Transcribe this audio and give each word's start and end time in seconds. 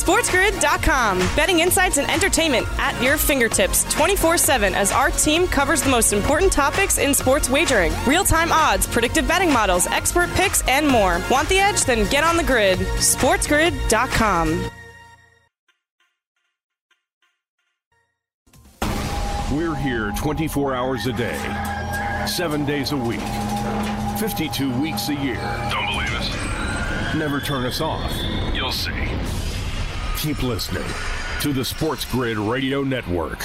SportsGrid.com. 0.00 1.18
Betting 1.36 1.60
insights 1.60 1.98
and 1.98 2.10
entertainment 2.10 2.66
at 2.78 3.00
your 3.02 3.18
fingertips 3.18 3.84
24 3.92 4.38
7 4.38 4.74
as 4.74 4.92
our 4.92 5.10
team 5.10 5.46
covers 5.46 5.82
the 5.82 5.90
most 5.90 6.12
important 6.12 6.50
topics 6.50 6.96
in 6.98 7.12
sports 7.12 7.50
wagering 7.50 7.92
real 8.06 8.24
time 8.24 8.50
odds, 8.50 8.86
predictive 8.86 9.28
betting 9.28 9.52
models, 9.52 9.86
expert 9.88 10.30
picks, 10.30 10.66
and 10.66 10.88
more. 10.88 11.20
Want 11.30 11.48
the 11.48 11.58
edge? 11.58 11.84
Then 11.84 12.08
get 12.10 12.24
on 12.24 12.36
the 12.36 12.44
grid. 12.44 12.78
SportsGrid.com. 12.78 14.70
We're 19.52 19.74
here 19.74 20.12
24 20.16 20.74
hours 20.74 21.06
a 21.06 21.12
day, 21.12 21.36
seven 22.26 22.64
days 22.64 22.92
a 22.92 22.96
week, 22.96 23.20
52 24.18 24.80
weeks 24.80 25.08
a 25.08 25.14
year. 25.14 25.34
Don't 25.70 25.86
believe 25.86 26.14
us? 26.14 27.14
Never 27.16 27.40
turn 27.40 27.66
us 27.66 27.80
off. 27.80 28.12
You'll 28.54 28.70
see. 28.70 29.39
Keep 30.20 30.42
listening 30.42 30.84
to 31.40 31.54
the 31.54 31.64
Sports 31.64 32.04
Grid 32.04 32.36
Radio 32.36 32.82
Network. 32.82 33.42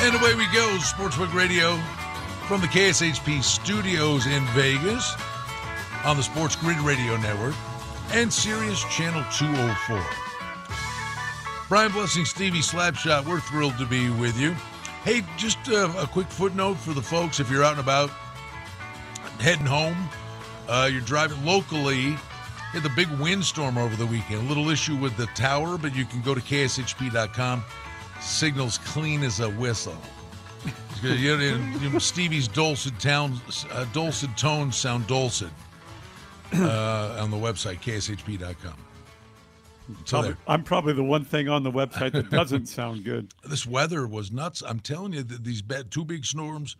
And 0.00 0.16
away 0.16 0.34
we 0.34 0.46
go, 0.52 0.66
Sportsbook 0.80 1.32
Radio 1.32 1.76
from 2.48 2.60
the 2.60 2.66
KSHP 2.66 3.40
studios 3.44 4.26
in 4.26 4.44
Vegas 4.46 5.14
on 6.06 6.16
the 6.16 6.22
Sports 6.22 6.54
Grid 6.54 6.78
Radio 6.78 7.16
Network 7.16 7.54
and 8.12 8.32
Sirius 8.32 8.84
Channel 8.84 9.24
204. 9.32 10.00
Brian 11.68 11.90
Blessing, 11.90 12.24
Stevie 12.24 12.60
Slapshot, 12.60 13.26
we're 13.26 13.40
thrilled 13.40 13.76
to 13.78 13.86
be 13.86 14.08
with 14.10 14.38
you. 14.38 14.52
Hey, 15.02 15.24
just 15.36 15.58
a, 15.66 15.86
a 16.00 16.06
quick 16.06 16.28
footnote 16.28 16.74
for 16.74 16.92
the 16.92 17.02
folks 17.02 17.40
if 17.40 17.50
you're 17.50 17.64
out 17.64 17.72
and 17.72 17.80
about 17.80 18.10
heading 19.40 19.66
home, 19.66 19.96
uh, 20.68 20.88
you're 20.90 21.00
driving 21.00 21.44
locally. 21.44 22.12
Had 22.70 22.84
the 22.84 22.90
big 22.90 23.08
windstorm 23.18 23.76
over 23.76 23.96
the 23.96 24.06
weekend. 24.06 24.46
A 24.46 24.48
little 24.48 24.70
issue 24.70 24.96
with 24.96 25.16
the 25.16 25.26
tower, 25.34 25.76
but 25.76 25.92
you 25.96 26.04
can 26.04 26.22
go 26.22 26.36
to 26.36 26.40
kshp.com. 26.40 27.64
Signals 28.20 28.78
clean 28.78 29.24
as 29.24 29.40
a 29.40 29.50
whistle. 29.50 29.96
You 31.02 31.36
know, 31.90 31.98
Stevie's 31.98 32.48
dulcet, 32.48 32.98
town, 32.98 33.38
uh, 33.70 33.84
dulcet 33.92 34.34
tones 34.34 34.76
sound 34.76 35.06
dulcet 35.06 35.50
uh, 36.54 37.18
on 37.20 37.30
the 37.30 37.36
website, 37.36 37.80
kshp.com. 37.80 38.74
So 40.04 40.20
Probably- 40.20 40.36
I'm 40.48 40.64
probably 40.64 40.92
the 40.94 41.04
one 41.04 41.24
thing 41.24 41.48
on 41.48 41.62
the 41.62 41.70
website 41.70 42.12
that 42.12 42.30
doesn't 42.30 42.66
sound 42.66 43.04
good. 43.04 43.32
This 43.44 43.66
weather 43.66 44.06
was 44.06 44.32
nuts. 44.32 44.62
I'm 44.66 44.80
telling 44.80 45.12
you, 45.12 45.22
that 45.22 45.44
these 45.44 45.62
bad, 45.62 45.90
two 45.90 46.04
big 46.04 46.24
storms, 46.24 46.76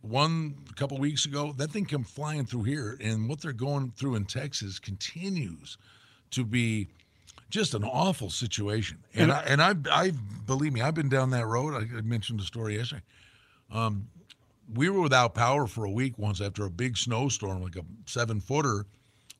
one 0.00 0.54
a 0.70 0.74
couple 0.74 0.96
weeks 0.98 1.26
ago, 1.26 1.52
that 1.58 1.70
thing 1.70 1.84
came 1.84 2.04
flying 2.04 2.46
through 2.46 2.62
here, 2.64 2.96
and 3.02 3.28
what 3.28 3.40
they're 3.40 3.52
going 3.52 3.92
through 3.96 4.14
in 4.14 4.24
Texas 4.24 4.78
continues 4.78 5.76
to 6.30 6.44
be 6.44 6.88
just 7.50 7.74
an 7.74 7.84
awful 7.84 8.30
situation. 8.30 8.98
And 9.14 9.30
I, 9.32 9.40
and 9.42 9.62
I, 9.62 9.74
I 9.90 10.12
believe 10.46 10.72
me, 10.72 10.80
I've 10.80 10.94
been 10.94 11.08
down 11.08 11.30
that 11.30 11.46
road. 11.46 11.74
I, 11.74 11.98
I 11.98 12.00
mentioned 12.00 12.40
the 12.40 12.44
story 12.44 12.76
yesterday. 12.76 13.02
Um, 13.70 14.08
we 14.74 14.88
were 14.88 15.00
without 15.00 15.34
power 15.34 15.66
for 15.66 15.84
a 15.84 15.90
week 15.90 16.18
once 16.18 16.40
after 16.40 16.64
a 16.64 16.70
big 16.70 16.96
snowstorm, 16.96 17.62
like 17.62 17.76
a 17.76 17.84
seven 18.06 18.40
footer, 18.40 18.86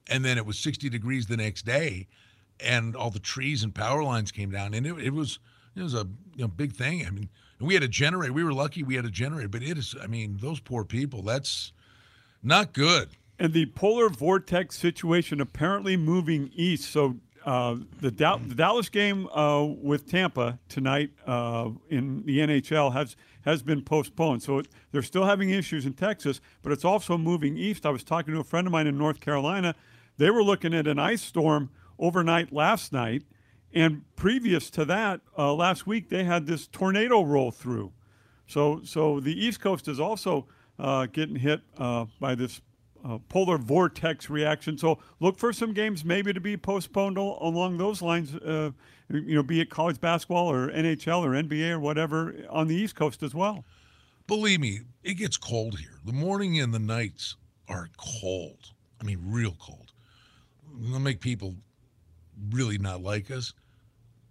and 0.08 0.24
then 0.24 0.38
it 0.38 0.46
was 0.46 0.58
60 0.58 0.88
degrees 0.88 1.26
the 1.26 1.36
next 1.36 1.64
day, 1.64 2.06
and 2.60 2.96
all 2.96 3.10
the 3.10 3.18
trees 3.18 3.62
and 3.62 3.74
power 3.74 4.02
lines 4.02 4.32
came 4.32 4.50
down, 4.50 4.74
and 4.74 4.86
it, 4.86 4.98
it 4.98 5.12
was 5.12 5.38
it 5.76 5.82
was 5.82 5.94
a 5.94 6.06
you 6.34 6.42
know, 6.42 6.48
big 6.48 6.72
thing. 6.72 7.06
I 7.06 7.10
mean, 7.10 7.28
we 7.60 7.74
had 7.74 7.82
a 7.82 7.88
generator. 7.88 8.32
We 8.32 8.44
were 8.44 8.52
lucky 8.52 8.82
we 8.82 8.96
had 8.96 9.04
a 9.04 9.10
generator, 9.10 9.48
but 9.48 9.62
it 9.62 9.78
is. 9.78 9.94
I 10.00 10.06
mean, 10.06 10.38
those 10.40 10.60
poor 10.60 10.84
people. 10.84 11.22
That's 11.22 11.72
not 12.42 12.72
good. 12.72 13.10
And 13.38 13.52
the 13.52 13.66
polar 13.66 14.08
vortex 14.08 14.78
situation 14.78 15.40
apparently 15.40 15.96
moving 15.96 16.50
east. 16.54 16.90
So 16.90 17.16
uh, 17.44 17.76
the, 18.00 18.10
Dal- 18.10 18.38
the 18.38 18.54
Dallas 18.54 18.88
game 18.88 19.28
uh, 19.28 19.64
with 19.64 20.10
Tampa 20.10 20.58
tonight 20.68 21.10
uh, 21.26 21.70
in 21.90 22.24
the 22.24 22.38
NHL 22.38 22.92
has 22.92 23.16
has 23.44 23.62
been 23.62 23.82
postponed. 23.82 24.42
So 24.42 24.58
it, 24.58 24.68
they're 24.90 25.02
still 25.02 25.24
having 25.24 25.50
issues 25.50 25.86
in 25.86 25.92
Texas, 25.92 26.40
but 26.62 26.72
it's 26.72 26.84
also 26.84 27.16
moving 27.16 27.56
east. 27.56 27.86
I 27.86 27.90
was 27.90 28.02
talking 28.02 28.34
to 28.34 28.40
a 28.40 28.44
friend 28.44 28.66
of 28.66 28.72
mine 28.72 28.88
in 28.88 28.98
North 28.98 29.20
Carolina. 29.20 29.76
They 30.18 30.30
were 30.30 30.42
looking 30.42 30.74
at 30.74 30.86
an 30.86 30.98
ice 30.98 31.22
storm 31.22 31.70
overnight 31.98 32.52
last 32.52 32.92
night, 32.92 33.24
and 33.72 34.02
previous 34.16 34.70
to 34.70 34.84
that, 34.86 35.20
uh, 35.36 35.52
last 35.52 35.86
week 35.86 36.08
they 36.08 36.24
had 36.24 36.46
this 36.46 36.66
tornado 36.66 37.22
roll 37.22 37.50
through. 37.50 37.92
So, 38.46 38.80
so 38.84 39.20
the 39.20 39.32
East 39.32 39.60
Coast 39.60 39.88
is 39.88 40.00
also 40.00 40.46
uh, 40.78 41.06
getting 41.06 41.36
hit 41.36 41.60
uh, 41.78 42.06
by 42.20 42.34
this 42.34 42.60
uh, 43.04 43.18
polar 43.28 43.58
vortex 43.58 44.30
reaction. 44.30 44.78
So, 44.78 44.98
look 45.20 45.38
for 45.38 45.52
some 45.52 45.72
games 45.72 46.04
maybe 46.04 46.32
to 46.32 46.40
be 46.40 46.56
postponed 46.56 47.18
al- 47.18 47.38
along 47.40 47.78
those 47.78 48.02
lines. 48.02 48.34
Uh, 48.34 48.70
you 49.08 49.36
know, 49.36 49.42
be 49.42 49.60
it 49.60 49.70
college 49.70 50.00
basketball 50.00 50.50
or 50.50 50.68
NHL 50.70 51.24
or 51.24 51.30
NBA 51.30 51.70
or 51.70 51.80
whatever 51.80 52.34
on 52.50 52.66
the 52.66 52.74
East 52.74 52.96
Coast 52.96 53.22
as 53.22 53.34
well. 53.34 53.64
Believe 54.26 54.60
me, 54.60 54.80
it 55.04 55.14
gets 55.14 55.36
cold 55.36 55.78
here. 55.78 56.00
The 56.04 56.12
morning 56.12 56.58
and 56.58 56.74
the 56.74 56.80
nights 56.80 57.36
are 57.68 57.88
cold. 57.96 58.72
I 59.00 59.04
mean, 59.04 59.20
real 59.22 59.56
cold. 59.60 59.92
It'll 60.84 61.00
make 61.00 61.20
people 61.20 61.54
really 62.50 62.78
not 62.78 63.02
like 63.02 63.30
us. 63.30 63.52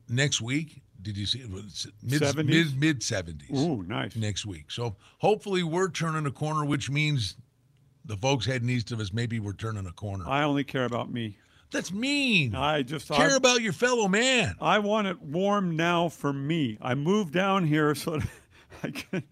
Next 0.07 0.41
week, 0.41 0.81
did 1.01 1.17
you 1.17 1.25
see 1.25 1.39
it? 1.39 1.49
Was 1.49 1.87
mid 2.03 2.21
70s? 2.21 2.45
mid 2.45 2.79
mid 2.79 3.03
seventies? 3.03 3.59
Ooh, 3.59 3.83
nice. 3.83 4.15
Next 4.15 4.45
week. 4.45 4.71
So 4.71 4.95
hopefully 5.19 5.63
we're 5.63 5.89
turning 5.89 6.25
a 6.25 6.31
corner, 6.31 6.65
which 6.65 6.89
means 6.89 7.35
the 8.05 8.17
folks 8.17 8.45
heading 8.45 8.69
east 8.69 8.91
of 8.91 8.99
us 8.99 9.11
maybe 9.11 9.39
we're 9.39 9.53
turning 9.53 9.85
a 9.87 9.91
corner. 9.91 10.25
I 10.27 10.43
only 10.43 10.63
care 10.63 10.85
about 10.85 11.11
me. 11.11 11.37
That's 11.71 11.91
mean. 11.91 12.55
I 12.55 12.83
just 12.83 13.09
Care 13.09 13.31
I, 13.31 13.35
about 13.35 13.61
your 13.61 13.73
fellow 13.73 14.07
man. 14.07 14.55
I 14.61 14.79
want 14.79 15.07
it 15.07 15.21
warm 15.21 15.75
now 15.75 16.09
for 16.09 16.31
me. 16.31 16.77
I 16.81 16.95
moved 16.95 17.33
down 17.33 17.65
here 17.65 17.95
so 17.95 18.17
that 18.17 18.29
I 18.83 18.89
can, 18.91 19.23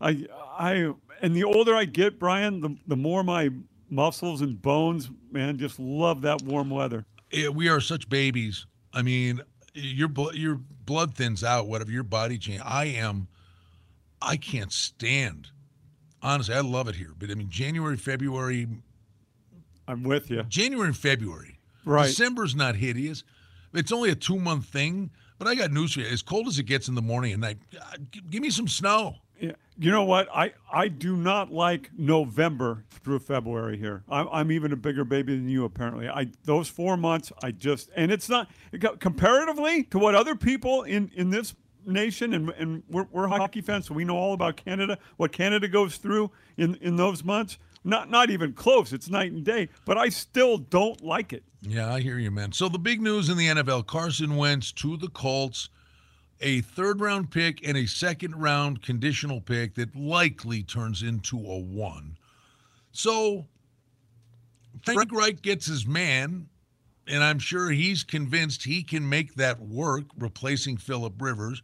I, 0.00 0.26
I, 0.58 0.92
and 1.22 1.34
the 1.34 1.44
older 1.44 1.74
I 1.74 1.86
get, 1.86 2.18
Brian, 2.18 2.60
the, 2.60 2.76
the 2.86 2.96
more 2.96 3.24
my 3.24 3.50
muscles 3.90 4.40
and 4.40 4.60
bones, 4.60 5.10
man, 5.30 5.58
just 5.58 5.78
love 5.78 6.22
that 6.22 6.42
warm 6.42 6.70
weather. 6.70 7.04
Yeah, 7.30 7.48
we 7.48 7.68
are 7.68 7.80
such 7.80 8.08
babies. 8.08 8.66
I 8.92 9.02
mean, 9.02 9.40
your 9.74 10.10
your 10.32 10.60
blood 10.84 11.14
thins 11.14 11.44
out. 11.44 11.66
Whatever 11.66 11.90
your 11.90 12.02
body 12.02 12.38
change. 12.38 12.62
I 12.64 12.86
am. 12.86 13.28
I 14.20 14.36
can't 14.36 14.72
stand. 14.72 15.48
Honestly, 16.22 16.54
I 16.54 16.60
love 16.60 16.88
it 16.88 16.96
here, 16.96 17.12
but 17.16 17.30
I 17.30 17.34
mean, 17.34 17.48
January, 17.48 17.96
February, 17.96 18.66
I'm 19.86 20.02
with 20.02 20.30
you. 20.30 20.42
January 20.44 20.88
and 20.88 20.96
February. 20.96 21.58
Right. 21.84 22.06
December's 22.06 22.54
not 22.56 22.74
hideous. 22.74 23.24
It's 23.72 23.92
only 23.92 24.10
a 24.10 24.14
two 24.14 24.38
month 24.38 24.66
thing. 24.66 25.10
But 25.38 25.46
I 25.46 25.54
got 25.54 25.70
news 25.70 25.92
for 25.92 26.00
you. 26.00 26.06
As 26.06 26.20
cold 26.20 26.48
as 26.48 26.58
it 26.58 26.64
gets 26.64 26.88
in 26.88 26.96
the 26.96 27.02
morning 27.02 27.32
and 27.32 27.40
night, 27.40 27.58
uh, 27.80 27.96
give 28.28 28.42
me 28.42 28.50
some 28.50 28.66
snow. 28.66 29.16
Yeah. 29.40 29.52
You 29.78 29.92
know 29.92 30.04
what? 30.04 30.28
I, 30.34 30.52
I 30.72 30.88
do 30.88 31.16
not 31.16 31.52
like 31.52 31.90
November 31.96 32.84
through 32.90 33.20
February 33.20 33.78
here. 33.78 34.02
I'm, 34.08 34.28
I'm 34.32 34.52
even 34.52 34.72
a 34.72 34.76
bigger 34.76 35.04
baby 35.04 35.36
than 35.36 35.48
you, 35.48 35.64
apparently. 35.64 36.08
I 36.08 36.28
Those 36.44 36.68
four 36.68 36.96
months, 36.96 37.30
I 37.42 37.52
just, 37.52 37.88
and 37.94 38.10
it's 38.10 38.28
not, 38.28 38.50
comparatively 38.98 39.84
to 39.84 39.98
what 39.98 40.14
other 40.14 40.34
people 40.34 40.82
in, 40.82 41.10
in 41.14 41.30
this 41.30 41.54
nation, 41.86 42.34
and, 42.34 42.50
and 42.50 42.82
we're, 42.88 43.06
we're 43.12 43.28
hockey 43.28 43.60
fans, 43.60 43.86
so 43.86 43.94
we 43.94 44.04
know 44.04 44.16
all 44.16 44.34
about 44.34 44.56
Canada, 44.56 44.98
what 45.16 45.32
Canada 45.32 45.68
goes 45.68 45.96
through 45.96 46.30
in, 46.56 46.74
in 46.76 46.96
those 46.96 47.24
months. 47.24 47.58
Not, 47.84 48.10
not 48.10 48.30
even 48.30 48.52
close. 48.52 48.92
It's 48.92 49.08
night 49.08 49.30
and 49.30 49.44
day, 49.44 49.68
but 49.84 49.96
I 49.96 50.08
still 50.08 50.58
don't 50.58 51.02
like 51.02 51.32
it. 51.32 51.44
Yeah, 51.62 51.92
I 51.92 52.00
hear 52.00 52.18
you, 52.18 52.30
man. 52.30 52.52
So 52.52 52.68
the 52.68 52.78
big 52.78 53.00
news 53.00 53.28
in 53.28 53.38
the 53.38 53.46
NFL: 53.46 53.86
Carson 53.86 54.36
Wentz 54.36 54.72
to 54.72 54.96
the 54.96 55.08
Colts, 55.08 55.70
a 56.40 56.60
third 56.60 57.00
round 57.00 57.30
pick 57.30 57.66
and 57.66 57.76
a 57.76 57.86
second 57.86 58.36
round 58.36 58.82
conditional 58.82 59.40
pick 59.40 59.74
that 59.74 59.94
likely 59.96 60.62
turns 60.62 61.02
into 61.02 61.38
a 61.38 61.58
one. 61.58 62.16
So 62.92 63.46
Frank 64.82 65.12
Reich 65.12 65.42
gets 65.42 65.66
his 65.66 65.86
man, 65.86 66.48
and 67.06 67.24
I'm 67.24 67.38
sure 67.38 67.70
he's 67.70 68.04
convinced 68.04 68.64
he 68.64 68.82
can 68.82 69.08
make 69.08 69.34
that 69.34 69.60
work, 69.60 70.04
replacing 70.16 70.76
Philip 70.76 71.14
Rivers. 71.20 71.62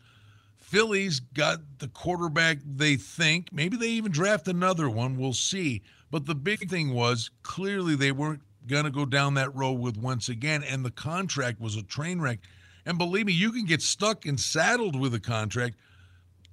Philly's 0.57 1.21
got 1.21 1.61
the 1.79 1.89
quarterback 1.89 2.59
they 2.65 2.97
think. 2.97 3.53
Maybe 3.53 3.77
they 3.77 3.91
even 3.91 4.11
draft 4.11 4.49
another 4.49 4.91
one. 4.91 5.17
We'll 5.17 5.33
see. 5.33 5.83
But 6.11 6.27
the 6.27 6.35
big 6.35 6.69
thing 6.69 6.93
was 6.93 7.31
clearly 7.43 7.95
they 7.95 8.13
weren't 8.13 8.43
going 8.67 8.85
to 8.85 8.91
go 8.91 9.05
down 9.05 9.35
that 9.35 9.55
road 9.55 9.75
with 9.75 9.97
once 9.97 10.29
again, 10.29 10.63
and 10.63 10.85
the 10.85 10.91
contract 10.91 11.61
was 11.61 11.77
a 11.77 11.83
train 11.83 12.21
wreck. 12.21 12.41
And 12.87 12.99
believe 12.99 13.27
me, 13.27 13.33
you 13.33 13.51
can 13.53 13.65
get 13.65 13.83
stuck 13.83 14.27
and 14.27 14.39
saddled 14.39 14.99
with 14.99 15.15
a 15.15 15.21
contract. 15.21 15.77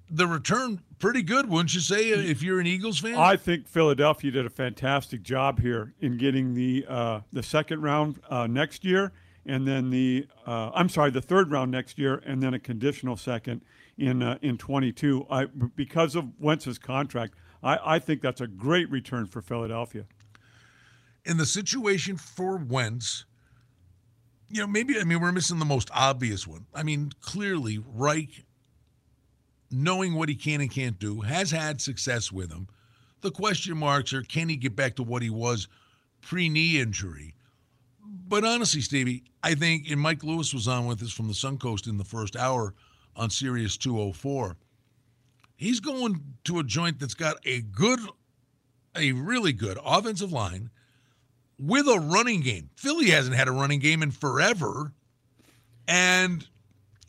the 0.10 0.28
return 0.28 0.82
pretty 1.00 1.22
good, 1.24 1.50
wouldn't 1.50 1.74
you 1.74 1.80
say, 1.80 2.10
if 2.10 2.44
you're 2.44 2.60
an 2.60 2.68
Eagles 2.68 3.00
fan? 3.00 3.16
I 3.16 3.36
think 3.38 3.68
Philadelphia 3.68 4.32
did 4.32 4.46
a 4.46 4.50
fantastic 4.50 5.24
job 5.24 5.60
here 5.60 5.94
in 6.00 6.18
getting 6.18 6.54
the 6.54 6.86
uh, 6.88 7.22
the 7.34 7.44
second 7.44 7.82
round 7.82 8.20
uh, 8.30 8.48
next 8.48 8.84
year, 8.86 9.12
and 9.46 9.68
then 9.68 9.90
the 9.90 10.28
uh, 10.46 10.72
I'm 10.74 10.90
sorry, 10.90 11.12
the 11.12 11.22
third 11.22 11.52
round 11.52 11.72
next 11.72 11.98
year, 11.98 12.22
and 12.26 12.42
then 12.44 12.54
a 12.54 12.60
conditional 12.60 13.16
second 13.18 13.62
in 13.98 14.22
uh, 14.22 14.38
in 14.42 14.58
22. 14.58 15.26
I, 15.30 15.46
because 15.46 16.16
of 16.16 16.40
Wentz's 16.40 16.78
contract, 16.78 17.36
I, 17.64 17.96
I 17.96 18.00
think 18.00 18.22
that's 18.22 18.42
a 18.42 18.48
great 18.48 18.90
return 18.92 19.26
for 19.26 19.42
Philadelphia. 19.42 20.06
In 21.24 21.38
the 21.38 21.46
situation 21.46 22.18
for 22.18 22.58
Wentz, 22.58 23.26
you 24.52 24.62
know, 24.62 24.68
maybe 24.68 25.00
I 25.00 25.04
mean 25.04 25.20
we're 25.20 25.32
missing 25.32 25.60
the 25.60 25.66
most 25.66 25.90
obvious 25.94 26.46
one. 26.46 26.66
I 26.74 26.84
mean, 26.84 27.12
clearly 27.22 27.84
Reich 27.86 28.46
knowing 29.72 30.14
what 30.14 30.30
he 30.30 30.36
can 30.36 30.62
and 30.62 30.70
can't 30.70 31.00
do, 31.00 31.22
has 31.22 31.50
had 31.52 31.82
success 31.82 32.32
with 32.32 32.52
him. 32.52 32.68
The 33.22 33.32
question 33.32 33.78
marks 33.78 34.14
are 34.14 34.22
can 34.22 34.50
he 34.50 34.56
get 34.56 34.76
back 34.76 34.96
to 34.96 35.04
what 35.04 35.22
he 35.22 35.30
was 35.30 35.68
pre 36.22 36.50
knee 36.50 36.80
injury? 36.80 37.36
But 38.04 38.44
honestly, 38.44 38.82
Stevie, 38.82 39.24
I 39.44 39.56
think, 39.56 39.90
and 39.90 40.00
Mike 40.00 40.24
Lewis 40.24 40.54
was 40.54 40.68
on 40.68 40.86
with 40.86 41.02
us 41.02 41.12
from 41.12 41.28
the 41.28 41.34
Suncoast 41.34 41.88
in 41.88 41.98
the 41.98 42.04
first 42.04 42.36
hour 42.36 42.74
on 43.16 43.30
Sirius 43.30 43.78
204. 43.78 44.58
He's 45.56 45.80
going 45.80 46.22
to 46.46 46.60
a 46.60 46.64
joint 46.64 47.00
that's 47.00 47.14
got 47.14 47.38
a 47.46 47.62
good, 47.62 48.00
a 48.96 49.12
really 49.12 49.54
good 49.54 49.78
offensive 49.84 50.32
line 50.32 50.72
with 51.62 51.88
a 51.88 52.00
running 52.00 52.42
game. 52.42 52.70
Philly 52.76 53.12
hasn't 53.12 53.36
had 53.36 53.48
a 53.48 53.52
running 53.52 53.80
game 53.80 54.02
in 54.02 54.12
forever. 54.12 54.94
And 55.88 56.48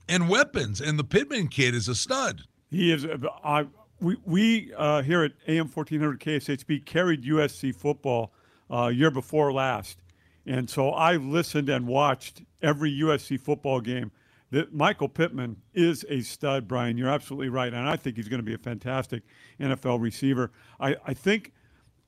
and 0.09 0.29
weapons. 0.29 0.81
And 0.81 0.99
the 0.99 1.05
Pittman 1.05 1.49
kid 1.49 1.75
is 1.75 1.89
a 1.89 1.95
stud. 1.95 2.43
He 2.71 2.93
is. 2.93 3.05
Uh, 3.05 3.19
I, 3.43 3.67
we 4.01 4.17
we 4.25 4.73
uh, 4.77 5.03
here 5.03 5.23
at 5.23 5.33
AM 5.49 5.69
1400 5.69 6.21
KSHP 6.21 6.85
carried 6.85 7.25
USC 7.25 7.75
football 7.75 8.33
uh, 8.71 8.89
year 8.89 9.11
before 9.11 9.53
last, 9.53 9.99
and 10.47 10.69
so 10.69 10.91
I 10.91 11.17
listened 11.17 11.69
and 11.69 11.87
watched 11.87 12.43
every 12.63 12.93
USC 13.01 13.41
football 13.41 13.81
game. 13.81 14.11
That 14.51 14.75
Michael 14.75 15.09
Pittman 15.09 15.57
is 15.73 16.05
a 16.11 16.21
stud, 16.21 16.69
Brian. 16.69 16.99
You're 16.99 17.09
absolutely 17.09 17.49
right, 17.49 17.73
and 17.73 17.89
I 17.89 17.97
think 17.97 18.17
he's 18.17 18.29
going 18.29 18.41
to 18.41 18.45
be 18.45 18.53
a 18.53 18.59
fantastic 18.59 19.23
NFL 19.59 19.99
receiver. 19.99 20.51
I, 20.79 20.97
I 21.07 21.15
think 21.15 21.53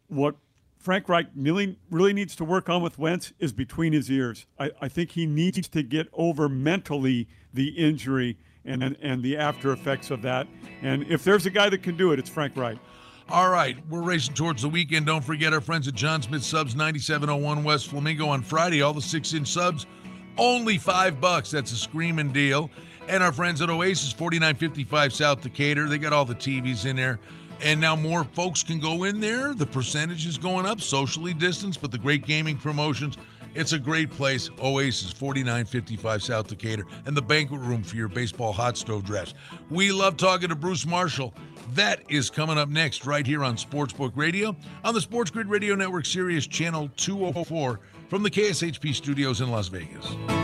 what 0.09 0.37
Frank 0.85 1.09
Reich 1.09 1.29
really, 1.35 1.79
really 1.91 2.13
needs 2.13 2.37
to 2.37 2.45
work 2.45 2.69
on 2.69 2.83
with 2.83 2.99
Wentz 2.99 3.33
is 3.39 3.55
between 3.55 3.95
his 3.95 4.11
ears. 4.11 4.45
I, 4.59 4.71
I 4.83 4.89
think 4.89 5.13
he 5.13 5.25
needs 5.25 5.67
to 5.69 5.83
get 5.83 6.09
over 6.13 6.47
mentally 6.47 7.27
the 7.55 7.69
injury 7.69 8.37
and, 8.67 8.83
and 8.83 8.95
and 9.01 9.23
the 9.23 9.39
after 9.39 9.73
effects 9.73 10.11
of 10.11 10.21
that. 10.23 10.47
And 10.83 11.05
if 11.05 11.25
there's 11.25 11.47
a 11.47 11.51
guy 11.51 11.71
that 11.71 11.83
can 11.83 11.97
do 11.97 12.13
it, 12.13 12.19
it's 12.19 12.29
Frank 12.29 12.55
Reich. 12.55 12.77
All 13.31 13.49
right, 13.49 13.79
we're 13.89 14.03
racing 14.03 14.35
towards 14.35 14.61
the 14.61 14.69
weekend. 14.69 15.07
Don't 15.07 15.25
forget 15.25 15.55
our 15.55 15.63
friends 15.63 15.89
at 15.89 15.95
John 15.95 16.21
Smith 16.21 16.45
Subs, 16.45 16.77
9701 16.77 17.65
West 17.65 17.89
Flamingo 17.89 18.29
on 18.29 18.43
Friday. 18.43 18.83
All 18.83 18.93
the 18.93 19.01
six-inch 19.01 19.49
subs, 19.49 19.87
only 20.37 20.77
five 20.77 21.19
bucks. 21.19 21.51
That's 21.51 21.73
a 21.73 21.77
screaming 21.77 22.31
deal. 22.31 22.71
And 23.09 23.23
our 23.23 23.33
friends 23.33 23.63
at 23.63 23.71
Oasis, 23.71 24.13
4955 24.13 25.15
South 25.15 25.41
Decatur. 25.41 25.89
They 25.89 25.97
got 25.97 26.13
all 26.13 26.27
the 26.27 26.35
TVs 26.35 26.85
in 26.85 26.97
there. 26.97 27.19
And 27.65 27.81
now 27.81 27.97
more 27.97 28.25
folks 28.25 28.63
can 28.63 28.79
go 28.79 29.05
in 29.05 29.21
there. 29.21 29.55
The 29.55 29.67
percentage 29.67 30.27
is 30.27 30.39
going 30.39 30.67
up, 30.67 30.81
socially 30.81 31.35
distanced, 31.35 31.81
but 31.81 31.91
the 31.91 31.99
great 31.99 32.27
gaming 32.27 32.57
promotions– 32.57 33.19
it's 33.55 33.73
a 33.73 33.79
great 33.79 34.11
place. 34.11 34.51
Oasis, 34.63 35.13
4955 35.13 36.23
South 36.23 36.49
Decatur, 36.49 36.85
and 37.07 37.17
the 37.17 37.23
banquet 37.23 37.61
room 37.61 37.83
for 37.83 37.97
your 37.97 38.09
baseball 38.09 38.53
hot 38.53 38.77
stove 38.77 39.05
dress. 39.05 39.35
We 39.71 39.93
love 39.93 40.17
talking 40.17 40.49
to 40.49 40.57
Bruce 40.57 40.85
Marshall. 40.85 41.33
That 41.73 42.03
is 42.09 42.31
coming 42.31 42.59
up 42.59 42.69
next, 42.69 43.07
right 43.07 43.27
here 43.27 43.45
on 43.45 43.57
Sportsbook 43.57 44.13
Radio, 44.17 44.57
on 44.85 44.95
the 44.95 45.01
Sports 45.01 45.31
Grid 45.31 45.49
Radio 45.49 45.75
Network 45.75 46.05
Sirius 46.05 46.47
Channel 46.47 46.91
204 46.97 47.81
from 48.09 48.23
the 48.23 48.31
KSHP 48.31 48.95
studios 48.95 49.41
in 49.41 49.51
Las 49.51 49.69
Vegas. 49.69 50.44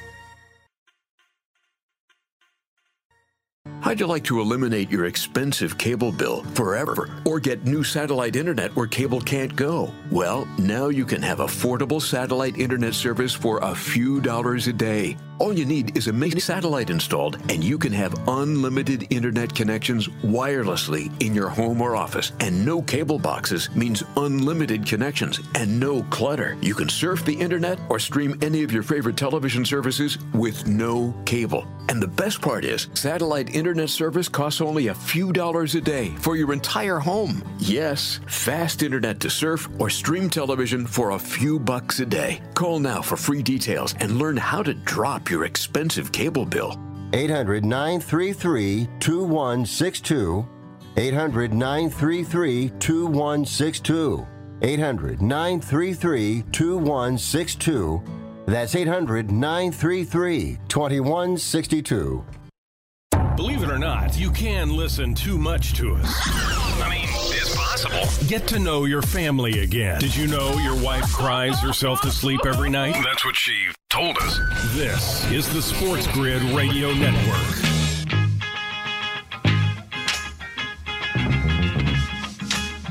How'd 3.81 3.99
you 3.99 4.07
like 4.07 4.23
to 4.23 4.39
eliminate 4.39 4.89
your 4.89 5.05
expensive 5.05 5.77
cable 5.77 6.11
bill 6.11 6.43
forever 6.55 7.21
or 7.25 7.39
get 7.39 7.65
new 7.65 7.83
satellite 7.83 8.35
internet 8.35 8.75
where 8.75 8.87
cable 8.87 9.21
can't 9.21 9.55
go? 9.55 9.93
Well, 10.09 10.47
now 10.57 10.87
you 10.87 11.05
can 11.05 11.21
have 11.21 11.39
affordable 11.39 12.01
satellite 12.01 12.57
internet 12.57 12.95
service 12.95 13.33
for 13.33 13.59
a 13.61 13.75
few 13.75 14.19
dollars 14.19 14.67
a 14.67 14.73
day. 14.73 15.17
All 15.41 15.51
you 15.51 15.65
need 15.65 15.97
is 15.97 16.07
a 16.07 16.13
mini 16.13 16.39
satellite 16.39 16.91
installed, 16.91 17.37
and 17.49 17.63
you 17.63 17.79
can 17.79 17.91
have 17.93 18.27
unlimited 18.27 19.07
internet 19.09 19.55
connections 19.55 20.07
wirelessly 20.23 21.09
in 21.19 21.33
your 21.33 21.49
home 21.49 21.81
or 21.81 21.95
office. 21.95 22.31
And 22.41 22.63
no 22.63 22.83
cable 22.83 23.17
boxes 23.17 23.67
means 23.75 24.03
unlimited 24.17 24.85
connections 24.85 25.39
and 25.55 25.79
no 25.79 26.03
clutter. 26.11 26.59
You 26.61 26.75
can 26.75 26.89
surf 26.89 27.25
the 27.25 27.33
internet 27.33 27.79
or 27.89 27.97
stream 27.97 28.37
any 28.43 28.61
of 28.61 28.71
your 28.71 28.83
favorite 28.83 29.17
television 29.17 29.65
services 29.65 30.19
with 30.35 30.67
no 30.67 31.11
cable. 31.25 31.65
And 31.89 31.99
the 31.99 32.07
best 32.07 32.39
part 32.39 32.63
is, 32.63 32.87
satellite 32.93 33.55
internet 33.55 33.89
service 33.89 34.29
costs 34.29 34.61
only 34.61 34.87
a 34.87 34.93
few 34.93 35.33
dollars 35.33 35.73
a 35.73 35.81
day 35.81 36.09
for 36.19 36.35
your 36.35 36.53
entire 36.53 36.99
home. 36.99 37.43
Yes, 37.57 38.19
fast 38.27 38.83
internet 38.83 39.19
to 39.21 39.29
surf 39.31 39.67
or 39.79 39.89
stream 39.89 40.29
television 40.29 40.85
for 40.85 41.11
a 41.11 41.19
few 41.19 41.59
bucks 41.59 41.99
a 41.99 42.05
day. 42.05 42.43
Call 42.53 42.79
now 42.79 43.01
for 43.01 43.17
free 43.17 43.41
details 43.41 43.95
and 43.99 44.19
learn 44.19 44.37
how 44.37 44.61
to 44.61 44.75
drop 44.75 45.30
your 45.31 45.45
expensive 45.45 46.11
cable 46.11 46.45
bill. 46.45 46.79
800 47.13 47.65
933 47.65 48.87
2162. 48.99 50.47
800 50.97 51.53
933 51.53 52.69
2162. 52.79 54.27
800 54.61 55.21
933 55.21 56.43
2162. 56.51 58.03
That's 58.45 58.75
800 58.75 59.31
933 59.31 60.59
2162. 60.67 62.25
Believe 63.37 63.63
it 63.63 63.69
or 63.71 63.79
not, 63.79 64.17
you 64.19 64.29
can 64.29 64.69
listen 64.69 65.15
too 65.15 65.37
much 65.37 65.73
to 65.73 65.95
us. 65.95 66.13
I 66.81 66.89
mean, 66.89 67.03
it's 67.05 67.10
possible. 67.83 68.27
Get 68.27 68.47
to 68.47 68.59
know 68.59 68.85
your 68.85 69.01
family 69.01 69.61
again. 69.61 69.99
Did 69.99 70.15
you 70.15 70.27
know 70.27 70.53
your 70.59 70.75
wife 70.81 71.05
cries 71.11 71.59
herself 71.59 72.01
to 72.01 72.11
sleep 72.11 72.41
every 72.45 72.69
night? 72.69 72.95
That's 73.03 73.25
what 73.25 73.35
she 73.35 73.67
told 73.89 74.17
us. 74.17 74.39
This 74.73 75.29
is 75.31 75.51
the 75.53 75.61
Sports 75.61 76.07
Grid 76.07 76.41
Radio 76.53 76.93
Network. 76.93 77.37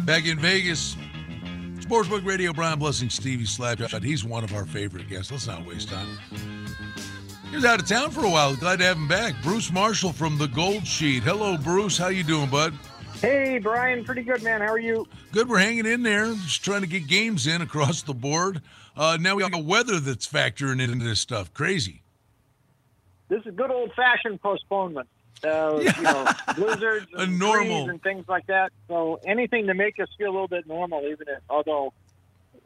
Back 0.05 0.27
in 0.27 0.39
Vegas, 0.41 0.97
Sportsbook 1.79 2.25
Radio, 2.25 2.53
Brian 2.53 2.79
Blessing, 2.79 3.09
Stevie 3.09 3.45
Slapshot. 3.45 4.03
He's 4.03 4.25
one 4.25 4.43
of 4.43 4.53
our 4.55 4.67
favorite 4.67 5.09
guests. 5.09 5.31
Let's 5.31 5.47
not 5.47 5.65
waste 5.65 5.89
time. 5.89 6.19
He 7.49 7.57
was 7.57 7.65
out 7.65 7.81
of 7.81 7.89
town 7.89 8.11
for 8.11 8.25
a 8.25 8.31
while. 8.31 8.57
Glad 8.57 8.81
to 8.81 8.85
have 8.85 8.97
him 8.97 9.09
back. 9.09 9.35
Bruce 9.43 9.73
Marshall 9.73 10.13
from 10.13 10.37
the 10.39 10.49
Gold 10.49 10.87
Sheet. 10.87 11.23
Hello, 11.23 11.57
Bruce. 11.57 11.97
How 11.97 12.09
you 12.09 12.25
doing, 12.25 12.49
bud? 12.49 12.75
Hey, 13.21 13.59
Brian. 13.59 14.03
Pretty 14.03 14.23
good, 14.23 14.43
man. 14.43 14.63
How 14.63 14.69
are 14.69 14.79
you? 14.79 15.07
Good. 15.33 15.49
We're 15.49 15.59
hanging 15.59 15.85
in 15.85 16.03
there. 16.03 16.33
Just 16.33 16.65
trying 16.65 16.81
to 16.81 16.87
get 16.87 17.07
games 17.07 17.47
in 17.47 17.61
across 17.61 18.01
the 18.03 18.15
board. 18.15 18.63
Uh, 18.97 19.19
now 19.21 19.35
we 19.35 19.43
got 19.43 19.53
the 19.53 19.59
weather 19.59 20.01
that's 20.01 20.27
factoring 20.27 20.81
into 20.81 21.05
this 21.05 21.21
stuff. 21.21 21.53
Crazy. 21.53 22.03
This 23.29 23.45
is 23.45 23.55
good 23.55 23.71
old-fashioned 23.71 24.41
postponement. 24.41 25.09
Uh, 25.45 25.81
you 25.97 26.03
know, 26.03 26.27
blizzards, 26.57 27.07
and 27.15 27.39
normal- 27.39 27.89
and 27.89 28.03
things 28.03 28.25
like 28.29 28.47
that. 28.47 28.73
So 28.89 29.21
anything 29.25 29.67
to 29.69 29.75
make 29.75 29.99
us 30.01 30.09
feel 30.19 30.29
a 30.29 30.33
little 30.33 30.49
bit 30.49 30.67
normal, 30.67 31.03
even 31.03 31.29
if, 31.29 31.39
although 31.49 31.93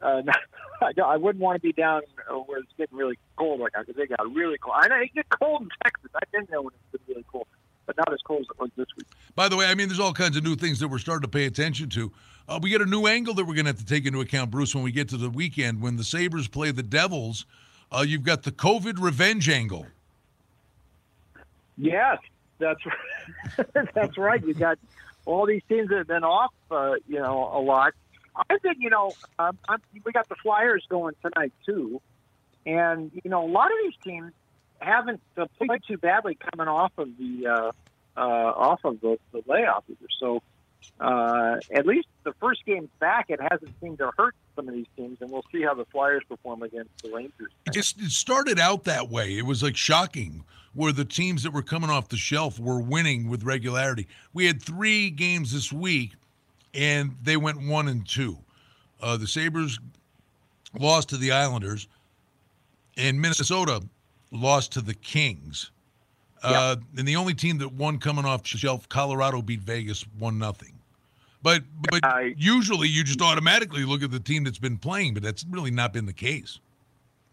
uh, 0.01 0.21
I, 0.81 1.17
wouldn't 1.17 1.41
want 1.41 1.55
to 1.55 1.61
be 1.61 1.71
down 1.71 2.01
where 2.45 2.59
it's 2.59 2.71
getting 2.77 2.97
really 2.97 3.17
cold 3.37 3.59
like 3.59 3.73
that 3.73 3.85
because 3.85 3.95
they 3.95 4.07
got 4.07 4.33
really 4.33 4.57
cold. 4.57 4.75
I 4.77 4.87
know 4.87 4.97
it 4.97 5.13
gets 5.13 5.29
cold 5.39 5.61
in 5.61 5.69
Texas. 5.83 6.11
I've 6.15 6.31
been 6.31 6.47
there 6.49 6.61
when 6.61 6.73
it's 6.73 6.91
been 6.91 7.15
really 7.15 7.25
cold, 7.31 7.47
but 7.85 7.97
not 7.97 8.11
as 8.11 8.21
cold 8.21 8.41
as 8.41 8.47
it 8.49 8.59
was 8.59 8.69
this 8.75 8.87
week. 8.97 9.07
By 9.35 9.49
the 9.49 9.57
way, 9.57 9.65
I 9.65 9.75
mean, 9.75 9.87
there's 9.87 9.99
all 9.99 10.13
kinds 10.13 10.37
of 10.37 10.43
new 10.43 10.55
things 10.55 10.79
that 10.79 10.87
we're 10.87 10.99
starting 10.99 11.23
to 11.23 11.27
pay 11.27 11.45
attention 11.45 11.89
to. 11.91 12.11
Uh, 12.47 12.59
we 12.61 12.69
get 12.69 12.81
a 12.81 12.85
new 12.85 13.07
angle 13.07 13.33
that 13.33 13.45
we're 13.45 13.55
going 13.55 13.65
to 13.65 13.71
have 13.71 13.79
to 13.79 13.85
take 13.85 14.05
into 14.05 14.21
account, 14.21 14.51
Bruce, 14.51 14.75
when 14.75 14.83
we 14.83 14.91
get 14.91 15.09
to 15.09 15.17
the 15.17 15.29
weekend. 15.29 15.81
When 15.81 15.97
the 15.97 16.03
Sabres 16.03 16.47
play 16.47 16.71
the 16.71 16.83
Devils, 16.83 17.45
uh, 17.91 18.05
you've 18.07 18.23
got 18.23 18.43
the 18.43 18.51
COVID 18.51 18.99
revenge 18.99 19.49
angle. 19.49 19.87
Yes, 21.77 22.19
that's 22.59 22.79
right. 22.85 23.67
that's 23.93 24.17
right. 24.17 24.45
You 24.45 24.53
got 24.53 24.77
all 25.25 25.45
these 25.45 25.63
teams 25.67 25.89
that 25.89 25.97
have 25.97 26.07
been 26.07 26.23
off, 26.23 26.53
uh, 26.69 26.93
you 27.07 27.19
know, 27.19 27.49
a 27.53 27.59
lot. 27.59 27.93
I 28.35 28.57
think 28.57 28.77
you 28.79 28.89
know 28.89 29.13
um, 29.39 29.57
I'm, 29.67 29.81
we 30.03 30.11
got 30.11 30.27
the 30.27 30.35
Flyers 30.35 30.85
going 30.89 31.15
tonight 31.21 31.53
too, 31.65 32.01
and 32.65 33.11
you 33.23 33.29
know 33.29 33.45
a 33.45 33.47
lot 33.49 33.71
of 33.71 33.77
these 33.83 33.95
teams 34.03 34.33
haven't 34.85 35.21
played 35.57 35.81
too 35.87 35.97
badly 35.97 36.37
coming 36.51 36.67
off 36.67 36.91
of 36.97 37.09
the 37.17 37.47
uh, 37.47 37.71
uh, 38.17 38.19
off 38.19 38.85
of 38.85 39.01
the, 39.01 39.17
the 39.31 39.43
layoff 39.47 39.83
either. 39.89 40.07
So 40.19 40.41
uh, 40.99 41.57
at 41.71 41.85
least 41.85 42.07
the 42.23 42.33
first 42.39 42.65
game 42.65 42.89
back, 42.99 43.25
it 43.29 43.39
hasn't 43.41 43.71
seemed 43.81 43.97
to 43.97 44.11
hurt 44.17 44.35
some 44.55 44.67
of 44.67 44.73
these 44.73 44.85
teams, 44.95 45.17
and 45.21 45.29
we'll 45.29 45.43
see 45.51 45.63
how 45.63 45.73
the 45.73 45.85
Flyers 45.85 46.23
perform 46.27 46.63
against 46.63 46.91
the 47.03 47.11
Rangers. 47.11 47.51
It, 47.65 47.75
it 47.75 48.11
started 48.11 48.59
out 48.59 48.85
that 48.85 49.09
way. 49.09 49.37
It 49.37 49.45
was 49.45 49.63
like 49.63 49.75
shocking 49.75 50.43
where 50.73 50.91
the 50.91 51.05
teams 51.05 51.43
that 51.43 51.51
were 51.51 51.61
coming 51.61 51.89
off 51.89 52.09
the 52.09 52.17
shelf 52.17 52.59
were 52.59 52.79
winning 52.79 53.29
with 53.29 53.43
regularity. 53.43 54.07
We 54.33 54.45
had 54.45 54.61
three 54.61 55.09
games 55.09 55.53
this 55.53 55.71
week, 55.71 56.13
and 56.73 57.15
they 57.23 57.37
went 57.37 57.61
one 57.61 57.87
and 57.87 58.07
two. 58.07 58.37
Uh, 59.01 59.17
the 59.17 59.27
Sabres 59.27 59.79
lost 60.77 61.09
to 61.09 61.17
the 61.17 61.31
Islanders, 61.31 61.87
and 62.97 63.19
Minnesota 63.19 63.81
lost 64.35 64.73
to 64.73 64.81
the 64.81 64.93
Kings. 64.93 65.71
Uh, 66.43 66.75
and 66.95 67.07
the 67.07 67.15
only 67.15 67.33
team 67.33 67.57
that 67.57 67.73
won 67.73 67.97
coming 67.97 68.23
off 68.23 68.43
the 68.43 68.57
shelf, 68.57 68.87
Colorado 68.87 69.41
beat 69.41 69.61
Vegas 69.61 70.05
one 70.19 70.37
nothing. 70.37 70.73
But 71.41 71.63
but 71.89 72.05
I- 72.05 72.35
usually 72.37 72.87
you 72.87 73.03
just 73.03 73.21
automatically 73.21 73.83
look 73.83 74.03
at 74.03 74.11
the 74.11 74.19
team 74.19 74.43
that's 74.43 74.59
been 74.59 74.77
playing, 74.77 75.15
but 75.15 75.23
that's 75.23 75.43
really 75.49 75.71
not 75.71 75.93
been 75.93 76.05
the 76.05 76.13
case. 76.13 76.59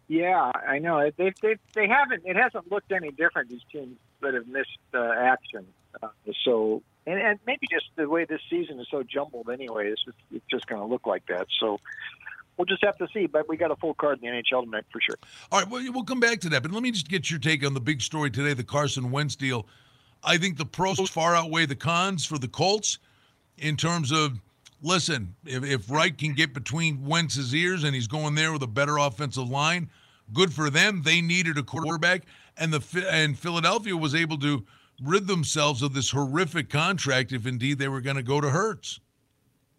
Yeah, 0.08 0.50
I 0.66 0.78
know. 0.78 1.10
They 1.16 1.32
they 1.42 1.56
they 1.74 1.88
haven't. 1.88 2.22
It 2.24 2.36
hasn't 2.36 2.70
looked 2.70 2.92
any 2.92 3.10
different. 3.10 3.50
These 3.50 3.64
teams 3.70 3.96
that 4.20 4.34
have 4.34 4.46
missed 4.46 4.78
uh, 4.94 5.12
action. 5.16 5.66
Uh, 6.02 6.08
so 6.44 6.82
and, 7.06 7.18
and 7.18 7.38
maybe 7.46 7.66
just 7.70 7.86
the 7.96 8.08
way 8.08 8.24
this 8.24 8.40
season 8.48 8.78
is 8.80 8.86
so 8.90 9.02
jumbled 9.02 9.50
anyway, 9.50 9.88
it's 9.88 10.04
just, 10.04 10.18
it's 10.32 10.44
just 10.50 10.66
going 10.66 10.80
to 10.80 10.86
look 10.86 11.06
like 11.06 11.26
that. 11.26 11.46
So 11.58 11.80
we'll 12.56 12.66
just 12.66 12.84
have 12.84 12.96
to 12.98 13.08
see. 13.12 13.26
But 13.26 13.48
we 13.48 13.56
got 13.56 13.70
a 13.70 13.76
full 13.76 13.94
card 13.94 14.20
in 14.22 14.30
the 14.30 14.42
NHL 14.42 14.64
tonight 14.64 14.84
for 14.90 15.00
sure. 15.00 15.16
All 15.50 15.60
right, 15.60 15.68
well, 15.68 15.84
we'll 15.92 16.04
come 16.04 16.20
back 16.20 16.40
to 16.40 16.48
that, 16.50 16.62
but 16.62 16.72
let 16.72 16.82
me 16.82 16.90
just 16.90 17.08
get 17.08 17.30
your 17.30 17.38
take 17.38 17.64
on 17.64 17.74
the 17.74 17.80
big 17.80 18.00
story 18.00 18.30
today, 18.30 18.54
the 18.54 18.64
Carson 18.64 19.10
Wentz 19.10 19.36
deal. 19.36 19.66
I 20.24 20.38
think 20.38 20.56
the 20.56 20.66
pros 20.66 20.98
far 21.10 21.34
outweigh 21.34 21.66
the 21.66 21.76
cons 21.76 22.24
for 22.24 22.38
the 22.38 22.48
Colts 22.48 22.98
in 23.58 23.76
terms 23.76 24.12
of, 24.12 24.38
listen, 24.80 25.34
if, 25.44 25.64
if 25.64 25.90
Reich 25.90 26.16
can 26.16 26.34
get 26.34 26.54
between 26.54 27.04
Wentz's 27.04 27.54
ears 27.54 27.84
and 27.84 27.94
he's 27.94 28.06
going 28.06 28.34
there 28.34 28.52
with 28.52 28.62
a 28.62 28.68
better 28.68 28.98
offensive 28.98 29.48
line, 29.48 29.90
good 30.32 30.52
for 30.52 30.70
them. 30.70 31.02
They 31.02 31.20
needed 31.20 31.58
a 31.58 31.62
quarterback, 31.62 32.22
and 32.56 32.72
the 32.72 33.06
and 33.10 33.38
Philadelphia 33.38 33.96
was 33.96 34.14
able 34.14 34.38
to 34.38 34.64
rid 35.02 35.26
themselves 35.26 35.82
of 35.82 35.94
this 35.94 36.10
horrific 36.10 36.70
contract 36.70 37.32
if 37.32 37.46
indeed 37.46 37.78
they 37.78 37.88
were 37.88 38.00
going 38.00 38.16
to 38.16 38.22
go 38.22 38.40
to 38.40 38.50
Hurts. 38.50 39.00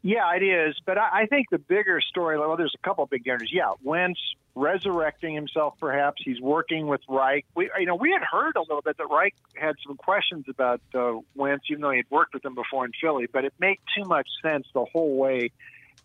Yeah, 0.04 0.36
it 0.36 0.44
is. 0.44 0.76
But 0.86 0.98
I, 0.98 1.22
I 1.22 1.26
think 1.28 1.48
the 1.50 1.58
bigger 1.58 2.02
story, 2.02 2.38
well, 2.38 2.58
there's 2.58 2.76
a 2.76 2.86
couple 2.86 3.06
of 3.06 3.10
big 3.10 3.26
narratives. 3.26 3.52
Yeah, 3.54 3.72
Wentz 3.82 4.20
resurrecting 4.54 5.34
himself, 5.34 5.76
perhaps. 5.80 6.22
He's 6.24 6.42
working 6.42 6.88
with 6.88 7.02
Reich. 7.08 7.46
We, 7.56 7.72
you 7.80 7.86
know, 7.86 7.96
we 7.96 8.12
had 8.12 8.22
heard 8.22 8.56
a 8.58 8.60
little 8.60 8.82
bit 8.82 8.98
that 8.98 9.08
Reich 9.10 9.34
had 9.56 9.76
some 9.88 9.96
questions 9.96 10.46
about 10.50 10.82
uh, 10.94 11.14
Wentz, 11.36 11.66
even 11.72 11.82
though 11.82 11.92
he 11.92 11.98
had 11.98 12.12
worked 12.12 12.34
with 12.34 12.44
him 12.44 12.54
before 12.54 12.86
in 12.86 12.92
Philly. 13.02 13.28
But 13.32 13.46
it 13.46 13.54
made 13.60 13.80
too 13.98 14.04
much 14.04 14.28
sense 14.44 14.68
the 14.74 14.86
whole 14.86 15.16
way. 15.16 15.52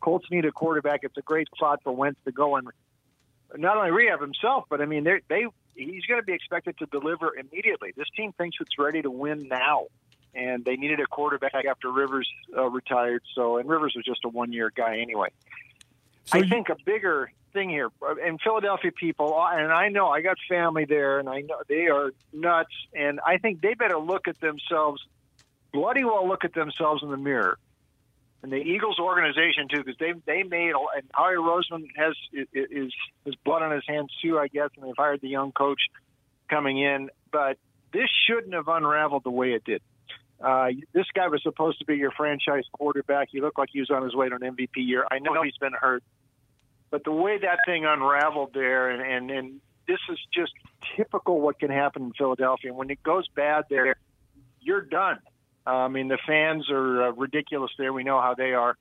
Colts 0.00 0.26
need 0.31 0.45
a 0.45 0.52
quarterback. 0.52 1.00
It's 1.02 1.19
a 1.19 1.23
great 1.23 1.49
spot 1.55 1.81
for 1.83 1.93
Wentz 1.93 2.21
to 2.25 2.31
go 2.31 2.55
and 2.55 2.69
not 3.57 3.76
only 3.76 3.90
rehab 3.90 4.21
himself, 4.21 4.64
but 4.71 4.81
I 4.81 4.87
mean, 4.87 5.02
they 5.02 5.23
they 5.28 5.47
he's 5.75 6.05
going 6.05 6.21
to 6.21 6.25
be 6.25 6.35
expected 6.35 6.78
to 6.78 6.87
deliver 6.87 7.35
immediately. 7.37 7.93
This 7.97 8.07
team 8.17 8.33
thinks 8.33 8.59
it's 8.61 8.78
ready 8.78 9.02
to 9.02 9.11
win 9.11 9.49
now 9.49 9.87
and 10.38 10.64
they 10.64 10.76
needed 10.76 11.00
a 11.00 11.07
quarterback 11.07 11.64
after 11.68 11.90
Rivers 11.90 12.28
uh, 12.57 12.68
retired. 12.71 13.23
So, 13.35 13.59
and 13.59 13.68
Rivers 13.68 13.95
was 13.97 14.04
just 14.04 14.25
a 14.25 14.28
one-year 14.28 14.73
guy 14.75 14.99
anyway. 14.99 15.28
So 16.26 16.38
I 16.38 16.42
you- 16.42 16.49
think 16.49 16.68
a 16.68 16.76
bigger 16.85 17.30
thing 17.52 17.71
here, 17.71 17.88
uh, 18.02 18.14
and 18.23 18.40
Philadelphia 18.40 18.92
people, 18.92 19.35
uh, 19.35 19.57
and 19.57 19.73
I 19.73 19.88
know 19.88 20.09
I 20.09 20.21
got 20.21 20.37
family 20.49 20.85
there, 20.85 21.18
and 21.18 21.28
I 21.28 21.40
know 21.40 21.57
they 21.68 21.87
are 21.87 22.12
nuts, 22.33 22.75
and 22.95 23.21
I 23.26 23.38
think 23.38 23.62
they 23.62 23.75
better 23.75 23.99
look 23.99 24.28
at 24.28 24.38
themselves, 24.40 25.02
bloody 25.73 26.04
well 26.04 26.28
look 26.28 26.45
at 26.45 26.52
themselves 26.54 27.02
in 27.02 27.11
the 27.11 27.16
mirror. 27.16 27.59
And 28.42 28.52
the 28.52 28.57
Eagles 28.57 29.00
organization 29.00 29.66
too, 29.68 29.83
because 29.83 29.99
they 29.99 30.12
they 30.25 30.42
made 30.45 30.73
and 30.97 31.11
Howie 31.12 31.35
Roseman 31.35 31.88
has 31.97 32.14
is 32.52 32.92
his 33.25 33.35
blood 33.45 33.62
on 33.62 33.73
his 33.73 33.83
hands 33.88 34.14
too, 34.23 34.38
I 34.38 34.47
guess, 34.47 34.71
and 34.76 34.87
they've 34.87 34.97
hired 34.97 35.21
the 35.21 35.28
young 35.28 35.50
coach 35.50 35.80
coming 36.49 36.78
in. 36.78 37.11
But 37.33 37.59
this 37.92 38.09
shouldn't 38.26 38.54
have 38.54 38.68
unraveled 38.68 39.25
the 39.25 39.30
way 39.30 39.54
it 39.54 39.64
did. 39.64 39.83
Uh, 40.40 40.68
this 40.92 41.07
guy 41.14 41.26
was 41.28 41.42
supposed 41.42 41.78
to 41.80 41.85
be 41.85 41.97
your 41.97 42.12
franchise 42.12 42.64
quarterback. 42.73 43.28
He 43.33 43.40
looked 43.40 43.59
like 43.59 43.71
he 43.73 43.80
was 43.80 43.90
on 43.90 44.02
his 44.04 44.14
way 44.14 44.28
to 44.28 44.35
an 44.37 44.40
MVP 44.42 44.76
year. 44.76 45.04
I 45.11 45.18
know 45.18 45.42
he's 45.42 45.57
been 45.59 45.73
hurt, 45.73 46.02
but 46.90 47.02
the 47.04 47.12
way 47.12 47.38
that 47.38 47.59
thing 47.66 47.85
unraveled 47.85 48.50
there, 48.54 48.90
and 48.90 49.02
and, 49.02 49.30
and 49.37 49.61
this 49.88 49.99
is 50.11 50.18
just 50.33 50.52
typical 50.97 51.40
what 51.40 51.59
can 51.59 51.71
happen 51.71 52.02
in 52.02 52.12
Philadelphia. 52.12 52.73
When 52.73 52.90
it 52.90 53.02
goes 53.02 53.26
bad 53.35 53.64
there, 53.68 53.97
you're 54.61 54.83
done. 54.83 55.18
Uh, 55.66 55.71
I 55.71 55.88
mean, 55.88 56.09
the 56.09 56.18
fans 56.26 56.71
are 56.71 57.09
uh, 57.09 57.11
ridiculous 57.12 57.71
there. 57.78 57.92
We 57.92 58.04
know 58.04 58.21
how 58.21 58.35
they 58.35 58.52
are. 58.52 58.76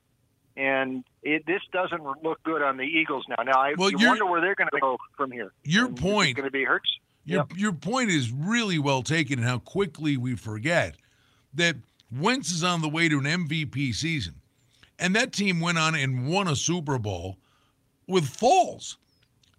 And 0.56 1.04
it, 1.22 1.44
this 1.46 1.60
doesn't 1.72 2.02
look 2.24 2.42
good 2.42 2.62
on 2.62 2.78
the 2.78 2.82
Eagles 2.82 3.24
now. 3.28 3.42
Now, 3.44 3.60
I 3.60 3.74
Well, 3.76 3.90
wonder 3.94 4.26
where 4.26 4.40
they're 4.40 4.54
going 4.56 4.70
to 4.72 4.80
go 4.80 4.96
from 5.16 5.30
here. 5.30 5.52
Your 5.64 5.86
And 5.86 5.96
point- 5.96 6.36
going 6.36 6.46
to 6.46 6.50
be 6.52 6.64
Hurts. 6.64 6.90
Your 7.24 7.46
your 7.56 7.72
point 7.74 8.08
is 8.10 8.30
really 8.32 8.78
well 8.78 9.02
taken, 9.02 9.38
and 9.40 9.46
how 9.46 9.58
quickly 9.58 10.16
we 10.16 10.34
forget 10.34 10.96
that 11.58 11.76
Wentz 12.10 12.50
is 12.50 12.64
on 12.64 12.80
the 12.80 12.88
way 12.88 13.08
to 13.08 13.18
an 13.18 13.24
MVP 13.24 13.94
season, 13.94 14.34
and 14.98 15.14
that 15.14 15.32
team 15.32 15.60
went 15.60 15.78
on 15.78 15.94
and 15.94 16.28
won 16.28 16.48
a 16.48 16.56
Super 16.56 16.98
Bowl 16.98 17.36
with 18.06 18.24
Foles, 18.24 18.96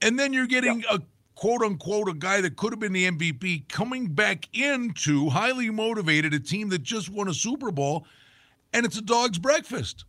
and 0.02 0.18
then 0.18 0.34
you're 0.34 0.48
getting 0.48 0.84
a 0.90 1.00
quote 1.36 1.62
unquote 1.62 2.10
a 2.10 2.14
guy 2.14 2.42
that 2.42 2.58
could 2.58 2.74
have 2.74 2.80
been 2.80 2.94
the 2.94 3.10
MVP 3.10 3.70
coming 3.70 4.08
back 4.08 4.50
into 4.58 5.30
highly 5.30 5.70
motivated 5.70 6.34
a 6.34 6.40
team 6.40 6.70
that 6.70 6.84
just 6.84 7.10
won 7.10 7.28
a 7.28 7.34
Super 7.34 7.72
Bowl, 7.72 8.06
and 8.74 8.86
it's 8.86 8.98
a 8.98 9.02
dog's 9.02 9.38
breakfast. 9.38 10.06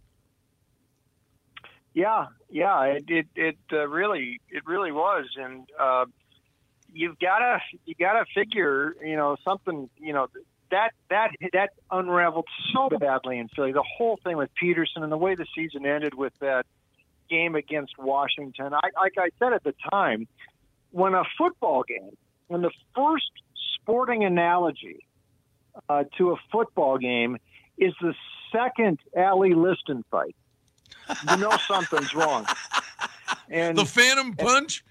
Yeah, 1.95 2.27
yeah, 2.49 2.83
it 2.85 3.05
it, 3.09 3.27
it 3.37 3.59
uh, 3.73 3.87
really 3.89 4.41
it 4.49 4.65
really 4.67 4.93
was, 4.93 5.27
and 5.37 5.69
uh, 5.79 6.07
you've 6.93 7.19
gotta 7.19 7.61
you 7.85 7.95
gotta 7.99 8.25
figure, 8.35 8.95
you 9.05 9.17
know, 9.17 9.37
something, 9.45 9.89
you 9.99 10.13
know, 10.13 10.29
that 10.71 10.91
that 11.09 11.31
that 11.53 11.71
unraveled 11.91 12.47
so 12.73 12.89
badly 12.99 13.39
in 13.39 13.49
Philly. 13.49 13.73
The 13.73 13.83
whole 13.83 14.19
thing 14.23 14.37
with 14.37 14.51
Peterson 14.55 15.03
and 15.03 15.11
the 15.11 15.17
way 15.17 15.35
the 15.35 15.47
season 15.55 15.87
ended 15.87 16.15
with 16.15 16.33
that 16.41 16.67
game 17.29 17.55
against 17.55 17.99
Washington. 17.99 18.73
I 18.73 18.91
like 18.97 19.15
I 19.19 19.31
said 19.39 19.53
at 19.53 19.65
the 19.65 19.75
time, 19.91 20.27
when 20.91 21.15
a 21.15 21.25
football 21.39 21.85
game, 21.87 22.17
when 22.49 22.63
the 22.63 22.71
first 22.95 23.31
sporting 23.75 24.25
analogy 24.25 25.05
uh, 25.89 26.05
to 26.19 26.33
a 26.33 26.37
football 26.51 26.99
game 26.99 27.39
is 27.79 27.95
the 28.01 28.15
second 28.53 28.99
Ali 29.17 29.55
Liston 29.55 30.05
fight 30.11 30.35
you 31.31 31.37
know 31.37 31.57
something's 31.67 32.15
wrong. 32.15 32.47
And 33.53 33.77
The 33.77 33.85
Phantom 33.85 34.35
Punch. 34.35 34.85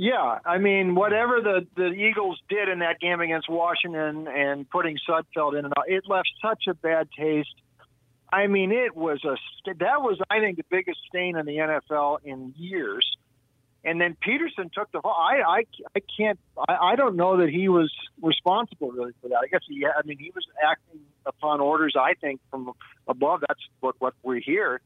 Yeah, 0.00 0.38
I 0.46 0.58
mean, 0.58 0.94
whatever 0.94 1.40
the 1.42 1.66
the 1.74 1.88
Eagles 1.88 2.38
did 2.48 2.68
in 2.68 2.78
that 2.78 3.00
game 3.00 3.20
against 3.20 3.48
Washington 3.48 4.28
and 4.28 4.70
putting 4.70 4.96
Sudfeld 4.96 5.58
in 5.58 5.64
and 5.64 5.74
out, 5.76 5.88
it 5.88 6.04
left 6.06 6.28
such 6.40 6.68
a 6.68 6.74
bad 6.74 7.08
taste. 7.18 7.54
I 8.32 8.46
mean, 8.46 8.70
it 8.70 8.94
was 8.94 9.20
a 9.24 9.34
that 9.66 10.00
was 10.00 10.20
I 10.30 10.38
think 10.38 10.56
the 10.56 10.64
biggest 10.70 11.00
stain 11.08 11.36
in 11.36 11.46
the 11.46 11.56
NFL 11.56 12.18
in 12.22 12.54
years. 12.56 13.04
And 13.84 14.00
then 14.00 14.16
Peterson 14.20 14.70
took 14.72 14.90
the. 14.92 15.00
I 15.04 15.42
I, 15.44 15.64
I 15.96 16.00
can't. 16.16 16.38
I, 16.56 16.92
I 16.92 16.96
don't 16.96 17.16
know 17.16 17.38
that 17.38 17.48
he 17.48 17.68
was 17.68 17.92
responsible 18.22 18.92
really 18.92 19.14
for 19.20 19.28
that. 19.30 19.40
I 19.42 19.48
guess 19.48 19.62
he. 19.68 19.84
I 19.84 20.06
mean, 20.06 20.18
he 20.18 20.30
was 20.32 20.46
acting 20.64 21.00
upon 21.26 21.60
orders. 21.60 21.94
I 21.98 22.14
think 22.14 22.40
from 22.52 22.70
above. 23.08 23.40
That's 23.48 23.60
what 23.80 23.96
what 23.98 24.14
we 24.22 24.42
hear 24.42 24.80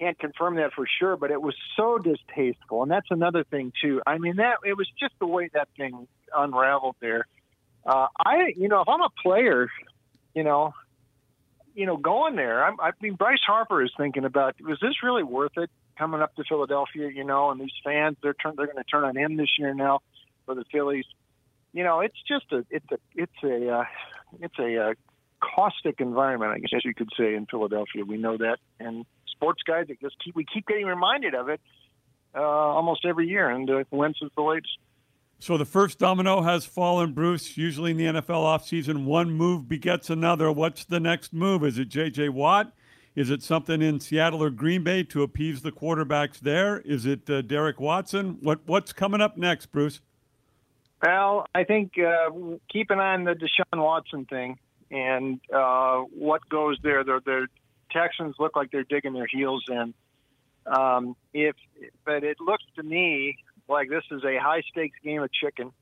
can't 0.00 0.18
confirm 0.18 0.56
that 0.56 0.72
for 0.72 0.86
sure, 0.98 1.16
but 1.16 1.30
it 1.30 1.40
was 1.40 1.54
so 1.76 1.98
distasteful, 1.98 2.82
and 2.82 2.90
that's 2.90 3.10
another 3.10 3.44
thing 3.44 3.72
too. 3.82 4.00
I 4.06 4.18
mean, 4.18 4.36
that 4.36 4.56
it 4.64 4.76
was 4.76 4.88
just 4.98 5.12
the 5.20 5.26
way 5.26 5.50
that 5.52 5.68
thing 5.76 6.08
unraveled 6.34 6.96
there. 7.00 7.26
Uh, 7.84 8.06
I, 8.18 8.52
you 8.56 8.68
know, 8.68 8.80
if 8.80 8.88
I'm 8.88 9.02
a 9.02 9.10
player, 9.22 9.68
you 10.34 10.42
know, 10.42 10.74
you 11.74 11.86
know, 11.86 11.96
going 11.96 12.36
there, 12.36 12.64
I'm, 12.64 12.80
I 12.80 12.92
mean, 13.00 13.14
Bryce 13.14 13.40
Harper 13.46 13.82
is 13.82 13.92
thinking 13.96 14.24
about 14.24 14.56
was 14.60 14.78
this 14.80 15.02
really 15.02 15.22
worth 15.22 15.56
it 15.56 15.70
coming 15.98 16.22
up 16.22 16.34
to 16.36 16.44
Philadelphia? 16.48 17.10
You 17.14 17.24
know, 17.24 17.50
and 17.50 17.60
these 17.60 17.70
fans 17.84 18.16
they're 18.22 18.34
turn, 18.34 18.54
they're 18.56 18.66
going 18.66 18.78
to 18.78 18.84
turn 18.84 19.04
on 19.04 19.16
him 19.16 19.36
this 19.36 19.50
year 19.58 19.74
now 19.74 20.00
for 20.46 20.54
the 20.54 20.64
Phillies. 20.72 21.06
You 21.72 21.84
know, 21.84 22.00
it's 22.00 22.20
just 22.26 22.46
a 22.52 22.64
it's 22.70 22.90
a 22.90 22.98
it's 23.14 23.44
a 23.44 23.68
uh, 23.68 23.84
it's 24.40 24.58
a 24.58 24.90
uh, 24.90 24.94
caustic 25.40 26.00
environment, 26.00 26.52
I 26.52 26.58
guess 26.58 26.84
you 26.84 26.94
could 26.94 27.10
say, 27.18 27.34
in 27.34 27.46
Philadelphia. 27.46 28.04
We 28.04 28.16
know 28.16 28.36
that, 28.36 28.58
and 28.78 29.04
sports 29.40 29.62
guys, 29.66 29.86
it 29.88 29.98
just 30.00 30.16
keep 30.22 30.36
we 30.36 30.44
keep 30.44 30.66
getting 30.66 30.86
reminded 30.86 31.34
of 31.34 31.48
it 31.48 31.60
uh, 32.34 32.40
almost 32.40 33.04
every 33.04 33.26
year, 33.26 33.48
and 33.48 33.68
uh, 33.70 33.84
Wentz 33.90 34.18
is 34.22 34.30
the 34.36 34.42
latest. 34.42 34.78
So 35.38 35.56
the 35.56 35.64
first 35.64 35.98
domino 35.98 36.42
has 36.42 36.66
fallen, 36.66 37.14
Bruce. 37.14 37.56
Usually 37.56 37.92
in 37.92 37.96
the 37.96 38.04
NFL 38.04 38.44
offseason, 38.44 39.04
one 39.04 39.30
move 39.30 39.68
begets 39.68 40.10
another. 40.10 40.52
What's 40.52 40.84
the 40.84 41.00
next 41.00 41.32
move? 41.32 41.64
Is 41.64 41.78
it 41.78 41.86
J.J. 41.86 42.28
Watt? 42.28 42.74
Is 43.16 43.30
it 43.30 43.42
something 43.42 43.80
in 43.80 44.00
Seattle 44.00 44.42
or 44.42 44.50
Green 44.50 44.84
Bay 44.84 45.02
to 45.04 45.22
appease 45.22 45.62
the 45.62 45.72
quarterbacks 45.72 46.38
there? 46.38 46.80
Is 46.80 47.06
it 47.06 47.28
uh, 47.30 47.40
Derek 47.40 47.80
Watson? 47.80 48.36
What 48.42 48.60
What's 48.66 48.92
coming 48.92 49.22
up 49.22 49.38
next, 49.38 49.66
Bruce? 49.72 50.00
Well, 51.02 51.46
I 51.54 51.64
think 51.64 51.92
uh, 51.98 52.30
keep 52.70 52.90
an 52.90 53.00
eye 53.00 53.14
on 53.14 53.24
the 53.24 53.32
Deshaun 53.32 53.82
Watson 53.82 54.26
thing 54.26 54.58
and 54.90 55.40
uh, 55.54 56.00
what 56.12 56.46
goes 56.48 56.76
there. 56.82 57.02
The, 57.04 57.20
the 57.24 57.46
Texans 57.90 58.36
look 58.38 58.56
like 58.56 58.70
they're 58.70 58.84
digging 58.84 59.12
their 59.12 59.28
heels 59.30 59.64
in. 59.68 59.94
Um, 60.66 61.16
if, 61.32 61.56
but 62.04 62.24
it 62.24 62.36
looks 62.40 62.64
to 62.76 62.82
me 62.82 63.36
like 63.68 63.88
this 63.88 64.04
is 64.10 64.22
a 64.24 64.38
high 64.38 64.62
stakes 64.70 64.96
game 65.02 65.22
of 65.22 65.30
chicken 65.32 65.72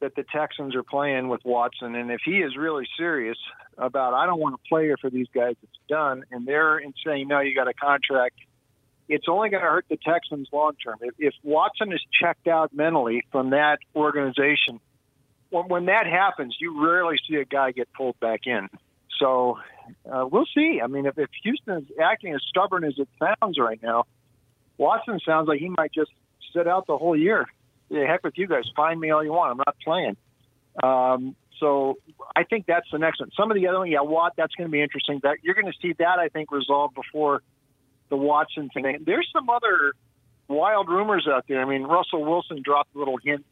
that 0.00 0.14
the 0.14 0.24
Texans 0.24 0.74
are 0.74 0.82
playing 0.82 1.28
with 1.28 1.40
Watson. 1.44 1.94
And 1.94 2.10
if 2.10 2.20
he 2.24 2.38
is 2.38 2.56
really 2.56 2.86
serious 2.98 3.38
about, 3.78 4.14
I 4.14 4.26
don't 4.26 4.40
want 4.40 4.56
to 4.56 4.68
play 4.68 4.84
here 4.84 4.96
for 5.00 5.10
these 5.10 5.28
guys, 5.34 5.54
it's 5.62 5.78
done, 5.88 6.24
and 6.30 6.46
they're 6.46 6.82
saying, 7.04 7.28
no, 7.28 7.40
you 7.40 7.54
got 7.54 7.68
a 7.68 7.74
contract, 7.74 8.36
it's 9.08 9.26
only 9.28 9.48
going 9.50 9.62
to 9.62 9.68
hurt 9.68 9.86
the 9.88 9.96
Texans 9.96 10.48
long 10.52 10.72
term. 10.82 10.96
If, 11.00 11.14
if 11.18 11.34
Watson 11.42 11.92
is 11.92 12.00
checked 12.20 12.48
out 12.48 12.74
mentally 12.74 13.22
from 13.30 13.50
that 13.50 13.78
organization, 13.94 14.80
when 15.50 15.86
that 15.86 16.06
happens, 16.06 16.56
you 16.60 16.84
rarely 16.84 17.16
see 17.28 17.36
a 17.36 17.44
guy 17.44 17.70
get 17.70 17.88
pulled 17.92 18.18
back 18.20 18.40
in. 18.46 18.68
So 19.18 19.58
uh, 20.10 20.26
we'll 20.30 20.46
see. 20.54 20.80
I 20.82 20.86
mean, 20.86 21.06
if, 21.06 21.18
if 21.18 21.30
Houston 21.42 21.78
is 21.78 21.84
acting 22.02 22.34
as 22.34 22.40
stubborn 22.48 22.84
as 22.84 22.94
it 22.98 23.08
sounds 23.18 23.58
right 23.58 23.80
now, 23.82 24.04
Watson 24.78 25.20
sounds 25.24 25.48
like 25.48 25.60
he 25.60 25.70
might 25.70 25.92
just 25.92 26.10
sit 26.54 26.66
out 26.66 26.86
the 26.86 26.98
whole 26.98 27.16
year. 27.16 27.46
Yeah, 27.88 28.06
heck 28.06 28.24
with 28.24 28.36
you 28.36 28.46
guys. 28.46 28.64
Find 28.74 28.98
me 28.98 29.10
all 29.10 29.24
you 29.24 29.32
want. 29.32 29.52
I'm 29.52 29.58
not 29.58 29.76
playing. 29.82 30.16
Um, 30.82 31.36
so 31.60 31.98
I 32.34 32.44
think 32.44 32.66
that's 32.66 32.86
the 32.92 32.98
next 32.98 33.20
one. 33.20 33.30
Some 33.36 33.50
of 33.50 33.54
the 33.54 33.68
other 33.68 33.78
one, 33.78 33.90
yeah, 33.90 34.00
Watt. 34.02 34.34
That's 34.36 34.54
going 34.54 34.68
to 34.68 34.72
be 34.72 34.82
interesting. 34.82 35.20
That 35.22 35.38
you're 35.42 35.54
going 35.54 35.72
to 35.72 35.78
see 35.80 35.94
that 35.98 36.18
I 36.18 36.28
think 36.28 36.50
resolved 36.50 36.94
before 36.94 37.42
the 38.10 38.16
Watson 38.16 38.68
thing. 38.70 39.04
There's 39.04 39.28
some 39.32 39.48
other 39.48 39.92
wild 40.48 40.88
rumors 40.88 41.26
out 41.30 41.44
there. 41.48 41.62
I 41.62 41.64
mean, 41.64 41.84
Russell 41.84 42.24
Wilson 42.24 42.62
dropped 42.62 42.94
a 42.94 42.98
little 42.98 43.16
hint. 43.16 43.44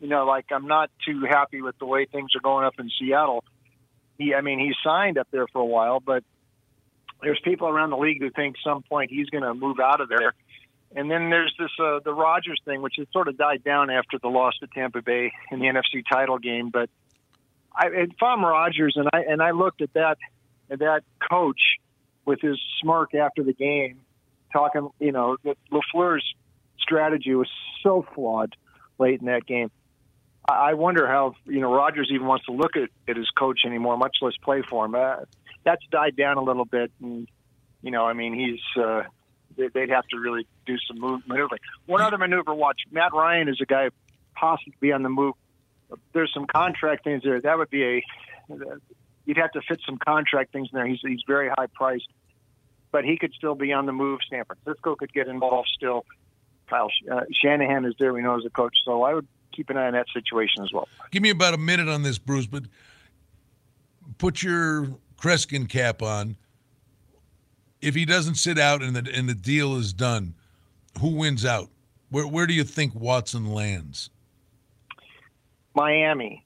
You 0.00 0.08
know, 0.08 0.24
like 0.24 0.46
I'm 0.52 0.68
not 0.68 0.90
too 1.04 1.24
happy 1.28 1.60
with 1.60 1.76
the 1.78 1.86
way 1.86 2.04
things 2.04 2.30
are 2.36 2.40
going 2.40 2.64
up 2.64 2.74
in 2.78 2.90
Seattle. 2.98 3.42
He, 4.18 4.34
I 4.34 4.40
mean, 4.40 4.58
he 4.58 4.72
signed 4.84 5.16
up 5.16 5.28
there 5.30 5.46
for 5.46 5.60
a 5.60 5.66
while, 5.66 6.00
but 6.00 6.24
there's 7.22 7.40
people 7.42 7.68
around 7.68 7.90
the 7.90 7.96
league 7.96 8.20
who 8.20 8.30
think 8.30 8.56
some 8.62 8.82
point 8.82 9.10
he's 9.10 9.28
going 9.30 9.44
to 9.44 9.54
move 9.54 9.78
out 9.80 10.00
of 10.00 10.08
there. 10.08 10.34
And 10.94 11.10
then 11.10 11.30
there's 11.30 11.54
this 11.58 11.70
uh, 11.78 12.00
the 12.04 12.14
Rodgers 12.14 12.60
thing, 12.64 12.80
which 12.80 12.94
has 12.98 13.06
sort 13.12 13.28
of 13.28 13.36
died 13.36 13.62
down 13.62 13.90
after 13.90 14.18
the 14.18 14.28
loss 14.28 14.54
to 14.60 14.66
Tampa 14.68 15.02
Bay 15.02 15.32
in 15.50 15.58
the 15.58 15.66
NFC 15.66 16.02
title 16.10 16.38
game. 16.38 16.70
But 16.70 16.88
I, 17.74 17.88
if 17.88 18.22
I'm 18.22 18.42
Rodgers, 18.42 18.94
and 18.96 19.08
I 19.12 19.20
and 19.28 19.42
I 19.42 19.50
looked 19.50 19.82
at 19.82 19.92
that 19.92 20.16
at 20.70 20.78
that 20.78 21.02
coach 21.30 21.60
with 22.24 22.40
his 22.40 22.58
smirk 22.80 23.14
after 23.14 23.42
the 23.42 23.52
game, 23.52 24.00
talking, 24.52 24.88
you 24.98 25.12
know, 25.12 25.36
that 25.44 25.56
Lafleur's 25.70 26.24
strategy 26.78 27.34
was 27.34 27.48
so 27.82 28.06
flawed 28.14 28.56
late 28.98 29.20
in 29.20 29.26
that 29.26 29.46
game. 29.46 29.70
I 30.48 30.74
wonder 30.74 31.06
how 31.06 31.34
you 31.44 31.60
know 31.60 31.72
Rodgers 31.74 32.08
even 32.10 32.26
wants 32.26 32.46
to 32.46 32.52
look 32.52 32.76
at, 32.76 32.88
at 33.06 33.16
his 33.16 33.28
coach 33.30 33.60
anymore, 33.66 33.96
much 33.96 34.16
less 34.22 34.36
play 34.42 34.62
for 34.62 34.86
him. 34.86 34.94
Uh, 34.94 35.16
that's 35.64 35.84
died 35.90 36.16
down 36.16 36.38
a 36.38 36.42
little 36.42 36.64
bit, 36.64 36.90
and 37.02 37.28
you 37.82 37.90
know, 37.90 38.06
I 38.06 38.14
mean, 38.14 38.34
he's 38.34 38.82
uh, 38.82 39.02
they'd 39.56 39.90
have 39.90 40.06
to 40.08 40.18
really 40.18 40.46
do 40.66 40.76
some 40.86 40.98
move, 40.98 41.20
maneuvering. 41.26 41.60
One 41.86 42.00
other 42.00 42.16
maneuver, 42.16 42.54
watch 42.54 42.80
Matt 42.90 43.12
Ryan 43.12 43.48
is 43.48 43.60
a 43.60 43.66
guy 43.66 43.90
possibly 44.34 44.74
be 44.80 44.92
on 44.92 45.02
the 45.02 45.08
move. 45.08 45.34
There's 46.12 46.32
some 46.32 46.46
contract 46.46 47.04
things 47.04 47.22
there. 47.22 47.40
That 47.40 47.58
would 47.58 47.70
be 47.70 47.84
a 47.84 48.04
you'd 49.26 49.36
have 49.36 49.52
to 49.52 49.60
fit 49.60 49.80
some 49.84 49.98
contract 49.98 50.52
things 50.52 50.68
in 50.72 50.78
there. 50.78 50.86
He's 50.86 51.00
he's 51.02 51.22
very 51.26 51.50
high 51.50 51.66
priced, 51.74 52.08
but 52.90 53.04
he 53.04 53.18
could 53.18 53.34
still 53.34 53.54
be 53.54 53.72
on 53.72 53.84
the 53.84 53.92
move. 53.92 54.20
San 54.30 54.44
Francisco 54.44 54.96
could 54.96 55.12
get 55.12 55.28
involved 55.28 55.68
still. 55.74 56.06
Kyle 56.68 56.90
uh, 57.10 57.22
Shanahan 57.32 57.84
is 57.84 57.94
there. 57.98 58.12
We 58.12 58.22
know 58.22 58.38
as 58.38 58.44
a 58.44 58.50
coach, 58.50 58.76
so 58.84 59.02
I 59.02 59.14
would 59.14 59.26
keep 59.58 59.70
an 59.70 59.76
eye 59.76 59.88
on 59.88 59.92
that 59.94 60.06
situation 60.14 60.62
as 60.62 60.72
well. 60.72 60.86
Give 61.10 61.22
me 61.22 61.30
about 61.30 61.52
a 61.52 61.58
minute 61.58 61.88
on 61.88 62.04
this, 62.04 62.16
Bruce, 62.16 62.46
but 62.46 62.62
put 64.18 64.42
your 64.42 64.88
Kreskin 65.20 65.68
cap 65.68 66.00
on 66.00 66.36
if 67.80 67.94
he 67.94 68.04
doesn't 68.04 68.36
sit 68.36 68.58
out 68.58 68.82
and 68.82 68.94
the 68.94 69.12
and 69.14 69.28
the 69.28 69.34
deal 69.34 69.76
is 69.76 69.92
done, 69.92 70.34
who 71.00 71.08
wins 71.16 71.44
out? 71.44 71.68
Where 72.10 72.26
where 72.26 72.46
do 72.46 72.54
you 72.54 72.64
think 72.64 72.94
Watson 72.94 73.46
lands? 73.52 74.10
Miami, 75.74 76.44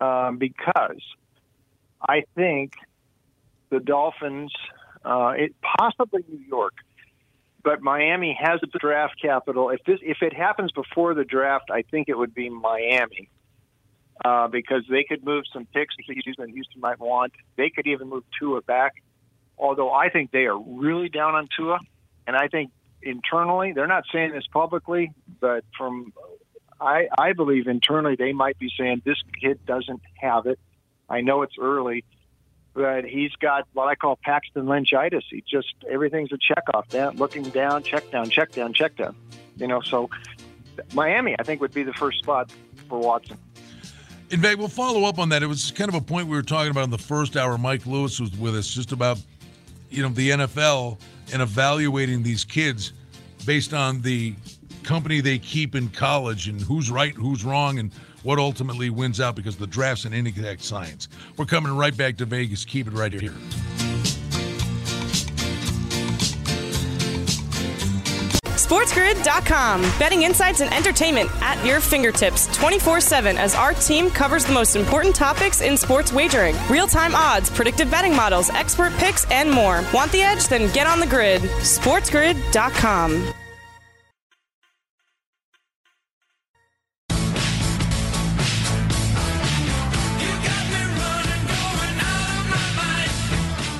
um, 0.00 0.38
because 0.38 1.02
I 2.08 2.24
think 2.36 2.72
the 3.70 3.80
Dolphins, 3.80 4.52
uh, 5.04 5.34
it 5.36 5.54
possibly 5.78 6.24
New 6.28 6.44
York, 6.46 6.74
but 7.68 7.82
Miami 7.82 8.32
has 8.40 8.60
the 8.60 8.78
draft 8.78 9.14
capital. 9.20 9.70
If 9.70 9.84
this 9.84 9.98
if 10.02 10.18
it 10.22 10.32
happens 10.32 10.72
before 10.72 11.14
the 11.14 11.24
draft, 11.24 11.70
I 11.70 11.82
think 11.82 12.08
it 12.08 12.16
would 12.16 12.34
be 12.34 12.48
Miami. 12.48 13.28
Uh, 14.24 14.48
because 14.48 14.82
they 14.90 15.04
could 15.04 15.24
move 15.24 15.44
some 15.52 15.64
picks 15.72 15.94
that 15.96 16.16
Houston, 16.24 16.48
Houston 16.48 16.80
might 16.80 16.98
want. 16.98 17.32
They 17.56 17.70
could 17.70 17.86
even 17.86 18.08
move 18.08 18.24
Tua 18.36 18.62
back 18.62 18.94
although 19.58 19.92
I 19.92 20.08
think 20.08 20.30
they 20.30 20.44
are 20.46 20.58
really 20.58 21.08
down 21.08 21.34
on 21.34 21.48
Tua, 21.56 21.80
and 22.26 22.36
I 22.36 22.48
think 22.48 22.70
internally 23.02 23.72
they're 23.72 23.86
not 23.86 24.04
saying 24.12 24.32
this 24.32 24.46
publicly, 24.52 25.12
but 25.40 25.64
from 25.76 26.12
I, 26.80 27.08
I 27.18 27.32
believe 27.32 27.66
internally 27.66 28.16
they 28.16 28.32
might 28.32 28.58
be 28.58 28.70
saying 28.78 29.02
this 29.04 29.20
kid 29.40 29.64
doesn't 29.66 30.02
have 30.20 30.46
it. 30.46 30.58
I 31.08 31.22
know 31.22 31.42
it's 31.42 31.56
early, 31.60 32.04
but 32.78 33.04
he's 33.04 33.32
got 33.32 33.66
what 33.72 33.88
I 33.88 33.96
call 33.96 34.16
Paxton 34.22 34.66
Lynchitis. 34.66 35.24
He 35.28 35.42
just 35.50 35.74
everything's 35.90 36.30
a 36.30 36.38
check 36.38 36.62
off. 36.72 36.88
Down, 36.88 37.16
looking 37.16 37.42
down, 37.42 37.82
check 37.82 38.08
down, 38.12 38.30
check 38.30 38.52
down, 38.52 38.72
check 38.72 38.94
down. 38.94 39.16
You 39.56 39.66
know, 39.66 39.80
so 39.80 40.08
Miami 40.94 41.34
I 41.40 41.42
think 41.42 41.60
would 41.60 41.74
be 41.74 41.82
the 41.82 41.92
first 41.92 42.20
spot 42.20 42.52
for 42.88 43.00
Watson. 43.00 43.36
In 44.30 44.40
fact, 44.40 44.58
we'll 44.58 44.68
follow 44.68 45.08
up 45.08 45.18
on 45.18 45.30
that. 45.30 45.42
It 45.42 45.48
was 45.48 45.72
kind 45.72 45.88
of 45.88 45.96
a 45.96 46.00
point 46.00 46.28
we 46.28 46.36
were 46.36 46.42
talking 46.42 46.70
about 46.70 46.84
in 46.84 46.90
the 46.90 46.98
first 46.98 47.36
hour. 47.36 47.58
Mike 47.58 47.84
Lewis 47.84 48.20
was 48.20 48.30
with 48.36 48.54
us 48.54 48.68
just 48.68 48.92
about 48.92 49.18
you 49.90 50.04
know 50.04 50.10
the 50.10 50.30
NFL 50.30 51.00
and 51.32 51.42
evaluating 51.42 52.22
these 52.22 52.44
kids 52.44 52.92
based 53.44 53.74
on 53.74 54.02
the 54.02 54.36
company 54.84 55.20
they 55.20 55.38
keep 55.38 55.74
in 55.74 55.88
college 55.88 56.46
and 56.46 56.60
who's 56.60 56.92
right, 56.92 57.14
who's 57.14 57.44
wrong, 57.44 57.80
and 57.80 57.90
what 58.28 58.38
ultimately 58.38 58.90
wins 58.90 59.22
out 59.22 59.34
because 59.34 59.56
the 59.56 59.66
draft's 59.66 60.04
an 60.04 60.12
inexact 60.12 60.60
science. 60.60 61.08
We're 61.38 61.46
coming 61.46 61.74
right 61.74 61.96
back 61.96 62.18
to 62.18 62.26
Vegas. 62.26 62.66
Keep 62.66 62.88
it 62.88 62.92
right 62.92 63.10
here. 63.10 63.32
SportsGrid.com. 68.52 69.80
Betting 69.98 70.24
insights 70.24 70.60
and 70.60 70.70
entertainment 70.74 71.30
at 71.40 71.64
your 71.64 71.80
fingertips 71.80 72.54
24 72.54 73.00
7 73.00 73.38
as 73.38 73.54
our 73.54 73.72
team 73.72 74.10
covers 74.10 74.44
the 74.44 74.52
most 74.52 74.76
important 74.76 75.16
topics 75.16 75.62
in 75.62 75.78
sports 75.78 76.12
wagering 76.12 76.54
real 76.68 76.86
time 76.86 77.14
odds, 77.14 77.48
predictive 77.48 77.90
betting 77.90 78.14
models, 78.14 78.50
expert 78.50 78.92
picks, 78.98 79.24
and 79.30 79.50
more. 79.50 79.82
Want 79.94 80.12
the 80.12 80.20
edge? 80.20 80.48
Then 80.48 80.70
get 80.74 80.86
on 80.86 81.00
the 81.00 81.06
grid. 81.06 81.40
SportsGrid.com. 81.40 83.32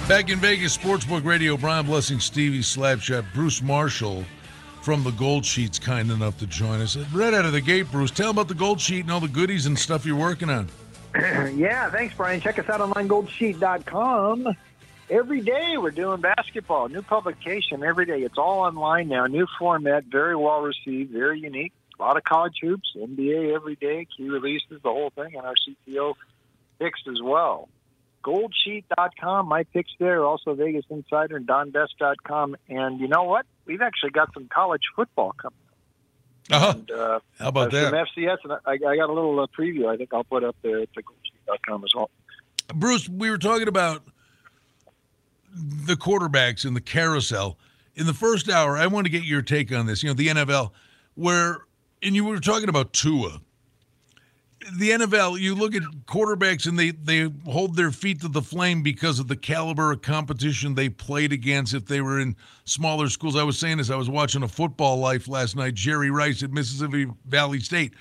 Back 0.08 0.30
in 0.30 0.38
Vegas, 0.38 0.74
Sportsbook 0.74 1.26
Radio, 1.26 1.58
Brian 1.58 1.84
Blessing, 1.84 2.18
Stevie 2.18 2.60
Slapshot, 2.60 3.26
Bruce 3.34 3.60
Marshall 3.60 4.24
from 4.80 5.04
the 5.04 5.10
Gold 5.10 5.44
Sheet's 5.44 5.78
kind 5.78 6.10
enough 6.10 6.38
to 6.38 6.46
join 6.46 6.80
us. 6.80 6.96
Right 7.12 7.34
out 7.34 7.44
of 7.44 7.52
the 7.52 7.60
gate, 7.60 7.92
Bruce, 7.92 8.10
tell 8.10 8.28
them 8.28 8.38
about 8.38 8.48
the 8.48 8.54
Gold 8.54 8.80
Sheet 8.80 9.00
and 9.00 9.12
all 9.12 9.20
the 9.20 9.28
goodies 9.28 9.66
and 9.66 9.78
stuff 9.78 10.06
you're 10.06 10.16
working 10.16 10.48
on. 10.48 10.66
yeah, 11.14 11.90
thanks, 11.90 12.14
Brian. 12.14 12.40
Check 12.40 12.58
us 12.58 12.70
out 12.70 12.80
on 12.80 12.90
goldsheet.com. 12.90 14.48
Every 15.10 15.42
day 15.42 15.76
we're 15.76 15.90
doing 15.90 16.22
basketball, 16.22 16.88
new 16.88 17.02
publication 17.02 17.84
every 17.84 18.06
day. 18.06 18.22
It's 18.22 18.38
all 18.38 18.60
online 18.60 19.08
now, 19.08 19.26
new 19.26 19.46
format, 19.58 20.04
very 20.04 20.36
well 20.36 20.62
received, 20.62 21.12
very 21.12 21.38
unique. 21.38 21.74
A 22.00 22.02
lot 22.02 22.16
of 22.16 22.24
college 22.24 22.56
hoops, 22.62 22.94
NBA 22.96 23.54
every 23.54 23.76
day, 23.76 24.06
key 24.16 24.30
releases, 24.30 24.80
the 24.82 24.88
whole 24.88 25.10
thing, 25.10 25.36
and 25.36 25.44
our 25.44 25.54
CTO 25.54 26.14
picks 26.78 27.02
as 27.06 27.20
well. 27.22 27.68
Goldsheet.com, 28.24 29.46
my 29.48 29.64
picks 29.64 29.92
there, 29.98 30.24
also 30.24 30.54
Vegas 30.54 30.84
Insider 30.90 31.36
and 31.36 31.46
DonBest.com. 31.46 32.56
And 32.68 33.00
you 33.00 33.08
know 33.08 33.24
what? 33.24 33.46
we've 33.68 33.82
actually 33.82 34.10
got 34.10 34.34
some 34.34 34.48
college 34.52 34.82
football 34.96 35.32
coming 35.40 35.58
up. 36.50 36.62
Uh-huh. 36.62 36.72
And, 36.74 36.90
uh, 36.90 37.20
How 37.38 37.48
about 37.48 37.70
that? 37.70 37.90
Some 37.90 38.24
FCS, 38.24 38.38
and 38.42 38.52
I, 38.66 38.72
I 38.72 38.96
got 38.96 39.10
a 39.10 39.12
little 39.12 39.38
uh, 39.38 39.46
preview. 39.46 39.86
I 39.86 39.96
think 39.96 40.12
I'll 40.12 40.24
put 40.24 40.42
up 40.42 40.56
there 40.62 40.80
at 40.80 40.88
goldsheet.com 40.94 41.84
as 41.84 41.90
well. 41.94 42.10
Bruce, 42.74 43.08
we 43.08 43.30
were 43.30 43.38
talking 43.38 43.68
about 43.68 44.02
the 45.54 45.94
quarterbacks 45.94 46.64
in 46.64 46.74
the 46.74 46.80
carousel. 46.80 47.58
In 47.94 48.06
the 48.06 48.14
first 48.14 48.48
hour, 48.48 48.76
I 48.76 48.86
want 48.86 49.06
to 49.06 49.10
get 49.10 49.24
your 49.24 49.42
take 49.42 49.72
on 49.72 49.86
this. 49.86 50.02
You 50.02 50.08
know, 50.08 50.14
the 50.14 50.28
NFL, 50.28 50.70
where, 51.14 51.58
and 52.02 52.14
you 52.14 52.24
were 52.24 52.40
talking 52.40 52.68
about 52.68 52.92
Tua 52.92 53.40
the 54.74 54.90
NFL, 54.90 55.38
you 55.38 55.54
look 55.54 55.74
at 55.74 55.82
quarterbacks 56.06 56.66
and 56.66 56.78
they 56.78 56.90
they 56.90 57.30
hold 57.50 57.76
their 57.76 57.90
feet 57.90 58.20
to 58.22 58.28
the 58.28 58.42
flame 58.42 58.82
because 58.82 59.18
of 59.18 59.28
the 59.28 59.36
caliber 59.36 59.92
of 59.92 60.02
competition 60.02 60.74
they 60.74 60.88
played 60.88 61.32
against. 61.32 61.74
If 61.74 61.86
they 61.86 62.00
were 62.00 62.20
in 62.20 62.36
smaller 62.64 63.08
schools, 63.08 63.36
I 63.36 63.42
was 63.42 63.58
saying 63.58 63.78
this. 63.78 63.90
I 63.90 63.96
was 63.96 64.10
watching 64.10 64.42
a 64.42 64.48
football 64.48 64.98
life 64.98 65.28
last 65.28 65.56
night. 65.56 65.74
Jerry 65.74 66.10
Rice 66.10 66.42
at 66.42 66.50
Mississippi 66.50 67.06
Valley 67.26 67.60
State. 67.60 67.94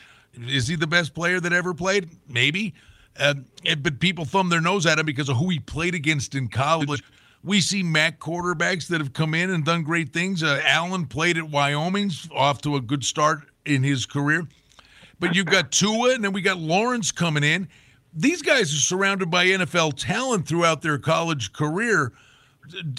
Is 0.48 0.68
he 0.68 0.76
the 0.76 0.88
best 0.88 1.14
player 1.14 1.40
that 1.40 1.54
ever 1.54 1.74
played? 1.74 2.10
Maybe. 2.28 2.74
Uh, 3.20 3.36
but 3.80 4.00
people 4.00 4.26
thumb 4.26 4.50
their 4.50 4.62
nose 4.62 4.86
at 4.86 5.00
him 5.00 5.06
because 5.06 5.30
of 5.30 5.38
who 5.38 5.50
he 5.50 5.60
played 5.60 5.96
against 5.96 6.36
in 6.36 6.48
college. 6.48 7.02
We 7.44 7.62
see 7.62 7.82
MAC 7.82 8.20
quarterbacks 8.20 8.88
that 8.88 9.00
have 9.00 9.14
come 9.14 9.34
in 9.34 9.50
and 9.52 9.64
done 9.64 9.84
great 9.84 10.14
things. 10.14 10.44
Uh, 10.44 10.62
Allen 10.66 11.06
played 11.06 11.38
at 11.38 11.50
Wyoming's, 11.50 12.28
off 12.36 12.62
to 12.64 12.76
a 12.76 12.82
good 12.82 13.04
start 13.04 13.42
in 13.66 13.84
his 13.84 14.06
career. 14.06 14.48
But 15.20 15.36
you've 15.36 15.48
got 15.48 15.72
Tua, 15.72 16.14
and 16.14 16.24
then 16.24 16.34
we 16.34 16.42
got 16.42 16.58
Lawrence 16.58 17.12
coming 17.12 17.44
in. 17.44 17.68
These 18.14 18.42
guys 18.42 18.74
are 18.74 18.78
surrounded 18.78 19.30
by 19.30 19.46
NFL 19.46 19.94
talent 19.98 20.48
throughout 20.48 20.82
their 20.82 20.98
college 20.98 21.54
career. 21.54 22.14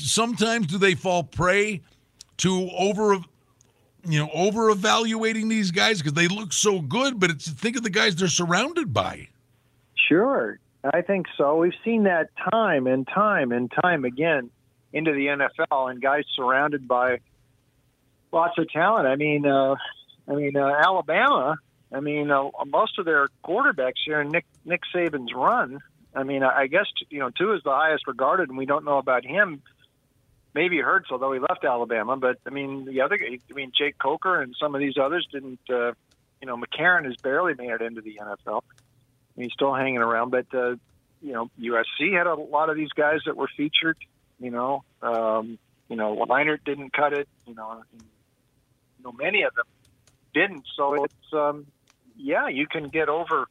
Sometimes 0.00 0.66
do 0.66 0.78
they 0.78 0.94
fall 0.94 1.22
prey 1.24 1.82
to 2.38 2.70
over 2.76 3.18
you 4.08 4.18
know, 4.18 4.30
over 4.32 4.70
evaluating 4.70 5.48
these 5.48 5.70
guys 5.70 5.98
because 5.98 6.14
they 6.14 6.28
look 6.28 6.52
so 6.52 6.80
good, 6.80 7.18
but 7.20 7.30
it's 7.30 7.48
think 7.50 7.76
of 7.76 7.82
the 7.82 7.90
guys 7.90 8.16
they're 8.16 8.28
surrounded 8.28 8.92
by. 8.92 9.28
Sure. 10.08 10.58
I 10.84 11.02
think 11.02 11.26
so. 11.36 11.56
We've 11.56 11.74
seen 11.84 12.04
that 12.04 12.30
time 12.50 12.86
and 12.86 13.06
time 13.06 13.52
and 13.52 13.70
time 13.82 14.04
again 14.04 14.50
into 14.92 15.12
the 15.12 15.26
NFL 15.26 15.90
and 15.90 16.00
guys 16.00 16.24
surrounded 16.34 16.86
by 16.88 17.18
lots 18.32 18.56
of 18.58 18.70
talent. 18.70 19.06
I 19.06 19.16
mean, 19.16 19.44
uh, 19.44 19.74
I 20.28 20.34
mean, 20.34 20.56
uh, 20.56 20.72
Alabama. 20.82 21.58
I 21.92 22.00
mean, 22.00 22.30
uh, 22.30 22.50
most 22.66 22.98
of 22.98 23.04
their 23.04 23.28
quarterbacks 23.44 24.00
here 24.04 24.20
in 24.20 24.30
Nick 24.30 24.44
Nick 24.64 24.82
Saban's 24.94 25.32
run. 25.34 25.80
I 26.14 26.22
mean, 26.22 26.42
I 26.42 26.66
guess 26.66 26.86
you 27.10 27.20
know, 27.20 27.30
Tua 27.30 27.56
is 27.56 27.62
the 27.62 27.70
highest 27.70 28.06
regarded, 28.06 28.48
and 28.48 28.58
we 28.58 28.66
don't 28.66 28.84
know 28.84 28.98
about 28.98 29.24
him 29.24 29.62
maybe 30.58 30.80
Hurts, 30.80 31.08
although 31.10 31.32
he 31.32 31.38
left 31.38 31.64
Alabama. 31.64 32.16
But 32.16 32.38
I 32.46 32.50
mean, 32.50 32.84
the 32.84 33.02
other, 33.02 33.16
I 33.22 33.38
mean, 33.54 33.72
Jake 33.78 33.96
Coker 33.98 34.42
and 34.42 34.54
some 34.60 34.74
of 34.74 34.80
these 34.80 34.96
others 35.00 35.26
didn't. 35.30 35.60
Uh, 35.70 35.92
you 36.40 36.46
know, 36.46 36.56
McCarron 36.56 37.04
has 37.04 37.16
barely 37.16 37.54
made 37.54 37.70
it 37.70 37.82
into 37.82 38.00
the 38.00 38.20
NFL. 38.20 38.62
He's 39.36 39.52
still 39.52 39.74
hanging 39.74 39.98
around, 39.98 40.30
but 40.30 40.46
uh, 40.52 40.76
you 41.22 41.32
know, 41.32 41.50
USC 41.60 42.16
had 42.16 42.26
a 42.26 42.34
lot 42.34 42.70
of 42.70 42.76
these 42.76 42.90
guys 42.90 43.20
that 43.26 43.36
were 43.36 43.48
featured. 43.56 43.96
You 44.40 44.50
know, 44.50 44.84
um, 45.02 45.58
you 45.88 45.96
know, 45.96 46.16
Leinart 46.28 46.64
didn't 46.64 46.92
cut 46.92 47.12
it. 47.12 47.28
You 47.46 47.54
know, 47.54 47.82
you 47.92 49.04
know, 49.04 49.12
many 49.12 49.42
of 49.42 49.54
them 49.54 49.66
didn't. 50.34 50.64
So 50.76 51.04
it's 51.04 51.32
um, 51.32 51.66
yeah, 52.18 52.48
you 52.48 52.66
can 52.66 52.88
get 52.88 53.08
over 53.08 53.46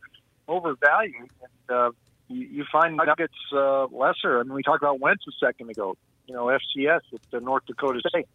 overvalued, 0.48 1.30
and 1.42 1.78
uh, 1.78 1.92
you, 2.28 2.46
you 2.46 2.66
find 2.72 2.96
nuggets 2.98 3.34
uh, 3.52 3.86
lesser. 3.88 4.40
I 4.40 4.44
mean, 4.44 4.54
we 4.54 4.64
talked 4.64 4.84
about 4.84 5.00
Wentz 5.00 5.24
a 5.28 5.46
second 5.46 5.70
ago 5.70 5.98
you 6.28 6.34
know, 6.34 6.46
FCS 6.46 7.02
at 7.14 7.22
the 7.32 7.40
North 7.40 7.66
Dakota 7.66 8.02
State. 8.08 8.28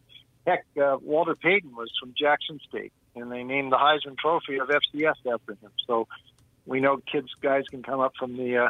Heck, 0.45 0.65
uh, 0.81 0.97
Walter 1.01 1.35
Payton 1.35 1.73
was 1.75 1.89
from 1.99 2.13
Jackson 2.17 2.59
State, 2.67 2.91
and 3.15 3.31
they 3.31 3.43
named 3.43 3.71
the 3.71 3.77
Heisman 3.77 4.17
Trophy 4.17 4.59
of 4.59 4.67
FCS 4.67 5.15
after 5.31 5.53
him. 5.53 5.71
So 5.87 6.07
we 6.65 6.81
know 6.81 6.97
kids, 6.97 7.29
guys 7.41 7.63
can 7.69 7.83
come 7.83 8.01
up 8.01 8.13
from 8.19 8.35
the, 8.35 8.57
uh, 8.57 8.69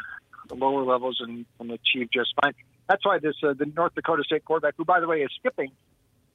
the 0.50 0.56
lower 0.56 0.84
levels 0.84 1.20
and, 1.20 1.46
and 1.60 1.72
achieve 1.72 2.10
just 2.14 2.34
fine. 2.40 2.54
That's 2.88 3.04
why 3.06 3.18
this 3.20 3.36
uh, 3.42 3.54
the 3.54 3.66
North 3.66 3.96
Dakota 3.96 4.24
State 4.24 4.46
quarterback, 4.46 4.76
who 4.78 4.86
by 4.86 5.00
the 5.00 5.08
way 5.08 5.22
is 5.22 5.32
skipping 5.40 5.72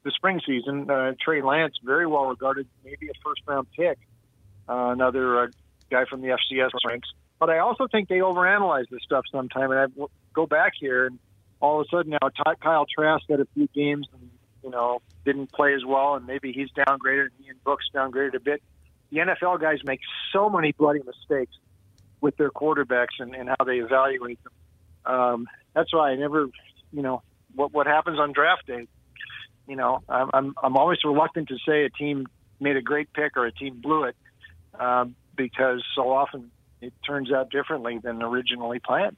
the 0.03 0.11
spring 0.11 0.41
season, 0.45 0.89
uh, 0.89 1.13
Trey 1.23 1.41
Lance, 1.41 1.75
very 1.83 2.07
well 2.07 2.25
regarded, 2.25 2.67
maybe 2.83 3.07
a 3.07 3.13
first 3.23 3.41
round 3.45 3.67
pick, 3.77 3.99
uh, 4.69 4.91
another 4.91 5.43
uh, 5.43 5.47
guy 5.89 6.05
from 6.05 6.21
the 6.21 6.27
FCS 6.27 6.69
ranks. 6.85 7.09
But 7.39 7.49
I 7.49 7.59
also 7.59 7.87
think 7.87 8.09
they 8.09 8.17
overanalyze 8.17 8.89
this 8.89 9.01
stuff 9.03 9.23
sometime, 9.31 9.71
and 9.71 9.79
I 9.79 9.85
go 10.33 10.45
back 10.45 10.73
here 10.79 11.07
and 11.07 11.19
all 11.61 11.81
of 11.81 11.87
a 11.87 11.95
sudden 11.95 12.11
now 12.11 12.29
Kyle 12.61 12.85
Trask 12.85 13.23
had 13.29 13.39
a 13.39 13.47
few 13.53 13.67
games 13.67 14.07
and 14.13 14.29
you 14.63 14.69
know 14.69 15.01
didn't 15.25 15.51
play 15.51 15.73
as 15.73 15.85
well, 15.85 16.15
and 16.15 16.25
maybe 16.25 16.51
he's 16.51 16.69
downgraded. 16.71 17.29
And 17.37 17.45
Ian 17.45 17.55
Book's 17.63 17.85
downgraded 17.93 18.35
a 18.35 18.39
bit. 18.39 18.61
The 19.11 19.19
NFL 19.19 19.59
guys 19.59 19.79
make 19.85 20.01
so 20.33 20.49
many 20.49 20.71
bloody 20.71 20.99
mistakes 20.99 21.55
with 22.21 22.37
their 22.37 22.51
quarterbacks 22.51 23.19
and, 23.19 23.33
and 23.33 23.49
how 23.49 23.65
they 23.65 23.77
evaluate 23.77 24.39
them. 24.43 24.53
Um, 25.05 25.47
that's 25.73 25.93
why 25.93 26.11
I 26.11 26.15
never, 26.15 26.47
you 26.91 27.01
know, 27.01 27.23
what 27.55 27.73
what 27.73 27.87
happens 27.87 28.19
on 28.19 28.33
draft 28.33 28.67
day. 28.67 28.87
You 29.67 29.75
know, 29.75 30.01
I'm, 30.09 30.55
I'm 30.63 30.77
always 30.77 30.97
reluctant 31.03 31.49
to 31.49 31.57
say 31.67 31.85
a 31.85 31.89
team 31.91 32.25
made 32.59 32.75
a 32.75 32.81
great 32.81 33.13
pick 33.13 33.37
or 33.37 33.45
a 33.45 33.51
team 33.51 33.79
blew 33.81 34.05
it 34.05 34.15
um, 34.79 35.15
because 35.35 35.83
so 35.95 36.11
often 36.11 36.51
it 36.81 36.93
turns 37.05 37.31
out 37.31 37.49
differently 37.49 37.99
than 38.01 38.21
originally 38.21 38.79
planned. 38.79 39.17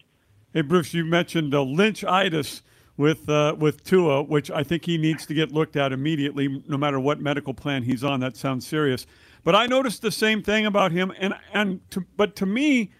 Hey, 0.53 0.61
Bruce, 0.61 0.93
you 0.93 1.05
mentioned 1.05 1.53
uh, 1.55 1.59
lynchitis 1.59 2.61
with 2.97 3.29
uh, 3.29 3.55
with 3.57 3.83
Tua, 3.83 4.23
which 4.23 4.51
I 4.51 4.63
think 4.63 4.85
he 4.85 4.97
needs 4.97 5.25
to 5.27 5.33
get 5.33 5.51
looked 5.51 5.75
at 5.75 5.91
immediately, 5.91 6.63
no 6.67 6.77
matter 6.77 6.99
what 6.99 7.21
medical 7.21 7.53
plan 7.53 7.83
he's 7.83 8.03
on. 8.03 8.19
That 8.19 8.35
sounds 8.35 8.67
serious. 8.67 9.05
But 9.43 9.55
I 9.55 9.65
noticed 9.65 10.01
the 10.01 10.11
same 10.11 10.43
thing 10.43 10.65
about 10.65 10.91
him, 10.91 11.13
and 11.17 11.33
and 11.53 11.79
to, 11.91 12.05
but 12.17 12.35
to 12.37 12.45
me, 12.45 12.91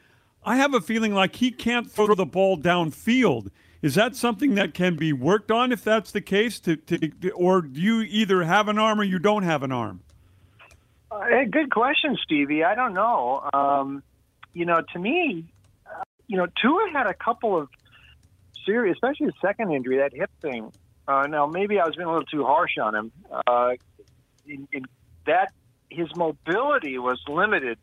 I 0.43 0.55
have 0.55 0.73
a 0.73 0.81
feeling 0.81 1.13
like 1.13 1.35
he 1.35 1.51
can't 1.51 1.91
throw 1.91 2.15
the 2.15 2.25
ball 2.25 2.57
downfield. 2.57 3.49
Is 3.81 3.95
that 3.95 4.15
something 4.15 4.55
that 4.55 4.73
can 4.73 4.95
be 4.95 5.11
worked 5.11 5.51
on 5.51 5.71
if 5.71 5.83
that's 5.83 6.11
the 6.11 6.21
case? 6.21 6.59
To, 6.61 6.75
to 6.75 7.31
or 7.31 7.61
do 7.61 7.81
you 7.81 8.01
either 8.01 8.43
have 8.43 8.67
an 8.67 8.77
arm 8.77 8.99
or 8.99 9.03
you 9.03 9.19
don't 9.19 9.43
have 9.43 9.63
an 9.63 9.71
arm? 9.71 10.01
Uh, 11.11 11.25
hey, 11.27 11.45
good 11.45 11.69
question, 11.69 12.17
Stevie. 12.23 12.63
I 12.63 12.73
don't 12.73 12.93
know. 12.93 13.49
Um, 13.53 14.01
you 14.53 14.65
know, 14.65 14.81
to 14.93 14.99
me, 14.99 15.43
you 16.27 16.37
know, 16.37 16.47
Tua 16.61 16.89
had 16.93 17.05
a 17.05 17.13
couple 17.13 17.57
of 17.57 17.67
serious, 18.65 18.95
especially 18.95 19.27
the 19.27 19.33
second 19.41 19.73
injury, 19.73 19.97
that 19.97 20.13
hip 20.13 20.29
thing. 20.41 20.71
Uh, 21.07 21.27
now, 21.27 21.47
maybe 21.47 21.79
I 21.79 21.85
was 21.85 21.95
being 21.95 22.07
a 22.07 22.11
little 22.11 22.25
too 22.25 22.45
harsh 22.45 22.77
on 22.81 22.95
him. 22.95 23.11
Uh, 23.45 23.71
in, 24.47 24.67
in 24.71 24.85
that 25.25 25.51
his 25.89 26.07
mobility 26.15 26.97
was 26.97 27.19
limited 27.27 27.77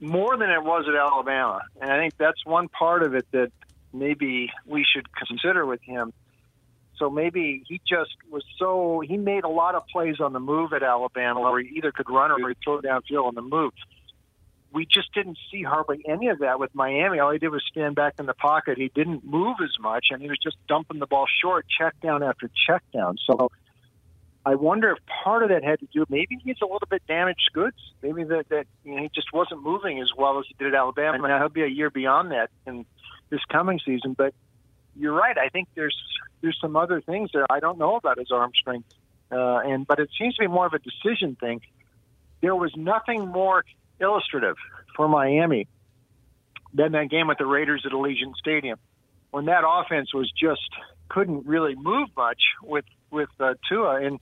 more 0.00 0.36
than 0.38 0.48
it 0.48 0.62
was 0.62 0.86
at 0.88 0.94
Alabama, 0.94 1.60
and 1.80 1.92
I 1.92 1.98
think 1.98 2.14
that's 2.16 2.44
one 2.46 2.68
part 2.68 3.02
of 3.02 3.14
it 3.14 3.26
that 3.32 3.52
maybe 3.92 4.50
we 4.66 4.84
should 4.90 5.06
consider 5.14 5.66
with 5.66 5.82
him. 5.82 6.12
So 7.02 7.10
maybe 7.10 7.64
he 7.66 7.80
just 7.88 8.12
was 8.30 8.44
so 8.60 9.02
he 9.04 9.16
made 9.16 9.42
a 9.42 9.48
lot 9.48 9.74
of 9.74 9.82
plays 9.88 10.20
on 10.20 10.32
the 10.32 10.38
move 10.38 10.72
at 10.72 10.84
Alabama, 10.84 11.40
where 11.40 11.60
he 11.60 11.70
either 11.76 11.90
could 11.90 12.08
run 12.08 12.30
or 12.30 12.48
he'd 12.48 12.58
throw 12.62 12.80
downfield 12.80 13.26
on 13.26 13.34
the 13.34 13.42
move 13.42 13.72
we 14.72 14.86
just 14.86 15.12
didn't 15.12 15.38
see 15.50 15.62
hardly 15.62 16.02
any 16.08 16.28
of 16.28 16.38
that 16.38 16.58
with 16.58 16.74
Miami. 16.74 17.18
All 17.18 17.30
he 17.30 17.38
did 17.38 17.50
was 17.50 17.62
stand 17.70 17.94
back 17.94 18.14
in 18.18 18.26
the 18.26 18.34
pocket. 18.34 18.78
He 18.78 18.90
didn't 18.94 19.24
move 19.24 19.56
as 19.62 19.72
much, 19.80 20.06
and 20.10 20.22
he 20.22 20.28
was 20.28 20.38
just 20.42 20.56
dumping 20.68 20.98
the 20.98 21.06
ball 21.06 21.26
short, 21.42 21.66
check 21.78 21.94
down 22.00 22.22
after 22.22 22.50
check 22.66 22.82
down. 22.92 23.18
So 23.26 23.50
I 24.44 24.54
wonder 24.54 24.90
if 24.90 24.98
part 25.24 25.42
of 25.42 25.50
that 25.50 25.62
had 25.62 25.80
to 25.80 25.88
do. 25.92 26.04
Maybe 26.08 26.38
he's 26.42 26.56
a 26.62 26.66
little 26.66 26.88
bit 26.90 27.02
damaged 27.06 27.50
goods. 27.52 27.76
Maybe 28.02 28.24
that 28.24 28.48
that 28.48 28.66
you 28.84 28.96
know, 28.96 29.02
he 29.02 29.10
just 29.14 29.32
wasn't 29.32 29.62
moving 29.62 30.00
as 30.00 30.10
well 30.16 30.38
as 30.38 30.46
he 30.48 30.54
did 30.58 30.74
at 30.74 30.78
Alabama. 30.78 31.18
I 31.18 31.20
mean, 31.20 31.38
he'll 31.38 31.48
be 31.48 31.62
a 31.62 31.66
year 31.66 31.90
beyond 31.90 32.30
that 32.32 32.50
in 32.66 32.86
this 33.30 33.40
coming 33.50 33.78
season. 33.84 34.14
But 34.16 34.34
you're 34.96 35.14
right. 35.14 35.36
I 35.38 35.48
think 35.48 35.68
there's 35.74 35.96
there's 36.40 36.58
some 36.60 36.76
other 36.76 37.00
things 37.00 37.30
there 37.32 37.46
I 37.50 37.60
don't 37.60 37.78
know 37.78 37.96
about 37.96 38.18
his 38.18 38.30
arm 38.30 38.52
strength, 38.58 38.92
uh, 39.30 39.60
and 39.64 39.86
but 39.86 39.98
it 39.98 40.10
seems 40.18 40.34
to 40.36 40.42
be 40.42 40.46
more 40.48 40.66
of 40.66 40.72
a 40.72 40.78
decision 40.78 41.36
thing. 41.36 41.60
There 42.40 42.54
was 42.54 42.72
nothing 42.76 43.28
more 43.28 43.64
illustrative 44.00 44.56
for 44.96 45.08
Miami 45.08 45.68
than 46.74 46.92
that 46.92 47.10
game 47.10 47.28
with 47.28 47.38
the 47.38 47.46
Raiders 47.46 47.84
at 47.86 47.92
Allegiant 47.92 48.36
Stadium, 48.36 48.78
when 49.30 49.46
that 49.46 49.62
offense 49.66 50.12
was 50.12 50.30
just 50.32 50.68
couldn't 51.08 51.46
really 51.46 51.74
move 51.74 52.08
much 52.16 52.40
with 52.62 52.84
with 53.10 53.28
uh, 53.38 53.54
Tua, 53.68 54.04
and 54.04 54.18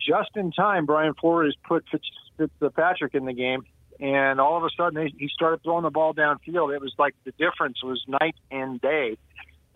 just 0.00 0.30
in 0.36 0.52
time, 0.52 0.86
Brian 0.86 1.14
Flores 1.14 1.56
put 1.66 1.84
Fitz, 1.90 2.08
Fitzpatrick 2.36 3.14
in 3.14 3.24
the 3.24 3.32
game, 3.32 3.64
and 3.98 4.40
all 4.40 4.56
of 4.56 4.64
a 4.64 4.70
sudden 4.76 5.10
he 5.18 5.28
started 5.32 5.62
throwing 5.62 5.82
the 5.82 5.90
ball 5.90 6.14
downfield. 6.14 6.74
It 6.74 6.80
was 6.80 6.94
like 6.98 7.14
the 7.24 7.32
difference 7.32 7.82
was 7.82 8.02
night 8.06 8.36
and 8.50 8.80
day. 8.80 9.16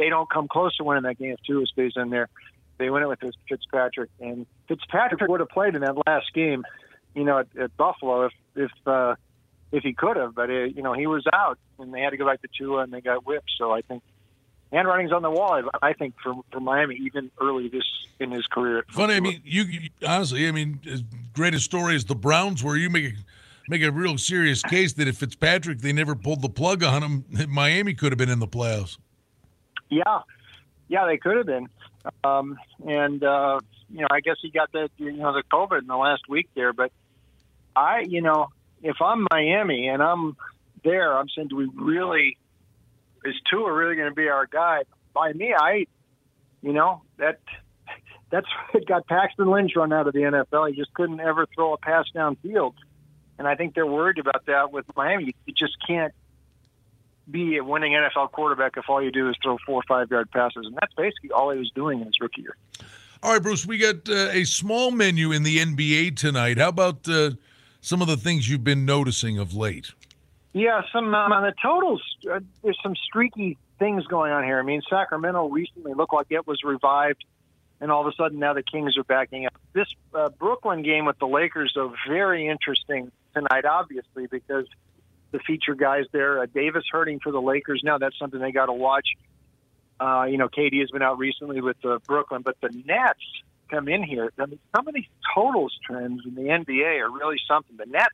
They 0.03 0.09
don't 0.09 0.29
come 0.29 0.49
close 0.49 0.77
to 0.79 0.83
winning 0.83 1.05
that 1.05 1.17
game 1.17 1.31
if 1.31 1.39
Tua 1.47 1.65
stays 1.67 1.93
in 1.95 2.11
there. 2.11 2.29
They 2.77 2.91
win 2.91 3.05
it 3.05 3.07
with 3.07 3.21
Fitzpatrick, 3.49 4.11
and 4.19 4.47
Fitzpatrick 4.67 5.31
would 5.31 5.39
have 5.39 5.49
played 5.49 5.77
in 5.77 5.83
that 5.83 5.95
last 6.09 6.35
game, 6.35 6.65
you 7.15 7.23
know, 7.23 7.39
at, 7.39 7.47
at 7.57 7.77
Buffalo 7.77 8.25
if 8.25 8.33
if 8.57 8.71
uh, 8.85 9.15
if 9.71 9.85
he 9.85 9.93
could 9.93 10.17
have, 10.17 10.35
but 10.35 10.51
it, 10.51 10.63
uh, 10.71 10.75
you 10.75 10.83
know 10.83 10.93
he 10.93 11.07
was 11.07 11.25
out, 11.33 11.57
and 11.79 11.95
they 11.95 12.01
had 12.01 12.11
to 12.11 12.17
go 12.17 12.27
back 12.27 12.43
to 12.43 12.49
Tua, 12.59 12.83
and 12.83 12.93
they 12.93 13.01
got 13.01 13.25
whipped. 13.25 13.53
So 13.57 13.71
I 13.71 13.83
think 13.83 14.03
handwriting's 14.73 15.13
on 15.13 15.23
the 15.23 15.31
wall. 15.31 15.63
I 15.81 15.93
think 15.93 16.17
for 16.21 16.35
for 16.51 16.59
Miami, 16.59 16.97
even 16.97 17.31
early 17.41 17.69
this 17.69 17.85
in 18.19 18.33
his 18.33 18.45
career. 18.49 18.85
Funny, 18.91 19.15
I 19.15 19.21
mean, 19.21 19.41
you, 19.45 19.63
you 19.63 19.89
honestly, 20.05 20.49
I 20.49 20.51
mean, 20.51 20.81
as 20.91 21.05
great 21.33 21.55
a 21.55 21.61
story 21.61 21.95
as 21.95 22.07
the 22.07 22.17
Browns, 22.17 22.65
where 22.65 22.75
you 22.75 22.91
make 22.91 23.05
a 23.05 23.13
make 23.69 23.83
a 23.83 23.93
real 23.93 24.19
serious 24.19 24.63
case 24.65 24.95
that 24.95 25.07
if 25.07 25.19
Fitzpatrick 25.19 25.79
they 25.79 25.93
never 25.93 26.17
pulled 26.17 26.43
the 26.43 26.49
plug 26.49 26.83
on 26.83 27.05
him, 27.05 27.25
Miami 27.49 27.95
could 27.95 28.11
have 28.11 28.19
been 28.19 28.31
in 28.31 28.41
the 28.41 28.49
playoffs. 28.49 28.99
Yeah, 29.93 30.21
yeah, 30.89 31.07
they 31.07 31.19
could 31.19 31.37
have 31.37 31.47
been. 31.47 31.69
Um, 32.25 32.59
and 32.87 33.23
uh, 33.23 33.61
you 33.91 34.01
know, 34.01 34.07
I 34.11 34.21
guess 34.21 34.37
he 34.41 34.51
got 34.51 34.73
the 34.73 34.89
you 34.97 35.13
know 35.13 35.35
the 35.35 35.43
COVID 35.53 35.83
in 35.83 35.87
the 35.87 35.97
last 35.97 36.23
week 36.31 36.49
there, 36.55 36.73
but 36.73 36.91
I, 37.77 38.01
you 38.09 38.23
know, 38.23 38.49
if 38.83 38.97
I'm 39.03 39.27
Miami 39.31 39.89
and 39.89 40.03
I'm 40.03 40.35
there, 40.83 41.17
I'm 41.17 41.27
saying, 41.29 41.49
do 41.49 41.57
we 41.57 41.69
really 41.75 42.39
is 43.23 43.35
Tua 43.51 43.71
really 43.71 43.95
going 43.95 44.09
to 44.09 44.15
be 44.15 44.29
our 44.29 44.47
guy? 44.47 44.85
By 45.13 45.35
me, 45.35 45.53
I, 45.55 45.87
you 46.63 46.73
know, 46.73 47.03
that 47.19 47.41
that's 48.31 48.47
it 48.75 48.87
got 48.87 49.07
Paxton 49.07 49.51
Lynch 49.51 49.73
run 49.77 49.93
out 49.93 50.07
of 50.07 50.15
the 50.15 50.21
NFL. 50.21 50.71
He 50.71 50.75
just 50.75 50.95
couldn't 50.95 51.21
ever 51.21 51.47
throw 51.55 51.75
a 51.75 51.77
pass 51.77 52.07
downfield. 52.17 52.75
and 53.39 53.47
I 53.47 53.57
think 53.57 53.75
they're 53.75 53.87
worried 53.87 54.19
about 54.19 54.47
that 54.47 54.73
with 54.73 54.87
Miami. 54.97 55.35
You 55.45 55.53
just 55.55 55.77
can't 55.87 56.15
be 57.31 57.57
a 57.57 57.65
winning 57.65 57.93
NFL 57.93 58.33
quarterback 58.33 58.77
if 58.77 58.85
all 58.89 59.03
you 59.03 59.11
do 59.11 59.29
is 59.29 59.37
throw 59.43 59.59
four 59.65 59.77
or 59.77 59.85
five 59.89 60.11
yard 60.11 60.31
passes, 60.31 60.67
and 60.67 60.77
that's 60.81 60.95
basically 60.95 61.31
all 61.31 61.51
he 61.51 61.59
was 61.59 61.71
doing 61.75 62.01
in 62.01 62.07
his 62.07 62.21
rookie 62.21 62.43
year. 62.43 62.57
All 63.23 63.33
right, 63.33 63.43
Bruce, 63.43 63.65
we 63.65 63.79
got 63.79 64.09
uh, 64.09 64.31
a 64.33 64.45
small 64.45 64.91
menu 64.91 65.31
in 65.31 65.45
the 65.45 65.59
NBA 65.59 66.17
tonight. 66.17 66.59
How 66.59 66.69
about 66.69 67.09
uh, 67.09 67.31
some 67.81 68.03
of 68.03 68.09
the 68.09 68.17
things 68.17 68.51
you've 68.51 68.65
been 68.65 68.85
noticing 68.85 69.39
of 69.39 69.55
late? 69.55 69.93
Yeah, 70.53 70.83
some 70.93 71.15
um, 71.15 71.33
on 71.33 71.43
the 71.43 71.55
totals. 71.63 72.03
Uh, 72.31 72.41
there's 72.63 72.79
some 72.83 72.97
streaky 72.97 73.59
things 73.79 74.07
going 74.07 74.33
on 74.33 74.45
here. 74.45 74.59
I 74.59 74.63
mean, 74.63 74.83
Sacramento 74.89 75.49
recently 75.49 75.95
looked 75.95 76.13
like 76.13 76.27
it 76.31 76.47
was 76.47 76.63
revived, 76.65 77.25
and 77.81 77.91
all 77.91 78.07
of 78.07 78.13
a 78.13 78.17
sudden 78.17 78.39
now 78.39 78.53
the 78.53 78.63
Kings 78.63 78.97
are 78.99 79.05
backing 79.05 79.47
up. 79.47 79.55
This 79.73 79.89
uh, 80.15 80.29
Brooklyn 80.29 80.83
game 80.83 81.07
with 81.07 81.19
the 81.19 81.27
Lakers, 81.27 81.73
though, 81.75 81.95
very 82.09 82.49
interesting 82.49 83.11
tonight, 83.35 83.65
obviously 83.65 84.27
because 84.27 84.67
the 85.33 85.41
feature 85.41 85.75
guys 85.75 86.05
there. 86.13 86.41
Uh, 86.41 86.47
Davis 86.47 86.85
hurting 86.91 87.19
for 87.21 87.33
the 87.33 87.41
Lakers 87.41 87.83
now. 87.83 87.99
That's 87.99 88.19
something 88.19 88.39
they 88.39 88.53
got 88.53 88.67
to 88.67 88.73
watch. 88.73 89.09
Uh, 89.99 90.25
you 90.25 90.37
know, 90.37 90.49
KD 90.49 90.81
has 90.81 90.91
been 90.91 91.03
out 91.03 91.19
recently 91.19 91.61
with 91.61 91.77
uh, 91.85 91.99
Brooklyn, 92.07 92.43
but 92.43 92.57
the 92.61 92.71
Nets 92.87 93.21
come 93.71 93.89
in 93.89 94.03
here. 94.03 94.33
I 94.39 94.47
mean, 94.47 94.59
some 94.75 94.87
of 94.87 94.95
these 94.95 95.07
totals 95.35 95.77
trends 95.85 96.23
in 96.27 96.35
the 96.35 96.43
NBA 96.43 97.01
are 97.01 97.11
really 97.11 97.37
something. 97.49 97.77
The 97.77 97.87
Nets, 97.87 98.09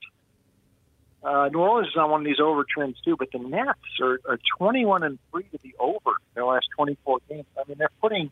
uh, 1.22 1.48
New 1.52 1.60
Orleans 1.60 1.88
is 1.88 1.96
on 1.96 2.10
one 2.10 2.20
of 2.20 2.26
these 2.26 2.40
over 2.40 2.64
trends 2.64 2.96
too, 3.04 3.16
but 3.18 3.30
the 3.32 3.38
Nets 3.38 3.78
are, 4.00 4.20
are 4.28 4.38
21 4.58 5.02
and 5.02 5.18
three 5.30 5.44
to 5.44 5.58
the 5.62 5.74
over 5.78 6.16
their 6.34 6.44
last 6.44 6.66
24 6.76 7.18
games. 7.28 7.46
I 7.56 7.66
mean, 7.68 7.78
they're 7.78 7.90
putting 8.00 8.30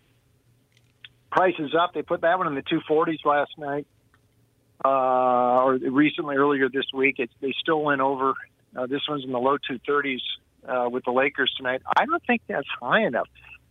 prices 1.30 1.74
up. 1.78 1.94
They 1.94 2.02
put 2.02 2.20
that 2.20 2.38
one 2.38 2.46
in 2.46 2.54
the 2.54 2.62
240s 2.62 3.24
last 3.24 3.52
night, 3.58 3.86
uh, 4.84 4.88
or 5.64 5.74
recently 5.74 6.36
earlier 6.36 6.68
this 6.68 6.86
week. 6.94 7.18
It, 7.18 7.30
they 7.40 7.54
still 7.60 7.82
went 7.82 8.00
over 8.00 8.34
uh, 8.76 8.86
this 8.86 9.02
one's 9.08 9.24
in 9.24 9.32
the 9.32 9.38
low 9.38 9.56
230s 9.58 10.20
uh, 10.68 10.88
with 10.90 11.04
the 11.04 11.10
Lakers 11.10 11.52
tonight. 11.56 11.82
I 11.96 12.04
don't 12.06 12.22
think 12.26 12.42
that's 12.46 12.68
high 12.80 13.06
enough. 13.06 13.28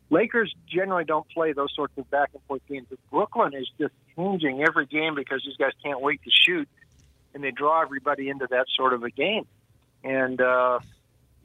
Lakers 0.10 0.54
generally 0.68 1.04
don't 1.04 1.28
play 1.30 1.54
those 1.54 1.74
sorts 1.76 1.98
of 1.98 2.10
back 2.10 2.30
and 2.34 2.42
forth 2.44 2.62
games. 2.68 2.88
But 2.90 3.00
Brooklyn 3.12 3.54
is 3.54 3.70
just 3.80 3.94
changing 4.16 4.64
every 4.64 4.86
game 4.86 5.16
because 5.16 5.44
these 5.46 5.58
guys 5.58 5.72
can't 5.84 6.02
wait 6.02 6.22
to 6.24 6.30
shoot, 6.32 6.68
and 7.34 7.44
they 7.44 7.52
draw 7.52 7.82
everybody 7.82 8.30
into 8.30 8.48
that 8.52 8.66
sort 8.76 8.94
of 8.94 9.04
a 9.04 9.10
game. 9.10 9.46
And 10.04 10.40
uh, 10.40 10.80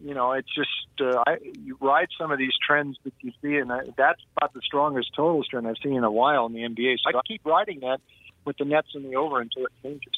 you 0.00 0.14
know, 0.14 0.32
it's 0.32 0.48
just 0.54 0.70
uh, 1.00 1.22
I, 1.26 1.38
you 1.62 1.78
ride 1.80 2.08
some 2.18 2.30
of 2.30 2.38
these 2.38 2.52
trends 2.66 2.98
that 3.04 3.14
you 3.20 3.32
see, 3.42 3.56
and 3.56 3.72
I, 3.72 3.80
that's 3.96 4.20
about 4.36 4.52
the 4.52 4.60
strongest 4.62 5.14
totals 5.14 5.48
trend 5.48 5.66
I've 5.66 5.78
seen 5.82 5.94
in 5.94 6.04
a 6.04 6.10
while 6.10 6.46
in 6.46 6.52
the 6.52 6.60
NBA. 6.60 6.96
So 7.02 7.16
I 7.16 7.20
keep 7.26 7.40
riding 7.44 7.80
that 7.80 8.00
with 8.44 8.58
the 8.58 8.64
Nets 8.64 8.88
and 8.94 9.04
the 9.04 9.16
over 9.16 9.40
until 9.40 9.64
it 9.64 9.72
changes. 9.82 10.12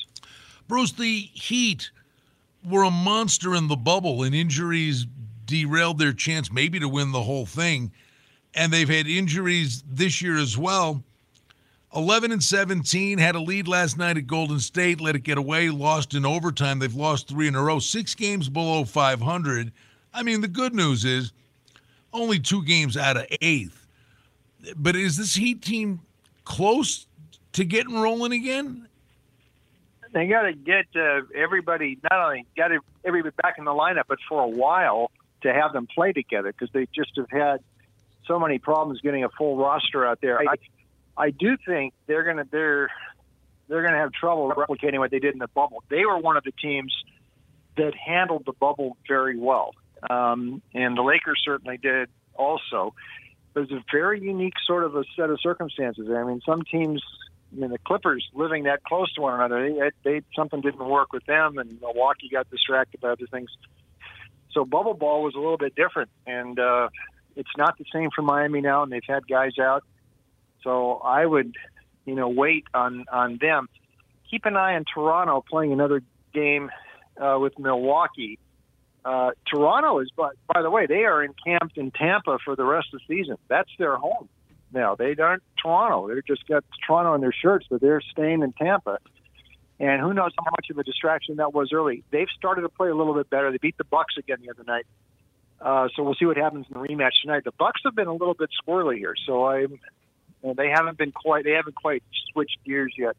Bruce, 0.66 0.92
the 0.92 1.18
Heat 1.33 1.90
were 2.64 2.85
a 2.85 2.90
monster 2.90 3.55
in 3.55 3.68
the 3.68 3.77
bubble, 3.77 4.22
and 4.22 4.35
injuries 4.35 5.07
derailed 5.46 5.98
their 5.98 6.12
chance 6.12 6.51
maybe 6.53 6.79
to 6.81 6.88
win 6.88 7.12
the 7.12 7.22
whole 7.22 7.46
thing. 7.46 7.92
And 8.55 8.72
they've 8.72 8.88
had 8.88 9.07
injuries 9.07 9.83
this 9.90 10.22
year 10.22 10.37
as 10.37 10.57
well. 10.57 11.03
11 11.94 12.33
and 12.33 12.42
17 12.42 13.18
had 13.18 13.35
a 13.35 13.40
lead 13.40 13.68
last 13.68 13.98
night 13.98 14.16
at 14.16 14.27
Golden 14.27 14.61
State, 14.61 15.01
let 15.01 15.14
it 15.14 15.25
get 15.25 15.37
away, 15.37 15.68
lost 15.68 16.14
in 16.14 16.25
overtime. 16.25 16.79
They've 16.79 16.94
lost 16.94 17.29
three 17.29 17.48
in 17.48 17.55
a 17.55 17.62
row, 17.62 17.79
six 17.79 18.14
games 18.14 18.48
below 18.48 18.85
500. 18.85 19.72
I 20.14 20.22
mean, 20.22 20.40
the 20.40 20.48
good 20.48 20.75
news 20.75 21.05
is 21.05 21.33
only 22.12 22.38
two 22.38 22.64
games 22.64 22.96
out 22.96 23.18
of 23.18 23.27
eighth. 23.42 23.87
But 24.77 24.96
is 24.96 25.16
this 25.16 25.35
Heat 25.35 25.61
team 25.62 26.01
close 26.44 27.07
to 27.53 27.64
getting 27.64 28.01
rolling 28.01 28.33
again? 28.33 28.88
They 30.12 30.27
got 30.27 30.42
to 30.42 30.53
get 30.53 30.87
uh, 30.94 31.22
everybody 31.35 31.98
not 32.03 32.27
only 32.27 32.46
got 32.57 32.70
everybody 33.05 33.35
back 33.42 33.55
in 33.59 33.64
the 33.64 33.70
lineup, 33.70 34.05
but 34.09 34.18
for 34.29 34.42
a 34.42 34.48
while 34.48 35.11
to 35.42 35.53
have 35.53 35.72
them 35.72 35.87
play 35.92 36.12
together 36.12 36.53
because 36.53 36.70
they 36.72 36.87
just 36.94 37.12
have 37.16 37.31
had 37.31 37.61
so 38.27 38.38
many 38.38 38.59
problems 38.59 39.01
getting 39.01 39.25
a 39.25 39.29
full 39.31 39.57
roster 39.57 40.07
out 40.07 40.20
there. 40.20 40.38
I, 40.38 40.55
I 41.16 41.31
do 41.31 41.57
think 41.66 41.94
they're 42.07 42.25
gonna 42.25 42.46
they're 42.51 42.88
they're 43.68 43.83
gonna 43.83 43.98
have 43.98 44.12
trouble 44.12 44.53
replicating 44.57 44.98
what 44.98 45.11
they 45.11 45.18
did 45.18 45.33
in 45.33 45.38
the 45.38 45.48
bubble. 45.48 45.83
They 45.88 46.05
were 46.05 46.18
one 46.18 46.37
of 46.37 46.44
the 46.44 46.53
teams 46.53 46.94
that 47.77 47.94
handled 47.94 48.44
the 48.46 48.53
bubble 48.53 48.96
very 49.09 49.38
well, 49.38 49.75
um, 50.09 50.62
and 50.75 50.96
the 50.96 51.03
Lakers 51.03 51.40
certainly 51.44 51.79
did 51.79 52.09
also. 52.35 52.94
It 53.55 53.59
was 53.59 53.70
a 53.70 53.83
very 53.92 54.22
unique 54.22 54.55
sort 54.66 54.85
of 54.85 54.96
a 54.96 55.05
set 55.16 55.29
of 55.29 55.38
circumstances. 55.40 56.09
I 56.11 56.25
mean, 56.25 56.40
some 56.46 56.62
teams 56.62 57.03
I 57.53 57.61
mean, 57.61 57.71
the 57.71 57.79
Clippers 57.79 58.27
living 58.33 58.65
that 58.65 58.83
close 58.85 59.12
to 59.15 59.21
one 59.21 59.35
another, 59.35 59.69
they, 59.69 59.91
they 60.11 60.23
something 60.35 60.61
didn't 60.61 60.85
work 60.85 61.12
with 61.12 61.25
them, 61.27 61.59
and 61.59 61.81
Milwaukee 61.81 62.29
got 62.31 62.51
distracted 62.51 63.01
by 63.01 63.11
other 63.11 63.27
things. 63.31 63.51
So 64.53 64.65
bubble 64.65 64.95
ball 64.95 65.23
was 65.23 65.35
a 65.35 65.38
little 65.38 65.59
bit 65.59 65.75
different, 65.75 66.11
and 66.27 66.59
uh, 66.59 66.88
it's 67.37 67.51
not 67.57 67.77
the 67.79 67.85
same 67.93 68.11
for 68.15 68.23
Miami 68.23 68.61
now, 68.61 68.83
and 68.83 68.93
they've 68.93 69.03
had 69.07 69.27
guys 69.29 69.59
out. 69.59 69.85
So 70.62 71.01
I 71.05 71.27
would, 71.27 71.55
you 72.07 72.15
know, 72.15 72.29
wait 72.29 72.65
on 72.73 73.05
on 73.12 73.38
them. 73.41 73.69
Keep 74.31 74.47
an 74.47 74.57
eye 74.57 74.75
on 74.77 74.85
Toronto 74.93 75.45
playing 75.49 75.73
another 75.73 76.03
game 76.33 76.71
uh, 77.21 77.38
with 77.38 77.59
Milwaukee. 77.59 78.38
Uh, 79.05 79.33
Toronto 79.47 79.99
is, 79.99 80.11
by, 80.17 80.31
by 80.47 80.62
the 80.62 80.71
way, 80.71 80.87
they 80.87 81.05
are 81.05 81.23
encamped 81.23 81.77
in 81.77 81.91
Tampa 81.91 82.38
for 82.45 82.57
the 82.57 82.65
rest 82.65 82.88
of 82.95 83.01
the 83.01 83.17
season. 83.17 83.37
That's 83.49 83.69
their 83.79 83.97
home 83.97 84.29
now. 84.72 84.94
They 84.94 85.14
aren't 85.18 85.42
Toronto. 85.62 86.08
They're 86.08 86.22
just 86.22 86.46
got 86.46 86.64
Toronto 86.87 87.12
on 87.12 87.20
their 87.20 87.32
shirts, 87.32 87.66
but 87.70 87.80
they're 87.80 88.00
staying 88.00 88.42
in 88.42 88.52
Tampa. 88.52 88.98
And 89.78 90.00
who 90.00 90.14
knows 90.14 90.32
how 90.38 90.50
much 90.50 90.66
of 90.70 90.78
a 90.78 90.85
distraction 90.85 91.37
that 91.37 91.52
was 91.52 91.72
early. 91.72 92.04
They've 92.11 92.28
started 92.37 92.62
to 92.62 92.68
play 92.68 92.88
a 92.88 92.94
little 92.94 93.14
bit 93.14 93.28
better. 93.30 93.50
They 93.50 93.58
beat 93.58 93.76
the 93.78 93.85
Bucks 93.85 94.14
again 94.16 94.38
the 94.42 94.50
other 94.50 94.64
night. 94.64 94.87
Uh, 95.61 95.88
so 95.94 96.02
we'll 96.02 96.14
see 96.14 96.24
what 96.24 96.37
happens 96.37 96.66
in 96.68 96.80
the 96.80 96.87
rematch 96.87 97.12
tonight. 97.22 97.44
The 97.44 97.52
Bucks 97.52 97.80
have 97.85 97.94
been 97.94 98.08
a 98.08 98.12
little 98.12 98.35
bit 98.35 98.50
squirrely 98.64 98.98
here, 98.98 99.14
so 99.26 99.44
I 99.44 99.66
they 100.42 100.68
haven't 100.68 100.98
been 100.98 101.12
quite 101.12 101.44
they 101.44 101.52
haven't 101.52 101.76
quite 101.76 102.02
switched 102.32 102.58
gears 102.64 102.94
yet. 102.98 103.16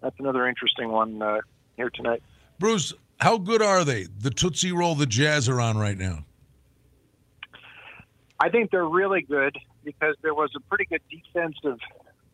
That's 0.00 0.14
another 0.20 0.46
interesting 0.46 0.90
one 0.90 1.20
uh, 1.20 1.40
here 1.76 1.90
tonight. 1.90 2.22
Bruce, 2.58 2.94
how 3.18 3.38
good 3.38 3.60
are 3.60 3.84
they? 3.84 4.04
The 4.04 4.30
Tootsie 4.30 4.72
Roll 4.72 4.94
the 4.94 5.06
Jazz 5.06 5.48
are 5.48 5.60
on 5.60 5.78
right 5.78 5.98
now. 5.98 6.24
I 8.38 8.48
think 8.48 8.70
they're 8.70 8.84
really 8.84 9.22
good 9.22 9.58
because 9.92 10.16
there 10.22 10.34
was 10.34 10.50
a 10.56 10.60
pretty 10.60 10.84
good 10.84 11.02
defensive 11.10 11.78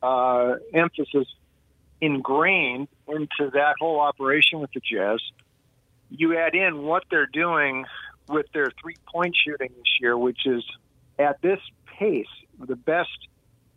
uh, 0.03 0.55
emphasis 0.75 1.27
ingrained 2.01 2.89
into 3.09 3.51
that 3.53 3.75
whole 3.81 4.01
operation 4.01 4.61
with 4.61 4.71
the 4.73 4.81
Jazz. 4.81 5.21
You 6.11 6.39
add 6.39 6.55
in 6.55 6.83
what 6.83 7.05
they're 7.11 7.29
doing 7.33 7.85
with 8.29 8.47
their 8.53 8.71
three 8.81 8.97
point 9.13 9.35
shooting 9.45 9.71
this 9.77 9.99
year, 10.01 10.17
which 10.17 10.47
is 10.47 10.65
at 11.19 11.41
this 11.41 11.61
pace 11.99 12.27
the 12.59 12.77
best 12.77 13.29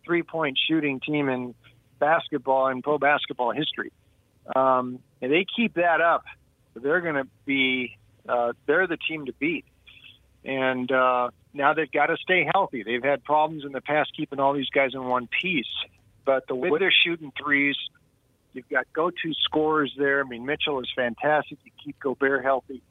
three 0.06 0.24
point 0.24 0.58
shooting 0.68 1.00
team 1.00 1.30
in 1.30 1.56
basketball 2.00 2.68
and 2.68 2.84
pro 2.84 2.98
basketball 2.98 3.52
history. 3.52 3.92
Um, 4.56 5.00
and 5.22 5.32
they 5.32 5.46
keep 5.56 5.76
that 5.76 6.02
up, 6.02 6.24
they're 6.76 7.02
going 7.02 7.16
to 7.16 7.28
be 7.46 7.98
uh, 8.28 8.54
they're 8.66 8.88
the 8.88 8.98
team 8.98 9.26
to 9.26 9.34
beat. 9.34 9.66
And 10.44 10.92
uh, 10.92 11.30
now 11.54 11.74
they've 11.74 11.92
got 11.92 12.08
to 12.08 12.18
stay 12.18 12.48
healthy. 12.52 12.84
They've 12.84 13.04
had 13.04 13.24
problems 13.24 13.66
in 13.66 13.72
the 13.72 13.82
past 13.82 14.12
keeping 14.16 14.40
all 14.40 14.54
these 14.54 14.70
guys 14.70 14.92
in 14.94 15.04
one 15.04 15.28
piece. 15.42 15.66
But 16.26 16.48
the 16.48 16.56
way 16.56 16.70
they're 16.80 16.94
shooting 17.06 17.32
threes, 17.42 17.76
you've 18.54 18.70
got 18.70 18.86
go-to 18.94 19.34
scorers 19.44 19.94
there. 19.98 20.24
I 20.24 20.28
mean, 20.28 20.46
Mitchell 20.46 20.80
is 20.80 20.88
fantastic. 20.96 21.58
You 21.64 21.72
keep 21.84 22.00
Gobert 22.00 22.44
healthy, 22.44 22.82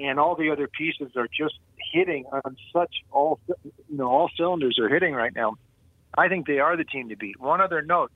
and 0.00 0.18
all 0.18 0.34
the 0.34 0.50
other 0.50 0.66
pieces 0.66 1.12
are 1.16 1.28
just 1.28 1.54
hitting 1.92 2.26
on 2.26 2.56
such 2.72 2.92
all 3.10 3.38
you 3.88 3.96
know 3.96 4.08
all 4.08 4.30
cylinders 4.36 4.78
are 4.80 4.88
hitting 4.88 5.14
right 5.14 5.34
now. 5.34 5.54
I 6.16 6.28
think 6.28 6.46
they 6.46 6.58
are 6.58 6.76
the 6.76 6.84
team 6.84 7.10
to 7.10 7.16
beat. 7.16 7.40
One 7.40 7.60
other 7.60 7.80
note: 7.80 8.10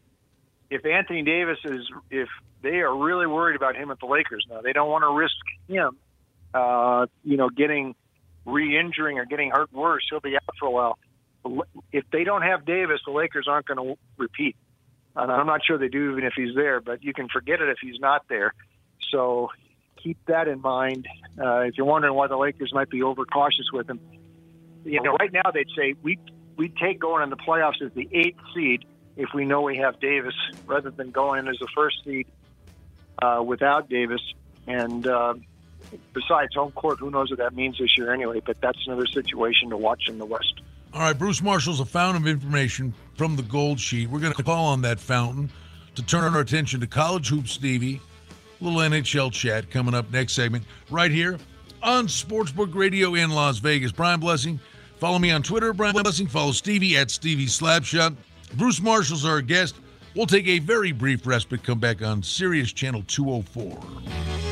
if 0.70 0.84
Anthony 0.84 1.22
Davis 1.22 1.58
is 1.64 1.86
if 2.10 2.28
they 2.62 2.80
are 2.80 2.96
really 2.96 3.26
worried 3.26 3.56
about 3.56 3.76
him 3.76 3.90
at 3.90 4.00
the 4.00 4.06
Lakers 4.06 4.44
now, 4.48 4.60
they 4.60 4.72
don't 4.72 4.88
want 4.88 5.02
to 5.02 5.12
risk 5.12 5.36
him, 5.68 5.96
uh, 6.54 7.06
you 7.24 7.36
know, 7.36 7.48
getting 7.48 7.94
re-injuring 8.44 9.18
or 9.18 9.24
getting 9.24 9.50
hurt 9.50 9.72
worse, 9.72 10.06
he'll 10.10 10.20
be 10.20 10.36
out 10.36 10.56
for 10.58 10.66
a 10.66 10.70
while. 10.70 10.98
If 11.92 12.04
they 12.10 12.24
don't 12.24 12.42
have 12.42 12.64
Davis, 12.64 13.00
the 13.04 13.12
Lakers 13.12 13.46
aren't 13.48 13.66
going 13.66 13.78
to 13.78 13.98
repeat. 14.16 14.56
And 15.14 15.30
I'm 15.30 15.46
not 15.46 15.64
sure 15.64 15.76
they 15.76 15.88
do 15.88 16.12
even 16.12 16.24
if 16.24 16.32
he's 16.34 16.54
there, 16.54 16.80
but 16.80 17.02
you 17.02 17.12
can 17.12 17.28
forget 17.28 17.60
it 17.60 17.68
if 17.68 17.78
he's 17.80 18.00
not 18.00 18.28
there. 18.28 18.54
So 19.10 19.50
keep 20.02 20.18
that 20.26 20.48
in 20.48 20.60
mind. 20.60 21.06
Uh, 21.38 21.60
if 21.60 21.76
you're 21.76 21.86
wondering 21.86 22.14
why 22.14 22.28
the 22.28 22.36
Lakers 22.36 22.72
might 22.72 22.88
be 22.88 23.02
overcautious 23.02 23.70
with 23.72 23.90
him, 23.90 24.00
you 24.84 25.02
know, 25.02 25.12
right 25.14 25.32
now 25.32 25.50
they'd 25.52 25.68
say 25.76 25.94
we 26.02 26.18
we 26.56 26.68
take 26.68 26.98
going 26.98 27.22
in 27.22 27.30
the 27.30 27.36
playoffs 27.36 27.80
as 27.82 27.92
the 27.92 28.08
eighth 28.12 28.40
seed 28.54 28.84
if 29.16 29.28
we 29.34 29.44
know 29.44 29.62
we 29.62 29.76
have 29.76 30.00
Davis, 30.00 30.34
rather 30.66 30.90
than 30.90 31.10
going 31.10 31.40
in 31.40 31.48
as 31.48 31.58
the 31.58 31.68
first 31.74 32.02
seed 32.04 32.26
uh, 33.20 33.42
without 33.44 33.88
Davis. 33.88 34.20
And 34.66 35.06
uh, 35.06 35.34
besides 36.12 36.54
home 36.54 36.72
court, 36.72 36.98
who 36.98 37.10
knows 37.10 37.30
what 37.30 37.38
that 37.38 37.54
means 37.54 37.78
this 37.78 37.96
year 37.96 38.12
anyway? 38.12 38.40
But 38.44 38.60
that's 38.60 38.78
another 38.86 39.06
situation 39.06 39.70
to 39.70 39.76
watch 39.76 40.08
in 40.08 40.18
the 40.18 40.26
West. 40.26 40.60
All 40.94 41.00
right, 41.00 41.18
Bruce 41.18 41.42
Marshall's 41.42 41.80
a 41.80 41.84
fountain 41.84 42.22
of 42.22 42.28
information 42.28 42.92
from 43.16 43.36
the 43.36 43.42
Gold 43.42 43.80
Sheet. 43.80 44.10
We're 44.10 44.20
going 44.20 44.34
to 44.34 44.42
call 44.42 44.66
on 44.66 44.82
that 44.82 45.00
fountain 45.00 45.50
to 45.94 46.02
turn 46.02 46.24
our 46.34 46.40
attention 46.40 46.80
to 46.80 46.86
college 46.86 47.28
hoops, 47.28 47.52
Stevie. 47.52 48.00
little 48.60 48.80
NHL 48.80 49.32
chat 49.32 49.70
coming 49.70 49.94
up 49.94 50.10
next 50.10 50.34
segment 50.34 50.64
right 50.90 51.10
here 51.10 51.38
on 51.82 52.06
Sportsbook 52.06 52.74
Radio 52.74 53.14
in 53.14 53.30
Las 53.30 53.58
Vegas. 53.58 53.90
Brian 53.90 54.20
Blessing, 54.20 54.60
follow 54.98 55.18
me 55.18 55.30
on 55.30 55.42
Twitter, 55.42 55.72
Brian 55.72 55.94
Blessing. 55.94 56.26
Follow 56.26 56.52
Stevie 56.52 56.96
at 56.96 57.10
Stevie 57.10 57.46
Slapshot. 57.46 58.14
Bruce 58.54 58.80
Marshall's 58.80 59.24
our 59.24 59.40
guest. 59.40 59.76
We'll 60.14 60.26
take 60.26 60.46
a 60.46 60.58
very 60.58 60.92
brief 60.92 61.26
respite, 61.26 61.62
come 61.62 61.78
back 61.80 62.02
on 62.02 62.22
Sirius 62.22 62.72
Channel 62.72 63.02
204. 63.06 64.51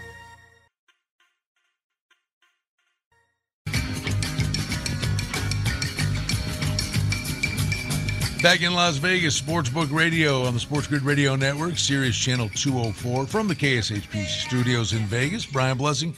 Back 8.41 8.63
in 8.63 8.73
Las 8.73 8.97
Vegas, 8.97 9.39
Sportsbook 9.39 9.91
Radio 9.91 10.45
on 10.45 10.55
the 10.55 10.59
Sports 10.59 10.87
Grid 10.87 11.03
Radio 11.03 11.35
Network, 11.35 11.77
Sirius 11.77 12.17
Channel 12.17 12.49
204 12.49 13.27
from 13.27 13.47
the 13.47 13.53
KSHP 13.53 14.25
studios 14.25 14.93
in 14.93 15.05
Vegas. 15.05 15.45
Brian 15.45 15.77
Blessing, 15.77 16.15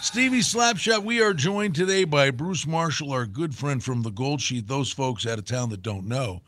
Stevie 0.00 0.38
Slapshot. 0.38 1.02
We 1.02 1.20
are 1.20 1.34
joined 1.34 1.74
today 1.74 2.04
by 2.04 2.30
Bruce 2.30 2.64
Marshall, 2.64 3.10
our 3.10 3.26
good 3.26 3.56
friend 3.56 3.82
from 3.82 4.02
the 4.02 4.10
Gold 4.10 4.40
Sheet. 4.40 4.68
Those 4.68 4.92
folks 4.92 5.26
out 5.26 5.40
of 5.40 5.46
town 5.46 5.70
that 5.70 5.82
don't 5.82 6.06
know, 6.06 6.42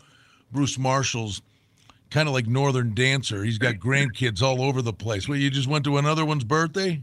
Bruce 0.53 0.79
Marshall's 0.79 1.43
kind 2.11 2.29
of 2.29 2.33
like 2.33 2.47
Northern 2.47 2.95
Dancer. 2.95 3.43
He's 3.43 3.59
got 3.59 3.75
grandkids 3.75 4.43
all 4.43 4.63
over 4.63 4.81
the 4.81 4.93
place. 4.93 5.29
Well, 5.29 5.39
you 5.39 5.51
just 5.51 5.67
went 5.67 5.85
to 5.87 5.99
another 5.99 6.25
one's 6.25 6.45
birthday? 6.45 7.03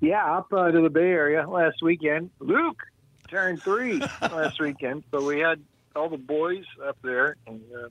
Yeah, 0.00 0.36
up 0.36 0.52
uh, 0.52 0.70
to 0.70 0.82
the 0.82 0.90
Bay 0.90 1.08
Area 1.08 1.48
last 1.48 1.80
weekend. 1.80 2.28
Luke 2.40 2.82
turned 3.30 3.62
three 3.62 4.00
last 4.20 4.60
weekend, 4.60 5.02
so 5.10 5.24
we 5.24 5.40
had 5.40 5.62
all 6.00 6.08
the 6.08 6.16
boys 6.16 6.64
up 6.84 6.96
there, 7.02 7.36
and 7.46 7.60
uh, 7.76 7.88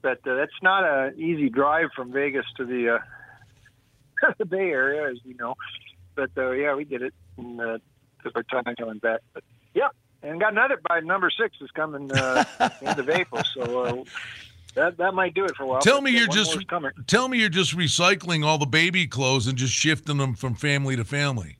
but 0.00 0.26
uh, 0.26 0.36
that's 0.36 0.52
not 0.62 0.84
an 0.84 1.20
easy 1.20 1.48
drive 1.48 1.88
from 1.94 2.12
Vegas 2.12 2.46
to 2.56 2.64
the 2.64 2.94
uh, 2.94 4.32
the 4.38 4.46
Bay 4.46 4.70
Area, 4.70 5.10
as 5.10 5.18
you 5.24 5.34
know. 5.34 5.54
But 6.14 6.30
uh, 6.36 6.52
yeah, 6.52 6.74
we 6.74 6.84
did 6.84 7.02
it, 7.02 7.14
and 7.36 7.60
uh, 7.60 7.78
took 8.22 8.36
our 8.36 8.44
time 8.44 8.74
coming 8.76 8.98
back. 8.98 9.20
But 9.34 9.42
yeah, 9.74 9.88
and 10.22 10.40
got 10.40 10.52
another 10.52 10.80
by 10.88 11.00
number 11.00 11.30
six 11.30 11.56
is 11.60 11.70
coming 11.72 12.10
uh, 12.12 12.44
end 12.82 12.98
of 12.98 13.08
April, 13.10 13.42
so. 13.54 13.82
Uh, 13.82 14.04
that, 14.74 14.98
that 14.98 15.14
might 15.14 15.32
do 15.32 15.46
it 15.46 15.56
for 15.56 15.62
a 15.62 15.66
while. 15.66 15.80
Tell 15.80 16.02
me 16.02 16.10
you're 16.10 16.26
just 16.26 16.58
tell 17.06 17.28
me 17.28 17.38
you're 17.38 17.48
just 17.48 17.74
recycling 17.74 18.44
all 18.44 18.58
the 18.58 18.66
baby 18.66 19.06
clothes 19.06 19.46
and 19.46 19.56
just 19.56 19.72
shifting 19.72 20.18
them 20.18 20.34
from 20.34 20.54
family 20.54 20.96
to 20.96 21.04
family. 21.06 21.56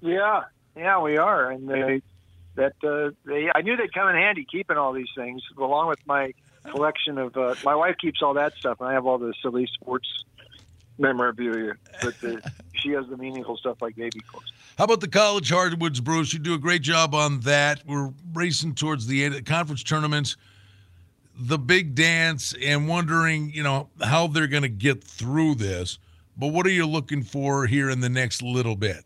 Yeah, 0.00 0.44
yeah, 0.74 0.98
we 1.02 1.18
are, 1.18 1.50
and 1.50 1.68
they 1.68 2.00
that 2.56 2.74
uh, 2.82 3.12
they 3.24 3.50
I 3.54 3.62
knew 3.62 3.76
they'd 3.76 3.92
come 3.94 4.08
in 4.08 4.16
handy 4.16 4.46
keeping 4.50 4.76
all 4.76 4.92
these 4.92 5.10
things 5.14 5.42
along 5.56 5.88
with 5.88 6.00
my 6.06 6.32
collection 6.64 7.18
of. 7.18 7.36
Uh, 7.36 7.54
my 7.64 7.74
wife 7.74 7.96
keeps 8.00 8.22
all 8.22 8.34
that 8.34 8.54
stuff, 8.54 8.80
and 8.80 8.88
I 8.88 8.92
have 8.92 9.06
all 9.06 9.18
the 9.18 9.32
silly 9.42 9.68
sports 9.74 10.08
memorabilia, 10.98 11.74
but 12.02 12.18
the, 12.20 12.52
she 12.74 12.90
has 12.90 13.06
the 13.08 13.16
meaningful 13.16 13.56
stuff 13.56 13.80
like 13.80 13.96
baby 13.96 14.20
clothes. 14.20 14.52
How 14.78 14.84
about 14.84 15.00
the 15.00 15.08
college 15.08 15.50
hardwoods, 15.50 16.00
Bruce? 16.00 16.32
You 16.32 16.38
do 16.38 16.54
a 16.54 16.58
great 16.58 16.82
job 16.82 17.14
on 17.14 17.40
that. 17.40 17.82
We're 17.86 18.12
racing 18.34 18.74
towards 18.74 19.06
the 19.06 19.24
end 19.24 19.34
of 19.34 19.44
the 19.44 19.50
conference 19.50 19.82
tournaments, 19.82 20.36
the 21.38 21.58
big 21.58 21.94
dance, 21.94 22.54
and 22.62 22.88
wondering, 22.88 23.50
you 23.50 23.62
know, 23.62 23.88
how 24.02 24.26
they're 24.26 24.46
going 24.46 24.62
to 24.62 24.68
get 24.68 25.04
through 25.04 25.56
this. 25.56 25.98
But 26.36 26.48
what 26.48 26.66
are 26.66 26.70
you 26.70 26.86
looking 26.86 27.22
for 27.22 27.66
here 27.66 27.88
in 27.88 28.00
the 28.00 28.10
next 28.10 28.42
little 28.42 28.76
bit? 28.76 29.04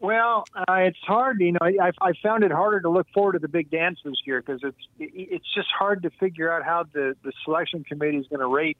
Well, 0.00 0.44
uh, 0.54 0.72
it's 0.76 0.98
hard. 1.06 1.40
You 1.40 1.52
know, 1.52 1.58
I, 1.60 1.92
I 2.00 2.12
found 2.22 2.42
it 2.42 2.50
harder 2.50 2.80
to 2.80 2.88
look 2.88 3.06
forward 3.12 3.32
to 3.32 3.38
the 3.38 3.48
big 3.48 3.70
dance 3.70 4.00
this 4.02 4.14
year 4.24 4.40
because 4.40 4.62
it's 4.64 4.88
it's 4.98 5.54
just 5.54 5.68
hard 5.78 6.02
to 6.04 6.10
figure 6.10 6.50
out 6.50 6.64
how 6.64 6.84
the 6.84 7.14
the 7.22 7.32
selection 7.44 7.84
committee 7.84 8.16
is 8.16 8.26
going 8.26 8.40
to 8.40 8.46
rate 8.46 8.78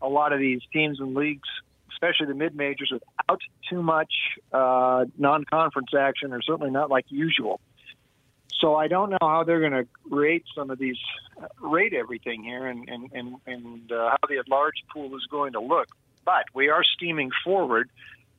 a 0.00 0.08
lot 0.08 0.32
of 0.32 0.38
these 0.38 0.60
teams 0.72 1.00
and 1.00 1.14
leagues, 1.14 1.48
especially 1.90 2.26
the 2.26 2.34
mid 2.34 2.54
majors, 2.54 2.92
without 2.92 3.40
too 3.68 3.82
much 3.82 4.12
uh, 4.52 5.06
non-conference 5.18 5.90
action, 5.98 6.32
or 6.32 6.40
certainly 6.40 6.70
not 6.70 6.88
like 6.88 7.04
usual. 7.08 7.60
So 8.60 8.76
I 8.76 8.86
don't 8.86 9.10
know 9.10 9.18
how 9.20 9.42
they're 9.42 9.60
going 9.60 9.72
to 9.72 9.88
rate 10.08 10.44
some 10.54 10.70
of 10.70 10.78
these, 10.78 10.98
uh, 11.42 11.48
rate 11.66 11.94
everything 11.94 12.44
here, 12.44 12.68
and 12.68 12.88
and 12.88 13.10
and, 13.12 13.34
and 13.44 13.90
uh, 13.90 14.10
how 14.10 14.28
the 14.28 14.38
at 14.38 14.48
large 14.48 14.84
pool 14.92 15.16
is 15.16 15.26
going 15.28 15.54
to 15.54 15.60
look. 15.60 15.88
But 16.24 16.44
we 16.54 16.68
are 16.68 16.84
steaming 16.84 17.30
forward 17.42 17.90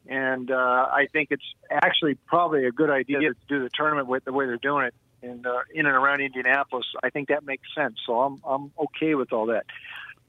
and 0.08 0.52
uh, 0.52 0.56
I 0.92 1.08
think 1.12 1.30
it's 1.32 1.46
actually 1.70 2.16
probably 2.26 2.66
a 2.66 2.72
good 2.72 2.90
idea 2.90 3.20
to 3.20 3.36
do 3.48 3.64
the 3.64 3.70
tournament 3.70 4.08
with 4.08 4.26
the 4.26 4.34
way 4.34 4.46
they're 4.46 4.58
doing 4.58 4.86
it 4.86 4.96
in 5.22 5.46
uh, 5.46 5.60
in 5.74 5.86
and 5.86 5.96
around 5.96 6.22
Indianapolis. 6.22 6.86
I 7.04 7.10
think 7.10 7.30
that 7.30 7.46
makes 7.46 7.68
sense. 7.76 7.98
So 8.06 8.22
I'm 8.22 8.42
I'm 8.46 8.72
okay 8.80 9.16
with 9.16 9.32
all 9.34 9.48
that. 9.48 9.66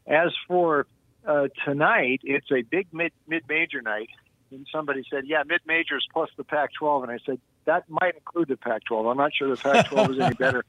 As 0.06 0.32
for 0.46 0.87
uh, 1.26 1.48
tonight, 1.64 2.20
it's 2.24 2.50
a 2.50 2.62
big 2.62 2.88
mid 2.92 3.12
mid 3.26 3.44
major 3.48 3.80
night, 3.80 4.11
and 4.50 4.66
somebody 4.70 5.04
said, 5.11 5.24
"Yeah, 5.26 5.42
mid 5.46 5.61
majors 5.66 6.06
plus 6.12 6.30
the 6.37 6.44
Pac-12," 6.44 7.04
and 7.04 7.12
I 7.12 7.18
said 7.24 7.40
that 7.64 7.88
might 7.88 8.16
include 8.16 8.48
the 8.48 8.56
Pac-12. 8.56 9.11
I'm 9.11 9.16
not 9.16 9.32
sure 9.35 9.48
the 9.48 9.56
Pac-12 9.56 10.11
is 10.11 10.18
any 10.18 10.35
better 10.35 10.64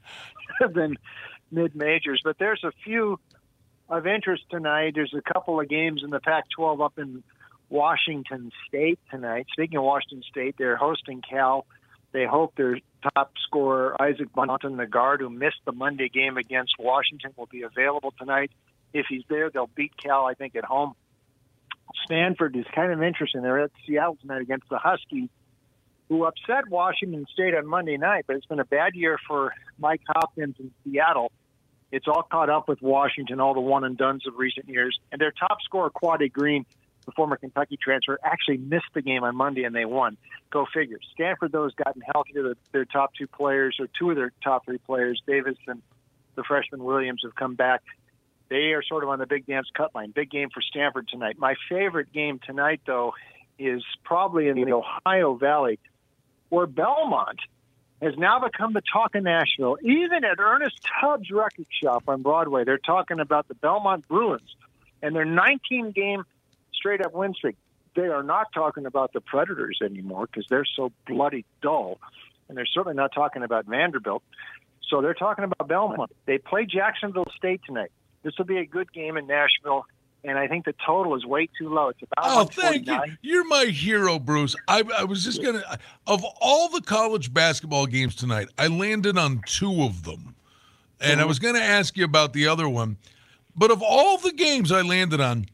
than 0.74 0.96
mid 1.50 1.74
majors, 1.74 2.20
but 2.24 2.38
there's 2.38 2.62
a 2.64 2.72
few 2.84 3.18
of 3.88 4.06
interest 4.06 4.44
tonight. 4.50 4.92
There's 4.94 5.14
a 5.14 5.20
couple 5.20 5.60
of 5.60 5.68
games 5.68 6.02
in 6.04 6.10
the 6.10 6.20
Pac-12 6.20 6.84
up 6.84 6.98
in 6.98 7.22
Washington 7.74 8.52
State 8.68 9.00
tonight. 9.10 9.46
Speaking 9.52 9.78
of 9.78 9.84
Washington 9.84 10.22
State, 10.30 10.54
they're 10.56 10.76
hosting 10.76 11.22
Cal. 11.28 11.66
They 12.12 12.24
hope 12.24 12.54
their 12.54 12.78
top 13.02 13.32
scorer, 13.44 14.00
Isaac 14.00 14.32
Bunton, 14.32 14.76
the 14.76 14.86
guard 14.86 15.20
who 15.20 15.28
missed 15.28 15.58
the 15.66 15.72
Monday 15.72 16.08
game 16.08 16.36
against 16.36 16.74
Washington, 16.78 17.32
will 17.36 17.46
be 17.46 17.62
available 17.62 18.14
tonight. 18.16 18.52
If 18.92 19.06
he's 19.08 19.24
there, 19.28 19.50
they'll 19.50 19.70
beat 19.74 19.90
Cal, 19.96 20.24
I 20.24 20.34
think, 20.34 20.54
at 20.54 20.64
home. 20.64 20.94
Stanford 22.04 22.54
is 22.54 22.64
kind 22.72 22.92
of 22.92 23.02
interesting. 23.02 23.42
They're 23.42 23.64
at 23.64 23.72
Seattle 23.84 24.18
tonight 24.20 24.42
against 24.42 24.68
the 24.68 24.78
Huskies, 24.78 25.28
who 26.08 26.24
upset 26.26 26.68
Washington 26.68 27.26
State 27.32 27.56
on 27.56 27.66
Monday 27.66 27.96
night, 27.96 28.26
but 28.28 28.36
it's 28.36 28.46
been 28.46 28.60
a 28.60 28.64
bad 28.64 28.94
year 28.94 29.18
for 29.26 29.52
Mike 29.80 30.02
Hopkins 30.06 30.54
in 30.60 30.70
Seattle. 30.84 31.32
It's 31.90 32.06
all 32.06 32.22
caught 32.22 32.50
up 32.50 32.68
with 32.68 32.80
Washington, 32.82 33.40
all 33.40 33.52
the 33.52 33.60
one 33.60 33.82
and 33.82 33.96
duns 33.96 34.28
of 34.28 34.34
recent 34.36 34.68
years. 34.68 34.96
And 35.10 35.20
their 35.20 35.32
top 35.32 35.58
scorer, 35.64 35.90
Quade 35.90 36.32
Green, 36.32 36.66
the 37.06 37.12
former 37.12 37.36
Kentucky 37.36 37.78
transfer, 37.80 38.18
actually 38.22 38.58
missed 38.58 38.92
the 38.94 39.02
game 39.02 39.24
on 39.24 39.36
Monday 39.36 39.64
and 39.64 39.74
they 39.74 39.84
won. 39.84 40.16
Go 40.50 40.66
figure. 40.72 40.98
Stanford, 41.12 41.52
though, 41.52 41.64
has 41.64 41.74
gotten 41.74 42.02
healthier. 42.02 42.54
Their 42.72 42.84
top 42.84 43.12
two 43.14 43.26
players, 43.26 43.76
or 43.78 43.88
two 43.98 44.10
of 44.10 44.16
their 44.16 44.32
top 44.42 44.64
three 44.64 44.78
players, 44.78 45.22
Davis 45.26 45.56
and 45.66 45.82
the 46.34 46.44
freshman 46.44 46.82
Williams, 46.82 47.22
have 47.24 47.34
come 47.34 47.54
back. 47.54 47.82
They 48.48 48.72
are 48.72 48.82
sort 48.82 49.04
of 49.04 49.10
on 49.10 49.18
the 49.18 49.26
big 49.26 49.46
dance 49.46 49.68
cut 49.74 49.94
line. 49.94 50.12
Big 50.14 50.30
game 50.30 50.48
for 50.52 50.60
Stanford 50.60 51.08
tonight. 51.08 51.36
My 51.38 51.54
favorite 51.68 52.12
game 52.12 52.40
tonight, 52.44 52.80
though, 52.86 53.14
is 53.58 53.82
probably 54.04 54.48
in 54.48 54.56
the 54.56 54.72
Ohio 54.72 55.34
Valley, 55.34 55.78
where 56.48 56.66
Belmont 56.66 57.38
has 58.02 58.14
now 58.18 58.38
become 58.40 58.72
the 58.72 58.82
talk 58.92 59.14
of 59.14 59.22
Nashville. 59.22 59.78
Even 59.82 60.24
at 60.24 60.38
Ernest 60.38 60.78
Tubbs 61.00 61.30
Record 61.30 61.66
Shop 61.82 62.04
on 62.06 62.22
Broadway, 62.22 62.64
they're 62.64 62.78
talking 62.78 63.18
about 63.20 63.48
the 63.48 63.54
Belmont 63.54 64.06
Bruins 64.08 64.54
and 65.02 65.14
their 65.14 65.24
19 65.24 65.92
game 65.92 66.24
straight 66.84 67.04
up 67.04 67.14
win 67.14 67.32
streak. 67.32 67.56
They 67.96 68.08
are 68.08 68.22
not 68.22 68.48
talking 68.52 68.84
about 68.84 69.14
the 69.14 69.20
Predators 69.22 69.78
anymore 69.82 70.26
because 70.26 70.46
they're 70.50 70.66
so 70.76 70.92
bloody 71.06 71.46
dull, 71.62 71.98
and 72.48 72.58
they're 72.58 72.66
certainly 72.66 72.96
not 72.96 73.12
talking 73.14 73.42
about 73.42 73.64
Vanderbilt. 73.64 74.22
So 74.90 75.00
they're 75.00 75.14
talking 75.14 75.44
about 75.44 75.66
Belmont. 75.66 76.10
They 76.26 76.36
play 76.36 76.66
Jacksonville 76.66 77.30
State 77.36 77.62
tonight. 77.66 77.90
This 78.22 78.36
will 78.36 78.44
be 78.44 78.58
a 78.58 78.66
good 78.66 78.92
game 78.92 79.16
in 79.16 79.26
Nashville, 79.26 79.86
and 80.24 80.36
I 80.38 80.46
think 80.46 80.66
the 80.66 80.74
total 80.84 81.14
is 81.14 81.24
way 81.24 81.48
too 81.58 81.72
low. 81.72 81.88
It's 81.88 82.02
about 82.02 82.24
Oh, 82.26 82.44
thank 82.44 82.86
you. 82.86 83.00
You're 83.22 83.46
my 83.46 83.64
hero, 83.66 84.18
Bruce. 84.18 84.54
I, 84.68 84.82
I 84.98 85.04
was 85.04 85.24
just 85.24 85.42
gonna. 85.42 85.62
Of 86.06 86.22
all 86.40 86.68
the 86.68 86.82
college 86.82 87.32
basketball 87.32 87.86
games 87.86 88.14
tonight, 88.14 88.48
I 88.58 88.66
landed 88.66 89.16
on 89.16 89.40
two 89.46 89.84
of 89.84 90.04
them, 90.04 90.34
and 91.00 91.12
I 91.12 91.22
mm-hmm. 91.22 91.28
was 91.28 91.38
gonna 91.38 91.60
ask 91.60 91.96
you 91.96 92.04
about 92.04 92.34
the 92.34 92.46
other 92.46 92.68
one. 92.68 92.98
But 93.56 93.70
of 93.70 93.82
all 93.82 94.18
the 94.18 94.32
games 94.32 94.72
I 94.72 94.82
landed 94.82 95.20
on, 95.20 95.46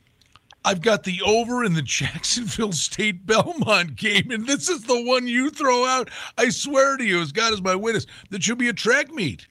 I've 0.64 0.82
got 0.82 1.04
the 1.04 1.22
over 1.22 1.64
in 1.64 1.72
the 1.74 1.82
Jacksonville 1.84 2.72
State 2.72 3.24
Belmont 3.26 3.96
game, 3.96 4.30
and 4.30 4.46
this 4.46 4.68
is 4.68 4.82
the 4.82 5.02
one 5.02 5.26
you 5.26 5.50
throw 5.50 5.86
out. 5.86 6.10
I 6.36 6.50
swear 6.50 6.96
to 6.96 7.04
you, 7.04 7.20
as 7.22 7.32
God 7.32 7.52
is 7.52 7.62
my 7.62 7.74
witness, 7.74 8.06
that 8.30 8.42
should 8.42 8.58
be 8.58 8.68
a 8.68 8.72
track 8.72 9.10
meet. 9.12 9.46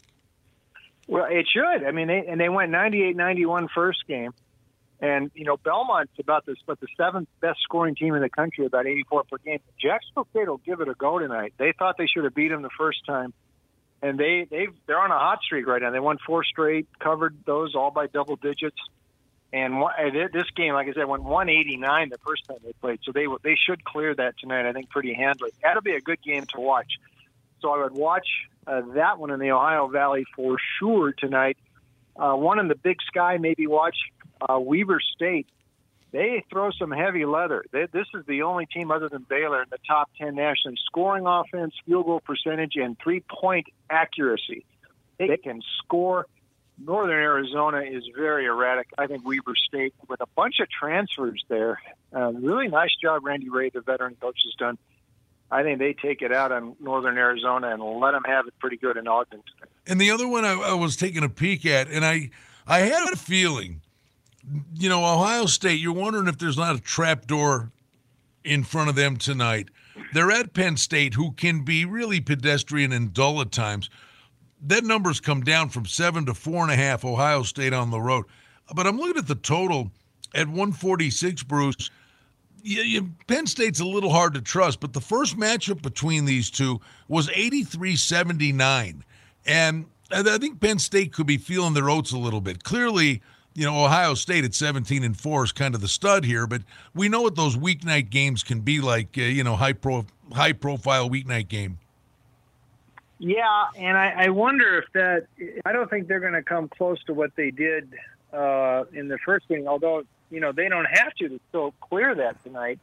Well, 1.08 1.26
it 1.30 1.48
should. 1.52 1.84
I 1.88 1.92
mean, 1.92 2.08
they, 2.08 2.26
and 2.28 2.40
they 2.40 2.50
went 2.50 2.72
98-91 2.72 3.70
first 3.74 4.06
game, 4.08 4.32
and 5.00 5.32
you 5.34 5.46
know 5.46 5.58
Belmont's 5.58 6.14
about 6.20 6.46
this, 6.46 6.58
but 6.68 6.80
the 6.80 6.88
seventh 6.96 7.28
best 7.42 7.60
scoring 7.64 7.96
team 7.96 8.14
in 8.14 8.22
the 8.22 8.30
country, 8.30 8.66
about 8.68 8.86
84 8.86 9.24
per 9.24 9.38
game. 9.38 9.60
Jacksonville 9.82 10.28
State 10.30 10.48
will 10.48 10.58
give 10.58 10.82
it 10.82 10.88
a 10.88 10.94
go 10.94 11.18
tonight. 11.18 11.54
They 11.58 11.72
thought 11.72 11.98
they 11.98 12.06
should 12.06 12.26
have 12.26 12.36
beat 12.36 12.50
them 12.50 12.62
the 12.62 12.70
first 12.78 13.06
time. 13.08 13.34
and 14.02 14.20
they 14.20 14.48
they 14.50 14.68
they're 14.88 15.00
on 15.00 15.12
a 15.12 15.18
hot 15.18 15.40
streak 15.42 15.68
right 15.68 15.82
now. 15.82 15.90
They 15.92 16.00
won 16.00 16.18
four 16.26 16.44
straight, 16.44 16.88
covered 17.00 17.36
those 17.46 17.76
all 17.76 17.92
by 17.92 18.08
double 18.08 18.36
digits. 18.36 18.78
And 19.52 19.80
one, 19.80 19.94
this 20.32 20.50
game, 20.56 20.74
like 20.74 20.88
I 20.88 20.94
said, 20.94 21.06
went 21.06 21.24
189 21.24 22.10
the 22.10 22.18
first 22.20 22.46
time 22.46 22.58
they 22.64 22.74
played, 22.74 23.00
so 23.04 23.12
they 23.12 23.26
they 23.44 23.56
should 23.56 23.84
clear 23.84 24.14
that 24.14 24.38
tonight. 24.38 24.68
I 24.68 24.74
think 24.74 24.90
pretty 24.90 25.14
handily. 25.14 25.52
That'll 25.64 25.82
be 25.82 25.94
a 25.94 26.02
good 26.02 26.22
game 26.22 26.46
to 26.54 26.60
watch. 26.60 27.00
So 27.60 27.72
I 27.72 27.84
would 27.84 27.94
watch 27.94 28.28
uh, 28.68 28.82
that 28.94 29.18
one 29.18 29.32
in 29.32 29.40
the 29.40 29.52
Ohio 29.52 29.88
Valley 29.88 30.26
for 30.36 30.58
sure 30.78 31.14
tonight. 31.14 31.58
Uh, 32.16 32.36
one 32.36 32.60
in 32.60 32.68
the 32.68 32.76
Big 32.76 32.98
Sky, 33.08 33.38
maybe 33.38 33.66
watch 33.66 33.96
uh, 34.48 34.60
Weber 34.60 35.00
State. 35.16 35.48
They 36.12 36.44
throw 36.50 36.72
some 36.72 36.92
heavy 36.92 37.26
leather. 37.26 37.64
They, 37.72 37.86
this 37.92 38.08
is 38.14 38.26
the 38.26 38.44
only 38.44 38.66
team 38.66 38.92
other 38.92 39.10
than 39.10 39.26
Baylor 39.30 39.62
in 39.62 39.70
the 39.70 39.78
top 39.88 40.10
10 40.20 40.36
nationally. 40.36 40.78
Scoring 40.86 41.26
offense, 41.28 41.74
field 41.86 42.06
goal 42.06 42.20
percentage, 42.20 42.76
and 42.76 42.98
three 43.04 43.22
point 43.22 43.68
accuracy. 43.90 44.66
They 45.18 45.38
can 45.38 45.62
score. 45.84 46.26
Northern 46.86 47.20
Arizona 47.20 47.82
is 47.82 48.04
very 48.16 48.46
erratic. 48.46 48.88
I 48.98 49.08
think 49.08 49.26
Weber 49.26 49.54
State, 49.68 49.94
with 50.08 50.22
a 50.22 50.28
bunch 50.36 50.60
of 50.60 50.68
transfers 50.70 51.44
there, 51.50 51.80
uh, 52.16 52.32
really 52.32 52.68
nice 52.68 52.92
job 53.02 53.26
Randy 53.26 53.50
Rahe, 53.50 53.74
the 53.74 53.82
veteran 53.82 54.16
coach, 54.20 54.40
has 54.46 54.54
done. 54.56 54.78
I 55.52 55.64
think 55.64 55.80
they 55.80 55.94
take 55.94 56.22
it 56.22 56.32
out 56.32 56.52
on 56.52 56.76
Northern 56.80 57.18
Arizona 57.18 57.70
and 57.70 57.82
let 57.82 58.12
them 58.12 58.24
have 58.26 58.48
it 58.48 58.54
pretty 58.60 58.78
good 58.78 58.98
in 58.98 59.08
Ogden. 59.08 59.42
And 59.88 60.00
the 60.00 60.12
other 60.12 60.28
one 60.28 60.46
I, 60.46 60.54
I 60.54 60.74
was 60.74 60.96
taking 60.96 61.24
a 61.24 61.30
peek 61.30 61.66
at, 61.66 61.88
and 61.88 62.06
I, 62.06 62.30
I 62.68 62.80
had 62.80 63.12
a 63.12 63.16
feeling, 63.16 63.82
you 64.76 64.90
know, 64.90 65.04
Ohio 65.04 65.48
State. 65.48 65.80
You're 65.80 65.94
wondering 65.94 66.28
if 66.28 66.38
there's 66.38 66.58
not 66.58 66.76
a 66.76 66.80
trap 66.80 67.26
door 67.26 67.72
in 68.44 68.64
front 68.64 68.90
of 68.90 68.96
them 68.96 69.18
tonight. 69.18 69.70
They're 70.14 70.32
at 70.32 70.54
Penn 70.54 70.78
State, 70.78 71.16
who 71.16 71.32
can 71.32 71.64
be 71.64 71.84
really 71.84 72.22
pedestrian 72.22 72.92
and 72.92 73.14
dull 73.14 73.42
at 73.42 73.52
times. 73.52 73.90
That 74.64 74.84
number's 74.84 75.20
come 75.20 75.42
down 75.42 75.70
from 75.70 75.86
seven 75.86 76.26
to 76.26 76.34
four 76.34 76.64
and 76.64 76.72
a 76.72 76.76
half. 76.76 77.06
Ohio 77.06 77.44
State 77.44 77.74
on 77.74 77.92
the 77.92 78.02
road, 78.02 78.26
but 78.76 78.86
I'm 78.86 78.98
looking 78.98 79.18
at 79.18 79.28
the 79.28 79.36
total 79.36 79.92
at 80.36 80.48
146. 80.48 81.44
Bruce 81.44 81.90
you, 82.64 82.82
you, 82.82 83.10
Penn 83.28 83.48
State's 83.48 83.80
a 83.80 83.86
little 83.86 84.10
hard 84.10 84.34
to 84.34 84.42
trust, 84.42 84.80
but 84.80 84.94
the 84.94 85.02
first 85.02 85.38
matchup 85.38 85.82
between 85.82 86.26
these 86.26 86.50
two 86.50 86.80
was 87.08 87.30
83 87.30 87.96
79. 87.96 89.04
And 89.46 89.86
I 90.12 90.38
think 90.38 90.60
Penn 90.60 90.80
State 90.80 91.14
could 91.14 91.28
be 91.28 91.38
feeling 91.38 91.74
their 91.74 91.90
oats 91.90 92.12
a 92.12 92.18
little 92.18 92.42
bit. 92.42 92.64
Clearly, 92.64 93.22
you 93.54 93.66
know, 93.66 93.84
Ohio 93.84 94.14
State 94.14 94.46
at 94.46 94.54
17 94.54 95.04
and 95.04 95.20
4 95.20 95.44
is 95.46 95.52
kind 95.52 95.76
of 95.76 95.82
the 95.82 95.88
stud 95.88 96.26
here, 96.26 96.48
but 96.48 96.62
we 96.94 97.10
know 97.10 97.22
what 97.22 97.36
those 97.36 97.58
weeknight 97.58 98.10
games 98.10 98.44
can 98.44 98.62
be 98.62 98.82
like, 98.82 99.18
uh, 99.18 99.22
you 99.22 99.44
know, 99.44 99.56
high 99.56 99.74
pro 99.74 100.06
high 100.34 100.54
profile 100.54 101.10
weeknight 101.10 101.48
game. 101.48 101.80
Yeah, 103.20 103.66
and 103.76 103.98
I, 103.98 104.26
I 104.26 104.30
wonder 104.30 104.78
if 104.78 104.86
that 104.94 105.28
I 105.66 105.74
don't 105.74 105.90
think 105.90 106.08
they're 106.08 106.22
going 106.22 106.34
to 106.34 106.44
come 106.44 106.70
close 106.70 107.04
to 107.06 107.14
what 107.14 107.36
they 107.36 107.52
did 107.52 107.94
uh, 108.32 108.86
in 108.94 109.10
the 109.10 109.18
first 109.26 109.48
game, 109.50 109.68
although 109.68 110.04
you 110.30 110.40
know, 110.40 110.52
they 110.52 110.70
don't 110.70 110.86
have 110.86 111.14
to 111.16 111.30
to 111.30 111.40
still 111.50 111.74
clear 111.82 112.16
that 112.16 112.42
tonight. 112.44 112.80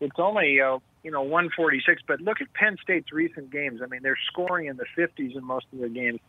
It's 0.00 0.18
only, 0.18 0.60
uh, 0.60 0.78
you 1.02 1.10
know, 1.10 1.22
146. 1.22 2.02
But 2.06 2.20
look 2.20 2.40
at 2.40 2.52
Penn 2.52 2.76
State's 2.82 3.12
recent 3.12 3.50
games. 3.50 3.80
I 3.82 3.86
mean, 3.86 4.00
they're 4.02 4.18
scoring 4.30 4.66
in 4.66 4.76
the 4.76 4.86
50s 4.96 5.36
in 5.36 5.44
most 5.44 5.66
of 5.72 5.78
their 5.78 5.88
games. 5.88 6.20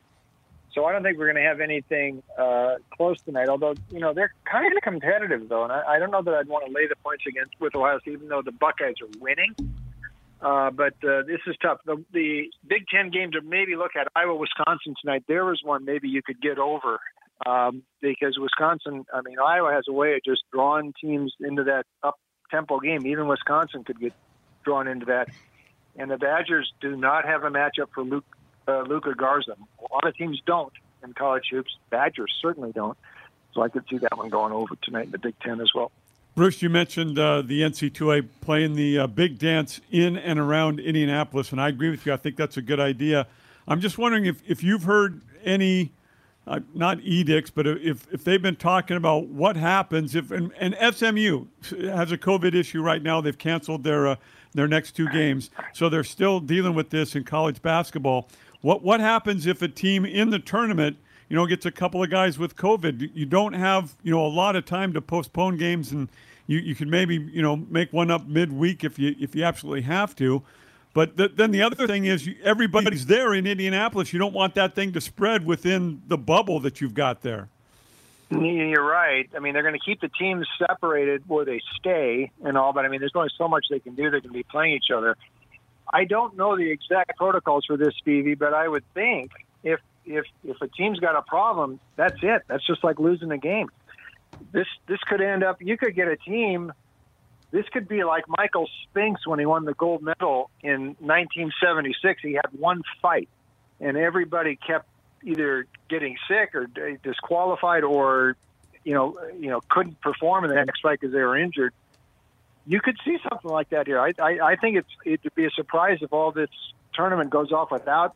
So 0.73 0.85
I 0.85 0.91
don't 0.91 1.03
think 1.03 1.17
we're 1.17 1.31
going 1.31 1.43
to 1.43 1.49
have 1.49 1.59
anything 1.59 2.23
uh, 2.37 2.75
close 2.95 3.19
tonight. 3.21 3.49
Although 3.49 3.73
you 3.89 3.99
know 3.99 4.13
they're 4.13 4.33
kind 4.45 4.75
of 4.75 4.83
competitive 4.83 5.49
though, 5.49 5.63
and 5.63 5.71
I, 5.71 5.93
I 5.93 5.99
don't 5.99 6.11
know 6.11 6.21
that 6.21 6.33
I'd 6.33 6.47
want 6.47 6.67
to 6.67 6.71
lay 6.71 6.87
the 6.87 6.95
points 6.97 7.23
against 7.27 7.59
with 7.59 7.75
Ohio 7.75 7.99
State, 7.99 8.13
even 8.13 8.27
though 8.27 8.43
the 8.43 8.51
Buckeyes 8.51 8.95
are 9.01 9.07
winning. 9.19 9.55
Uh, 10.41 10.69
but 10.69 10.93
uh, 11.03 11.23
this 11.25 11.39
is 11.47 11.55
tough. 11.61 11.79
The, 11.85 12.03
the 12.13 12.51
Big 12.67 12.87
Ten 12.93 13.09
game 13.09 13.31
to 13.31 13.41
maybe 13.41 13.75
look 13.75 13.95
at 13.99 14.07
Iowa, 14.15 14.35
Wisconsin 14.35 14.93
tonight. 15.01 15.23
There 15.27 15.45
was 15.45 15.61
one 15.63 15.83
maybe 15.85 16.09
you 16.09 16.21
could 16.21 16.39
get 16.41 16.59
over 16.59 16.99
um, 17.45 17.83
because 18.01 18.37
Wisconsin, 18.39 19.05
I 19.13 19.21
mean, 19.21 19.37
Iowa 19.39 19.71
has 19.73 19.85
a 19.89 19.93
way 19.93 20.13
of 20.13 20.21
just 20.23 20.43
drawing 20.51 20.93
teams 21.01 21.33
into 21.39 21.63
that 21.65 21.85
up 22.03 22.19
tempo 22.51 22.79
game. 22.79 23.05
Even 23.07 23.27
Wisconsin 23.27 23.83
could 23.83 23.99
get 23.99 24.13
drawn 24.63 24.87
into 24.87 25.07
that. 25.07 25.29
And 25.95 26.11
the 26.11 26.17
Badgers 26.17 26.71
do 26.81 26.95
not 26.95 27.25
have 27.25 27.43
a 27.43 27.49
matchup 27.49 27.87
for 27.93 28.03
Luke, 28.03 28.25
uh, 28.67 28.81
Luka 28.81 29.15
Garza. 29.15 29.55
A 29.79 29.93
lot 29.93 30.07
of 30.07 30.15
teams 30.15 30.39
don't 30.45 30.73
in 31.03 31.13
college 31.13 31.45
hoops. 31.49 31.75
Badgers 31.89 32.33
certainly 32.41 32.71
don't. 32.71 32.97
So 33.53 33.63
I 33.63 33.69
could 33.69 33.85
see 33.89 33.97
that 33.97 34.15
one 34.15 34.29
going 34.29 34.53
over 34.53 34.75
tonight 34.83 35.05
in 35.05 35.11
the 35.11 35.17
Big 35.17 35.33
Ten 35.39 35.59
as 35.61 35.71
well. 35.73 35.91
Bruce, 36.37 36.61
you 36.61 36.69
mentioned 36.69 37.17
uh, 37.17 37.41
the 37.41 37.63
NC2A 37.63 38.27
playing 38.41 38.75
the 38.75 38.99
uh, 38.99 39.07
big 39.07 39.39
dance 39.39 39.81
in 39.89 40.17
and 40.17 40.37
around 40.37 40.79
Indianapolis, 40.79 41.51
and 41.51 41.59
I 41.59 41.69
agree 41.69 41.89
with 41.89 42.05
you. 42.05 42.13
I 42.13 42.17
think 42.17 42.35
that's 42.35 42.57
a 42.57 42.61
good 42.61 42.79
idea. 42.79 43.25
I'm 43.67 43.81
just 43.81 43.97
wondering 43.97 44.27
if, 44.27 44.43
if 44.47 44.61
you've 44.61 44.83
heard 44.83 45.23
any 45.43 45.93
uh, 46.45 46.59
not 46.75 46.99
edicts, 47.01 47.49
but 47.49 47.65
if, 47.65 48.05
if 48.13 48.23
they've 48.23 48.39
been 48.39 48.55
talking 48.55 48.97
about 48.97 49.25
what 49.29 49.55
happens 49.55 50.13
if 50.13 50.29
and, 50.29 50.53
and 50.59 50.77
SMU 50.95 51.47
has 51.71 52.11
a 52.11 52.19
COVID 52.19 52.53
issue 52.53 52.83
right 52.83 53.01
now, 53.01 53.19
they've 53.19 53.35
canceled 53.35 53.83
their 53.83 54.05
uh, 54.05 54.15
their 54.53 54.67
next 54.67 54.91
two 54.91 55.09
games, 55.09 55.49
so 55.73 55.89
they're 55.89 56.03
still 56.03 56.39
dealing 56.39 56.75
with 56.75 56.91
this 56.91 57.15
in 57.15 57.23
college 57.23 57.63
basketball. 57.63 58.29
What 58.61 58.83
what 58.83 58.99
happens 58.99 59.47
if 59.47 59.63
a 59.63 59.67
team 59.67 60.05
in 60.05 60.29
the 60.29 60.37
tournament, 60.37 60.97
you 61.29 61.35
know, 61.35 61.47
gets 61.47 61.65
a 61.65 61.71
couple 61.71 62.03
of 62.03 62.11
guys 62.11 62.37
with 62.37 62.55
COVID? 62.55 63.09
You 63.15 63.25
don't 63.25 63.53
have 63.53 63.95
you 64.03 64.11
know 64.11 64.23
a 64.23 64.29
lot 64.29 64.55
of 64.55 64.65
time 64.65 64.93
to 64.93 65.01
postpone 65.01 65.57
games, 65.57 65.91
and 65.91 66.07
you, 66.47 66.59
you 66.59 66.75
can 66.75 66.89
maybe 66.89 67.15
you 67.15 67.41
know 67.41 67.55
make 67.55 67.93
one 67.93 68.09
up 68.09 68.27
midweek 68.27 68.83
if 68.83 68.97
you 68.97 69.15
if 69.19 69.35
you 69.35 69.43
absolutely 69.43 69.83
have 69.83 70.15
to. 70.17 70.43
But 70.93 71.15
the, 71.15 71.27
then 71.27 71.51
the 71.51 71.61
other 71.61 71.85
thing 71.85 72.05
is, 72.05 72.27
everybody's 72.43 73.05
there 73.05 73.35
in 73.35 73.45
Indianapolis. 73.45 74.13
You 74.13 74.19
don't 74.19 74.33
want 74.33 74.55
that 74.55 74.73
thing 74.73 74.93
to 74.93 75.01
spread 75.01 75.45
within 75.45 76.01
the 76.07 76.17
bubble 76.17 76.59
that 76.61 76.81
you've 76.81 76.95
got 76.95 77.21
there. 77.21 77.49
You're 78.31 78.83
right. 78.83 79.29
I 79.35 79.39
mean, 79.39 79.53
they're 79.53 79.61
going 79.61 79.75
to 79.75 79.85
keep 79.85 80.01
the 80.01 80.09
teams 80.09 80.47
separated 80.57 81.23
where 81.27 81.45
they 81.45 81.61
stay 81.79 82.31
and 82.43 82.57
all, 82.57 82.73
but 82.73 82.83
I 82.83 82.89
mean, 82.89 82.99
there's 82.99 83.13
only 83.15 83.29
so 83.37 83.47
much 83.47 83.67
they 83.69 83.79
can 83.79 83.95
do. 83.95 84.09
They 84.09 84.21
can 84.21 84.33
be 84.33 84.43
playing 84.43 84.73
each 84.73 84.91
other. 84.93 85.15
I 85.93 86.03
don't 86.03 86.35
know 86.35 86.57
the 86.57 86.69
exact 86.69 87.15
protocols 87.15 87.65
for 87.65 87.77
this, 87.77 87.93
Stevie, 88.01 88.35
but 88.35 88.53
I 88.53 88.67
would 88.67 88.83
think 88.93 89.31
if 89.63 89.79
if 90.05 90.25
if 90.43 90.61
a 90.61 90.67
team's 90.67 90.99
got 90.99 91.15
a 91.15 91.21
problem, 91.21 91.79
that's 91.95 92.17
it. 92.21 92.43
That's 92.47 92.65
just 92.65 92.83
like 92.83 92.99
losing 92.99 93.31
a 93.31 93.37
game. 93.37 93.69
This 94.51 94.67
this 94.87 94.99
could 95.07 95.21
end 95.21 95.43
up. 95.43 95.61
You 95.61 95.77
could 95.77 95.95
get 95.95 96.07
a 96.07 96.15
team 96.15 96.71
this 97.51 97.65
could 97.71 97.87
be 97.87 98.03
like 98.03 98.25
Michael 98.27 98.67
Spinks 98.83 99.25
when 99.25 99.39
he 99.39 99.45
won 99.45 99.65
the 99.65 99.73
gold 99.73 100.01
medal 100.01 100.49
in 100.61 100.95
1976. 100.99 102.21
He 102.21 102.33
had 102.33 102.47
one 102.51 102.81
fight, 103.01 103.29
and 103.79 103.95
everybody 103.95 104.57
kept 104.57 104.87
either 105.23 105.65
getting 105.89 106.17
sick 106.27 106.55
or 106.55 106.67
disqualified, 107.03 107.83
or 107.83 108.35
you 108.83 108.93
know, 108.93 109.17
you 109.39 109.49
know, 109.49 109.61
couldn't 109.69 110.01
perform 110.01 110.43
in 110.43 110.49
the 110.49 110.55
next 110.55 110.81
fight 110.81 110.99
because 110.99 111.13
they 111.13 111.21
were 111.21 111.37
injured. 111.37 111.73
You 112.65 112.81
could 112.81 112.97
see 113.05 113.17
something 113.29 113.49
like 113.49 113.69
that 113.69 113.87
here. 113.87 113.99
I, 113.99 114.11
I, 114.19 114.39
I 114.39 114.55
think 114.57 114.77
it's 114.77 114.89
it'd 115.05 115.33
be 115.35 115.45
a 115.45 115.51
surprise 115.51 115.99
if 116.01 116.11
all 116.11 116.33
this 116.33 116.49
tournament 116.93 117.29
goes 117.29 117.53
off 117.53 117.71
without 117.71 118.13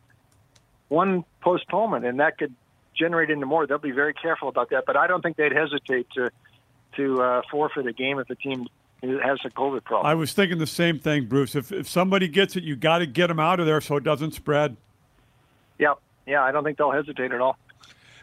one 0.89 1.23
postponement, 1.39 2.05
and 2.05 2.19
that 2.19 2.37
could 2.37 2.53
generate 2.97 3.29
into 3.29 3.45
more. 3.45 3.67
They'll 3.67 3.77
be 3.77 3.91
very 3.91 4.13
careful 4.13 4.47
about 4.47 4.69
that, 4.71 4.83
but 4.85 4.95
I 4.95 5.07
don't 5.07 5.21
think 5.21 5.37
they'd 5.37 5.51
hesitate 5.51 6.07
to 6.15 6.31
to 6.97 7.21
uh, 7.21 7.41
forfeit 7.49 7.87
a 7.87 7.93
game 7.93 8.19
if 8.19 8.27
the 8.27 8.35
team 8.35 8.67
has 9.01 9.39
a 9.45 9.49
COVID 9.49 9.83
problem. 9.83 10.05
I 10.05 10.13
was 10.13 10.33
thinking 10.33 10.57
the 10.57 10.67
same 10.67 10.99
thing, 10.99 11.25
Bruce. 11.25 11.55
If 11.55 11.71
if 11.71 11.87
somebody 11.87 12.27
gets 12.27 12.55
it, 12.55 12.63
you 12.63 12.75
got 12.75 12.99
to 12.99 13.05
get 13.05 13.27
them 13.27 13.39
out 13.39 13.59
of 13.59 13.65
there 13.65 13.81
so 13.81 13.95
it 13.97 14.03
doesn't 14.03 14.33
spread. 14.33 14.75
Yeah, 15.79 15.93
yeah, 16.25 16.43
I 16.43 16.51
don't 16.51 16.63
think 16.63 16.77
they'll 16.77 16.91
hesitate 16.91 17.31
at 17.31 17.41
all. 17.41 17.57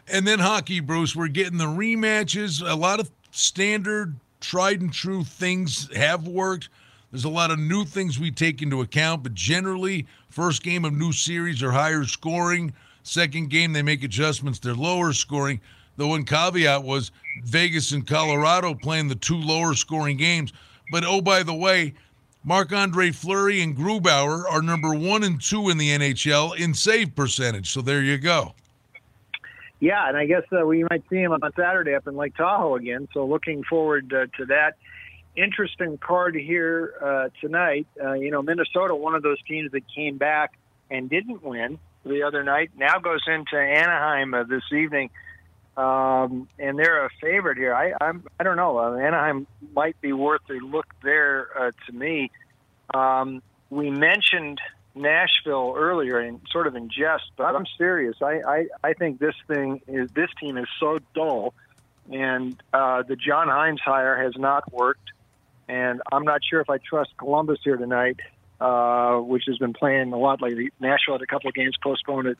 And 0.07 0.25
then 0.25 0.39
hockey, 0.39 0.79
Bruce. 0.79 1.15
We're 1.15 1.27
getting 1.27 1.57
the 1.57 1.65
rematches. 1.65 2.67
A 2.67 2.75
lot 2.75 2.99
of 2.99 3.11
standard, 3.31 4.15
tried 4.39 4.81
and 4.81 4.91
true 4.91 5.23
things 5.23 5.93
have 5.95 6.27
worked. 6.27 6.69
There's 7.11 7.25
a 7.25 7.29
lot 7.29 7.51
of 7.51 7.59
new 7.59 7.85
things 7.85 8.19
we 8.19 8.31
take 8.31 8.61
into 8.61 8.81
account, 8.81 9.23
but 9.23 9.33
generally, 9.33 10.05
first 10.29 10.63
game 10.63 10.85
of 10.85 10.93
new 10.93 11.11
series 11.11 11.63
are 11.63 11.71
higher 11.71 12.05
scoring. 12.05 12.73
Second 13.03 13.49
game, 13.49 13.73
they 13.73 13.81
make 13.81 14.03
adjustments, 14.03 14.59
they're 14.59 14.73
lower 14.73 15.13
scoring. 15.13 15.61
The 15.97 16.07
one 16.07 16.23
caveat 16.23 16.83
was 16.83 17.11
Vegas 17.43 17.91
and 17.91 18.07
Colorado 18.07 18.73
playing 18.73 19.09
the 19.09 19.15
two 19.15 19.37
lower 19.37 19.73
scoring 19.73 20.17
games. 20.17 20.53
But 20.91 21.03
oh, 21.05 21.21
by 21.21 21.43
the 21.43 21.53
way, 21.53 21.93
Marc 22.43 22.71
Andre 22.71 23.11
Fleury 23.11 23.61
and 23.61 23.75
Grubauer 23.75 24.49
are 24.49 24.61
number 24.61 24.93
one 24.93 25.23
and 25.23 25.41
two 25.41 25.69
in 25.69 25.77
the 25.77 25.89
NHL 25.89 26.57
in 26.57 26.73
save 26.73 27.15
percentage. 27.15 27.69
So 27.71 27.81
there 27.81 28.01
you 28.01 28.17
go. 28.17 28.53
Yeah, 29.81 30.07
and 30.07 30.17
I 30.17 30.25
guess 30.25 30.43
uh, 30.51 30.65
we 30.65 30.83
might 30.89 31.03
see 31.09 31.17
him 31.17 31.31
on 31.31 31.41
Saturday 31.55 31.95
up 31.95 32.07
in 32.07 32.15
Lake 32.15 32.35
Tahoe 32.35 32.75
again. 32.75 33.07
So 33.13 33.25
looking 33.25 33.63
forward 33.63 34.13
uh, 34.13 34.25
to 34.37 34.45
that. 34.47 34.75
Interesting 35.35 35.97
card 35.97 36.35
here 36.35 36.93
uh, 37.01 37.29
tonight. 37.39 37.87
Uh, 38.01 38.13
you 38.13 38.31
know, 38.31 38.41
Minnesota, 38.41 38.95
one 38.95 39.15
of 39.15 39.23
those 39.23 39.41
teams 39.43 39.71
that 39.71 39.83
came 39.93 40.17
back 40.17 40.53
and 40.89 41.09
didn't 41.09 41.43
win 41.43 41.77
the 42.05 42.23
other 42.23 42.43
night, 42.43 42.71
now 42.77 42.99
goes 42.99 43.23
into 43.27 43.57
Anaheim 43.57 44.33
uh, 44.33 44.43
this 44.43 44.63
evening 44.71 45.09
um, 45.79 46.49
and 46.59 46.77
they're 46.77 47.05
a 47.05 47.09
favorite 47.21 47.57
here. 47.57 47.73
I 47.73 47.93
I'm 48.01 48.25
I 48.37 48.43
don't 48.43 48.57
know. 48.57 48.77
Uh, 48.77 48.97
Anaheim 48.97 49.47
might 49.73 49.99
be 50.01 50.11
worth 50.11 50.41
a 50.49 50.65
look 50.65 50.87
there 51.03 51.47
uh, 51.57 51.71
to 51.85 51.93
me. 51.93 52.31
Um, 52.93 53.41
we 53.69 53.89
mentioned 53.89 54.59
Nashville 54.93 55.75
earlier 55.77 56.19
and 56.19 56.41
sort 56.51 56.67
of 56.67 56.75
in 56.75 56.89
jest, 56.89 57.31
but 57.37 57.55
I'm 57.55 57.65
serious. 57.77 58.17
I, 58.21 58.41
I, 58.45 58.65
I 58.83 58.93
think 58.93 59.19
this 59.19 59.35
thing 59.47 59.81
is 59.87 60.11
this 60.11 60.29
team 60.41 60.57
is 60.57 60.67
so 60.81 60.99
dull, 61.15 61.53
and 62.11 62.61
uh, 62.73 63.03
the 63.03 63.15
John 63.15 63.47
Hynes 63.47 63.79
hire 63.79 64.21
has 64.21 64.33
not 64.35 64.73
worked, 64.73 65.11
and 65.69 66.01
I'm 66.11 66.25
not 66.25 66.41
sure 66.43 66.59
if 66.59 66.69
I 66.69 66.79
trust 66.79 67.11
Columbus 67.17 67.59
here 67.63 67.77
tonight, 67.77 68.19
uh, 68.59 69.17
which 69.17 69.43
has 69.47 69.57
been 69.57 69.73
playing 69.73 70.11
a 70.13 70.17
lot 70.17 70.41
lately. 70.41 70.71
Nashville 70.79 71.15
had 71.15 71.21
a 71.21 71.27
couple 71.27 71.49
of 71.49 71.55
games 71.55 71.75
postponed 71.81 72.27
it 72.27 72.37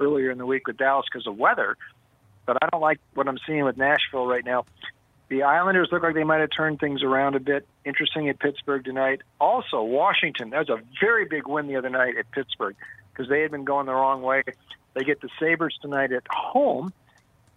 earlier 0.00 0.30
in 0.30 0.38
the 0.38 0.46
week 0.46 0.66
with 0.66 0.76
Dallas 0.76 1.06
because 1.10 1.26
of 1.26 1.36
weather, 1.36 1.76
but 2.46 2.56
I 2.62 2.68
don't 2.70 2.80
like 2.80 2.98
what 3.14 3.28
I'm 3.28 3.38
seeing 3.46 3.64
with 3.64 3.76
Nashville 3.76 4.26
right 4.26 4.44
now. 4.44 4.64
The 5.28 5.42
Islanders 5.42 5.88
look 5.92 6.02
like 6.02 6.14
they 6.14 6.24
might 6.24 6.40
have 6.40 6.50
turned 6.56 6.80
things 6.80 7.02
around 7.02 7.34
a 7.34 7.40
bit. 7.40 7.66
Interesting 7.84 8.30
at 8.30 8.38
Pittsburgh 8.38 8.82
tonight. 8.82 9.20
Also, 9.38 9.82
Washington. 9.82 10.50
That 10.50 10.66
was 10.66 10.70
a 10.70 10.80
very 11.00 11.26
big 11.26 11.46
win 11.46 11.66
the 11.66 11.76
other 11.76 11.90
night 11.90 12.16
at 12.18 12.30
Pittsburgh 12.30 12.76
because 13.12 13.28
they 13.28 13.42
had 13.42 13.50
been 13.50 13.64
going 13.64 13.84
the 13.84 13.92
wrong 13.92 14.22
way. 14.22 14.42
They 14.94 15.04
get 15.04 15.20
the 15.20 15.28
Sabres 15.38 15.76
tonight 15.82 16.12
at 16.12 16.22
home. 16.30 16.92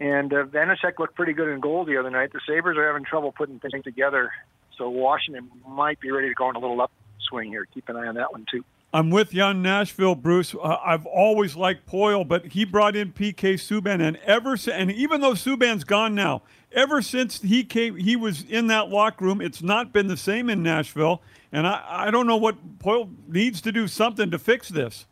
And 0.01 0.33
uh, 0.33 0.43
Vanecek 0.45 0.99
looked 0.99 1.15
pretty 1.15 1.33
good 1.33 1.47
in 1.47 1.59
goal 1.59 1.85
the 1.85 1.97
other 1.97 2.09
night. 2.09 2.33
The 2.33 2.41
Sabres 2.45 2.75
are 2.75 2.87
having 2.87 3.05
trouble 3.05 3.31
putting 3.31 3.59
things 3.59 3.83
together. 3.83 4.31
So 4.77 4.89
Washington 4.89 5.49
might 5.65 5.99
be 5.99 6.11
ready 6.11 6.27
to 6.27 6.33
go 6.33 6.45
on 6.45 6.55
a 6.55 6.59
little 6.59 6.75
upswing 7.21 7.49
here. 7.49 7.67
Keep 7.73 7.89
an 7.89 7.95
eye 7.95 8.07
on 8.07 8.15
that 8.15 8.31
one, 8.31 8.45
too. 8.51 8.63
I'm 8.93 9.09
with 9.09 9.33
you 9.33 9.41
on 9.43 9.61
Nashville, 9.61 10.15
Bruce. 10.15 10.53
Uh, 10.53 10.77
I've 10.83 11.05
always 11.05 11.55
liked 11.55 11.87
Poile, 11.87 12.27
but 12.27 12.47
he 12.47 12.65
brought 12.65 12.95
in 12.95 13.13
PK 13.13 13.53
Subban, 13.53 14.01
and 14.01 14.17
ever 14.25 14.57
and 14.71 14.91
even 14.91 15.21
though 15.21 15.31
Subban's 15.31 15.85
gone 15.85 16.13
now, 16.13 16.41
ever 16.73 17.01
since 17.01 17.41
he 17.41 17.63
came, 17.63 17.95
he 17.95 18.17
was 18.17 18.43
in 18.43 18.67
that 18.67 18.89
locker 18.89 19.23
room. 19.23 19.39
It's 19.39 19.61
not 19.61 19.93
been 19.93 20.07
the 20.07 20.17
same 20.17 20.49
in 20.49 20.61
Nashville, 20.61 21.21
and 21.53 21.65
I, 21.65 21.81
I 21.87 22.11
don't 22.11 22.27
know 22.27 22.35
what 22.35 22.79
Poile 22.79 23.09
needs 23.29 23.61
to 23.61 23.71
do 23.71 23.87
something 23.87 24.29
to 24.29 24.37
fix 24.37 24.67
this. 24.67 25.05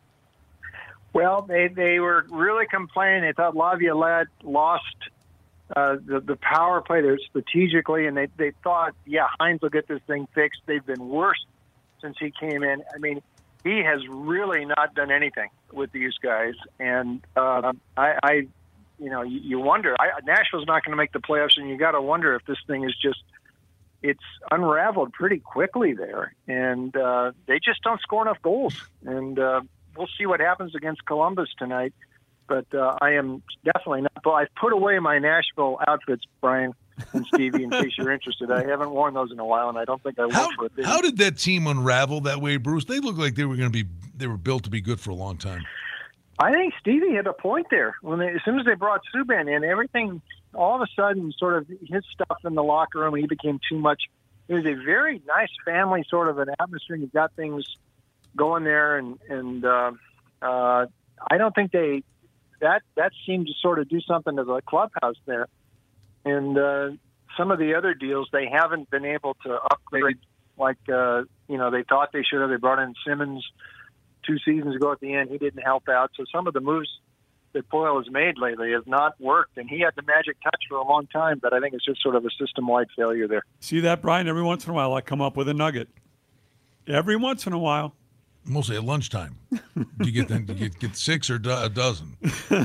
Well, 1.14 1.42
they 1.42 1.68
they 1.68 2.00
were 2.00 2.26
really 2.28 2.66
complaining. 2.66 3.22
They 3.22 3.32
thought 3.32 3.56
Laviolette 3.56 4.28
lost 4.42 4.84
uh, 5.74 5.96
the 6.04 6.20
the 6.20 6.36
power 6.36 6.82
play 6.82 7.00
there 7.00 7.18
strategically, 7.18 8.06
and 8.06 8.14
they 8.14 8.28
they 8.36 8.52
thought, 8.62 8.94
yeah, 9.06 9.26
Hynes 9.40 9.62
will 9.62 9.70
get 9.70 9.88
this 9.88 10.02
thing 10.06 10.28
fixed. 10.34 10.60
They've 10.66 10.84
been 10.84 11.08
worse 11.08 11.42
since 12.00 12.16
he 12.18 12.32
came 12.38 12.62
in. 12.62 12.82
I 12.94 12.98
mean, 12.98 13.22
he 13.64 13.82
has 13.84 14.00
really 14.08 14.64
not 14.64 14.94
done 14.94 15.10
anything 15.10 15.50
with 15.72 15.92
these 15.92 16.14
guys, 16.22 16.54
and 16.78 17.24
uh, 17.36 17.72
I, 17.96 18.14
I, 18.22 18.32
you 18.98 19.10
know, 19.10 19.22
you, 19.22 19.40
you 19.40 19.60
wonder. 19.60 19.94
I, 19.98 20.20
Nashville's 20.24 20.66
not 20.66 20.84
going 20.84 20.92
to 20.92 20.96
make 20.96 21.12
the 21.12 21.20
playoffs, 21.20 21.56
and 21.56 21.68
you 21.68 21.76
got 21.76 21.92
to 21.92 22.00
wonder 22.00 22.34
if 22.34 22.44
this 22.46 22.58
thing 22.66 22.84
is 22.84 22.94
just 23.00 23.22
it's 24.02 24.24
unraveled 24.50 25.12
pretty 25.12 25.38
quickly 25.38 25.92
there, 25.92 26.34
and 26.48 26.96
uh, 26.96 27.32
they 27.46 27.58
just 27.58 27.82
don't 27.82 28.00
score 28.00 28.22
enough 28.22 28.40
goals. 28.42 28.74
And 29.04 29.38
uh, 29.38 29.60
we'll 29.96 30.08
see 30.18 30.26
what 30.26 30.40
happens 30.40 30.74
against 30.74 31.04
Columbus 31.04 31.50
tonight. 31.58 31.92
But 32.48 32.66
uh, 32.74 32.96
I 33.00 33.12
am 33.12 33.42
definitely 33.64 34.02
not. 34.02 34.22
But 34.24 34.32
I've 34.32 34.54
put 34.58 34.72
away 34.72 34.98
my 34.98 35.18
Nashville 35.18 35.78
outfits, 35.86 36.24
Brian 36.40 36.74
and 37.12 37.26
Stevie, 37.26 37.64
in 37.64 37.70
case 37.70 37.92
you're 37.96 38.12
interested. 38.12 38.50
I 38.50 38.64
haven't 38.64 38.90
worn 38.90 39.14
those 39.14 39.32
in 39.32 39.38
a 39.38 39.44
while, 39.44 39.68
and 39.68 39.78
I 39.78 39.84
don't 39.84 40.02
think 40.02 40.18
I 40.18 40.26
will 40.26 40.32
How, 40.32 40.48
for 40.56 40.66
a 40.66 40.70
bit. 40.70 40.84
how 40.84 41.00
did 41.00 41.18
that 41.18 41.38
team 41.38 41.66
unravel 41.66 42.22
that 42.22 42.40
way, 42.40 42.56
Bruce? 42.56 42.84
They 42.84 43.00
look 43.00 43.16
like 43.16 43.34
they 43.34 43.44
were 43.44 43.56
going 43.56 43.72
to 43.72 43.84
be 43.84 43.88
they 44.16 44.26
were 44.26 44.36
built 44.36 44.64
to 44.64 44.70
be 44.70 44.80
good 44.80 45.00
for 45.00 45.10
a 45.10 45.14
long 45.14 45.36
time. 45.38 45.62
I 46.38 46.52
think 46.52 46.74
Stevie 46.80 47.14
had 47.14 47.26
a 47.26 47.32
point 47.32 47.66
there. 47.70 47.96
When 48.00 48.18
they, 48.18 48.28
as 48.28 48.40
soon 48.44 48.58
as 48.58 48.64
they 48.64 48.74
brought 48.74 49.02
Subban 49.14 49.54
in, 49.54 49.62
everything 49.64 50.22
all 50.54 50.76
of 50.76 50.82
a 50.82 50.86
sudden 50.94 51.32
sort 51.38 51.56
of 51.56 51.66
his 51.68 52.02
stuff 52.12 52.38
in 52.44 52.54
the 52.54 52.62
locker 52.62 53.00
room, 53.00 53.14
he 53.14 53.26
became 53.26 53.60
too 53.68 53.78
much. 53.78 54.04
It 54.48 54.54
was 54.54 54.64
a 54.64 54.74
very 54.74 55.22
nice 55.26 55.50
family 55.64 56.04
sort 56.08 56.28
of 56.28 56.38
an 56.38 56.48
atmosphere. 56.58 56.96
You 56.96 57.06
got 57.08 57.34
things 57.34 57.64
going 58.36 58.64
there, 58.64 58.96
and 58.98 59.18
and 59.28 59.64
uh, 59.64 59.92
uh, 60.42 60.86
I 61.30 61.36
don't 61.36 61.54
think 61.54 61.72
they 61.72 62.02
that 62.60 62.82
that 62.96 63.12
seemed 63.26 63.46
to 63.46 63.52
sort 63.60 63.78
of 63.78 63.88
do 63.88 64.00
something 64.00 64.36
to 64.36 64.44
the 64.44 64.60
clubhouse 64.62 65.16
there. 65.26 65.46
And 66.24 66.58
uh, 66.58 66.90
some 67.36 67.50
of 67.50 67.58
the 67.58 67.74
other 67.74 67.94
deals 67.94 68.28
they 68.32 68.46
haven't 68.52 68.90
been 68.90 69.04
able 69.04 69.36
to 69.44 69.54
upgrade 69.54 70.18
like 70.58 70.78
uh, 70.92 71.22
you 71.48 71.56
know 71.56 71.70
they 71.70 71.82
thought 71.82 72.12
they 72.12 72.22
should 72.22 72.40
have. 72.40 72.50
They 72.50 72.56
brought 72.56 72.78
in 72.78 72.94
Simmonds 73.06 73.44
two 74.26 74.36
seasons 74.44 74.76
ago 74.76 74.92
at 74.92 75.00
the 75.00 75.14
end. 75.14 75.30
He 75.30 75.38
didn't 75.38 75.62
help 75.62 75.88
out. 75.88 76.10
So 76.16 76.24
some 76.32 76.46
of 76.46 76.54
the 76.54 76.60
moves 76.60 76.88
that 77.52 77.68
Poile 77.68 77.96
has 77.96 78.10
made 78.12 78.38
lately 78.38 78.72
have 78.72 78.86
not 78.86 79.20
worked. 79.20 79.58
And 79.58 79.68
he 79.68 79.80
had 79.80 79.94
the 79.96 80.02
magic 80.02 80.36
touch 80.42 80.62
for 80.68 80.76
a 80.76 80.84
long 80.84 81.06
time, 81.06 81.38
but 81.40 81.52
I 81.52 81.60
think 81.60 81.74
it's 81.74 81.84
just 81.84 82.02
sort 82.02 82.14
of 82.14 82.24
a 82.24 82.30
system 82.38 82.66
wide 82.66 82.86
failure 82.96 83.26
there. 83.26 83.42
See 83.60 83.80
that, 83.80 84.02
Brian? 84.02 84.28
Every 84.28 84.42
once 84.42 84.64
in 84.66 84.70
a 84.70 84.74
while, 84.74 84.94
I 84.94 85.00
come 85.00 85.20
up 85.20 85.36
with 85.36 85.48
a 85.48 85.54
nugget. 85.54 85.88
Every 86.86 87.16
once 87.16 87.46
in 87.46 87.52
a 87.52 87.58
while. 87.58 87.94
Mostly 88.44 88.76
at 88.76 88.84
lunchtime. 88.84 89.36
Do 89.52 89.86
you 90.00 90.12
get 90.12 90.28
then? 90.28 90.44
Do 90.46 90.54
you 90.54 90.68
get, 90.70 90.78
get 90.78 90.96
six 90.96 91.28
or 91.30 91.38
do, 91.38 91.50
a 91.50 91.68
dozen? 91.68 92.16
All 92.50 92.58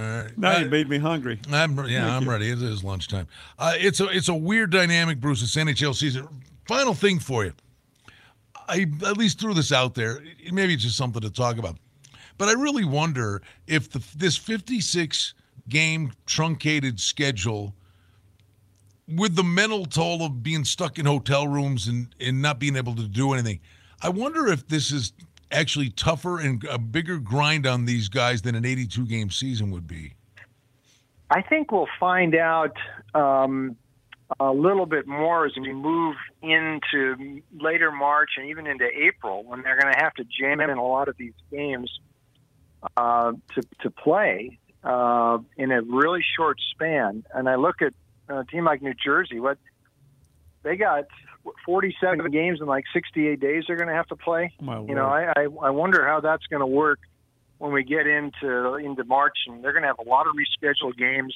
right. 0.00 0.36
Now 0.36 0.52
Uh, 0.56 0.58
you 0.60 0.66
made 0.70 0.88
me 0.88 0.98
hungry. 0.98 1.38
I'm 1.52 1.76
yeah, 1.88 2.02
Thank 2.02 2.12
I'm 2.16 2.22
you. 2.24 2.30
ready. 2.30 2.50
It 2.50 2.62
is 2.62 2.82
lunchtime. 2.82 3.28
Uh, 3.58 3.74
it's 3.76 4.00
a 4.00 4.08
it's 4.08 4.28
a 4.28 4.34
weird 4.34 4.70
dynamic, 4.70 5.20
Bruce. 5.20 5.42
It's 5.42 5.54
NHL 5.54 5.94
season. 5.94 6.26
Final 6.66 6.94
thing 6.94 7.18
for 7.20 7.44
you. 7.44 7.52
I 8.66 8.86
at 9.06 9.16
least 9.18 9.38
threw 9.40 9.54
this 9.54 9.70
out 9.72 9.94
there. 9.94 10.20
Maybe 10.50 10.74
it's 10.74 10.82
just 10.82 10.96
something 10.96 11.20
to 11.22 11.30
talk 11.30 11.58
about, 11.58 11.76
but 12.38 12.48
I 12.48 12.52
really 12.52 12.84
wonder 12.84 13.42
if 13.66 13.90
the 13.90 14.02
this 14.16 14.36
56 14.36 15.34
game 15.68 16.12
truncated 16.26 16.98
schedule, 16.98 17.74
with 19.08 19.36
the 19.36 19.44
mental 19.44 19.84
toll 19.84 20.24
of 20.24 20.42
being 20.42 20.64
stuck 20.64 20.98
in 20.98 21.06
hotel 21.06 21.46
rooms 21.46 21.88
and 21.88 22.14
and 22.20 22.40
not 22.40 22.58
being 22.58 22.76
able 22.76 22.94
to 22.94 23.08
do 23.08 23.32
anything, 23.32 23.60
I 24.02 24.08
wonder 24.08 24.46
if 24.48 24.66
this 24.68 24.90
is 24.90 25.12
actually 25.50 25.90
tougher 25.90 26.40
and 26.40 26.64
a 26.64 26.78
bigger 26.78 27.18
grind 27.18 27.66
on 27.66 27.84
these 27.84 28.08
guys 28.08 28.42
than 28.42 28.54
an 28.54 28.64
82 28.64 29.06
game 29.06 29.30
season 29.30 29.70
would 29.70 29.86
be. 29.86 30.14
I 31.30 31.42
think 31.42 31.72
we'll 31.72 31.88
find 31.98 32.34
out 32.34 32.76
um, 33.14 33.76
a 34.40 34.52
little 34.52 34.86
bit 34.86 35.06
more 35.06 35.46
as 35.46 35.52
we 35.56 35.72
move 35.72 36.16
into 36.42 37.42
later 37.52 37.90
March 37.90 38.30
and 38.36 38.48
even 38.48 38.66
into 38.66 38.86
April 38.86 39.44
when 39.44 39.62
they're 39.62 39.80
going 39.80 39.92
to 39.92 40.00
have 40.00 40.14
to 40.14 40.24
jam 40.24 40.60
in 40.60 40.70
a 40.70 40.84
lot 40.84 41.08
of 41.08 41.16
these 41.16 41.34
games 41.50 41.90
uh, 42.96 43.32
to, 43.54 43.62
to 43.80 43.90
play 43.90 44.58
uh, 44.82 45.38
in 45.56 45.70
a 45.70 45.82
really 45.82 46.22
short 46.36 46.58
span. 46.72 47.24
And 47.32 47.48
I 47.48 47.54
look 47.54 47.80
at 47.80 47.94
a 48.28 48.44
team 48.44 48.64
like 48.64 48.82
New 48.82 48.94
Jersey, 48.94 49.40
what 49.40 49.58
they 50.62 50.76
got 50.76 51.04
47 51.66 52.30
games 52.30 52.60
in 52.60 52.66
like 52.66 52.84
68 52.92 53.38
days 53.38 53.64
they're 53.66 53.76
going 53.76 53.88
to 53.88 53.94
have 53.94 54.08
to 54.08 54.16
play. 54.16 54.52
My 54.60 54.80
You 54.80 54.94
know, 54.94 55.06
I, 55.06 55.32
I, 55.36 55.42
I 55.62 55.70
wonder 55.70 56.06
how 56.06 56.20
that's 56.20 56.46
going 56.46 56.60
to 56.60 56.66
work 56.66 57.00
when 57.58 57.72
we 57.72 57.84
get 57.84 58.06
into 58.06 58.74
into 58.76 59.04
March, 59.04 59.36
and 59.46 59.62
they're 59.62 59.72
going 59.72 59.82
to 59.82 59.88
have 59.88 59.98
a 60.04 60.08
lot 60.08 60.26
of 60.26 60.34
rescheduled 60.34 60.96
games. 60.96 61.34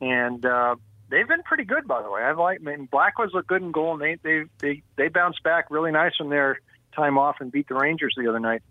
And 0.00 0.44
uh, 0.44 0.76
they've 1.10 1.28
been 1.28 1.42
pretty 1.42 1.64
good, 1.64 1.86
by 1.86 2.02
the 2.02 2.10
way. 2.10 2.22
I 2.22 2.32
like. 2.32 2.60
I 2.60 2.64
mean, 2.64 2.88
Blackwoods 2.90 3.32
look 3.34 3.46
good 3.46 3.62
in 3.62 3.72
goal, 3.72 3.92
and 3.92 4.00
they 4.00 4.16
they 4.22 4.44
they 4.58 4.82
they 4.96 5.08
bounced 5.08 5.42
back 5.42 5.70
really 5.70 5.92
nice 5.92 6.16
from 6.16 6.30
their 6.30 6.60
time 6.94 7.18
off 7.18 7.36
and 7.40 7.52
beat 7.52 7.68
the 7.68 7.74
Rangers 7.74 8.14
the 8.16 8.28
other 8.28 8.40
night. 8.40 8.62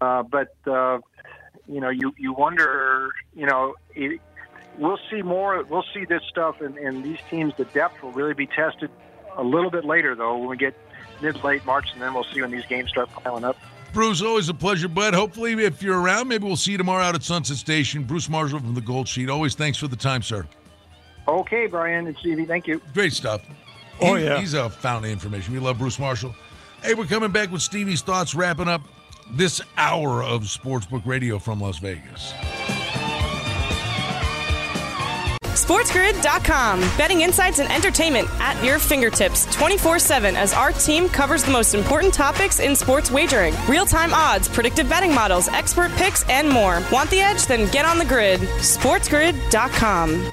Uh, 0.00 0.22
but 0.22 0.54
uh, 0.66 0.98
you 1.66 1.80
know, 1.80 1.90
you 1.90 2.12
you 2.16 2.32
wonder, 2.32 3.10
you 3.34 3.46
know. 3.46 3.74
It, 3.94 4.20
We'll 4.78 4.98
see 5.10 5.22
more. 5.22 5.62
We'll 5.64 5.84
see 5.94 6.04
this 6.04 6.22
stuff, 6.28 6.60
and, 6.60 6.76
and 6.76 7.04
these 7.04 7.18
teams. 7.30 7.54
The 7.56 7.64
depth 7.66 8.02
will 8.02 8.12
really 8.12 8.34
be 8.34 8.46
tested 8.46 8.90
a 9.36 9.42
little 9.42 9.70
bit 9.70 9.84
later, 9.84 10.14
though, 10.14 10.36
when 10.38 10.48
we 10.48 10.56
get 10.56 10.74
mid 11.22 11.42
late 11.42 11.64
March, 11.64 11.92
and 11.94 12.02
then 12.02 12.12
we'll 12.14 12.24
see 12.24 12.42
when 12.42 12.50
these 12.50 12.66
games 12.66 12.90
start 12.90 13.08
piling 13.10 13.44
up. 13.44 13.56
Bruce, 13.92 14.20
always 14.20 14.48
a 14.50 14.54
pleasure, 14.54 14.88
bud. 14.88 15.14
Hopefully, 15.14 15.52
if 15.64 15.82
you're 15.82 15.98
around, 15.98 16.28
maybe 16.28 16.44
we'll 16.44 16.56
see 16.56 16.72
you 16.72 16.78
tomorrow 16.78 17.02
out 17.02 17.14
at 17.14 17.22
Sunset 17.22 17.56
Station. 17.56 18.02
Bruce 18.04 18.28
Marshall 18.28 18.58
from 18.58 18.74
the 18.74 18.80
Gold 18.82 19.08
Sheet. 19.08 19.30
Always 19.30 19.54
thanks 19.54 19.78
for 19.78 19.88
the 19.88 19.96
time, 19.96 20.22
sir. 20.22 20.46
Okay, 21.26 21.66
Brian 21.66 22.06
and 22.06 22.16
Stevie, 22.18 22.44
thank 22.44 22.66
you. 22.66 22.80
Great 22.92 23.12
stuff. 23.14 23.42
Oh, 24.00 24.14
He- 24.14 24.24
yeah. 24.24 24.38
He's 24.38 24.52
a 24.54 24.68
fountain 24.68 25.10
of 25.10 25.12
information. 25.12 25.54
We 25.54 25.60
love 25.60 25.78
Bruce 25.78 25.98
Marshall. 25.98 26.34
Hey, 26.82 26.92
we're 26.94 27.06
coming 27.06 27.30
back 27.30 27.50
with 27.50 27.62
Stevie's 27.62 28.02
thoughts, 28.02 28.34
wrapping 28.34 28.68
up 28.68 28.82
this 29.32 29.60
hour 29.78 30.22
of 30.22 30.42
Sportsbook 30.42 31.04
Radio 31.06 31.38
from 31.38 31.60
Las 31.60 31.78
Vegas. 31.78 32.32
SportsGrid.com. 35.66 36.78
Betting 36.96 37.22
insights 37.22 37.58
and 37.58 37.68
entertainment 37.72 38.28
at 38.38 38.62
your 38.64 38.78
fingertips 38.78 39.52
24 39.52 39.98
7 39.98 40.36
as 40.36 40.52
our 40.52 40.70
team 40.70 41.08
covers 41.08 41.42
the 41.42 41.50
most 41.50 41.74
important 41.74 42.14
topics 42.14 42.60
in 42.60 42.76
sports 42.76 43.10
wagering 43.10 43.52
real 43.68 43.84
time 43.84 44.14
odds, 44.14 44.48
predictive 44.48 44.88
betting 44.88 45.12
models, 45.12 45.48
expert 45.48 45.90
picks, 45.92 46.22
and 46.28 46.48
more. 46.48 46.84
Want 46.92 47.10
the 47.10 47.18
edge? 47.20 47.46
Then 47.46 47.68
get 47.72 47.84
on 47.84 47.98
the 47.98 48.04
grid. 48.04 48.38
SportsGrid.com. 48.38 50.32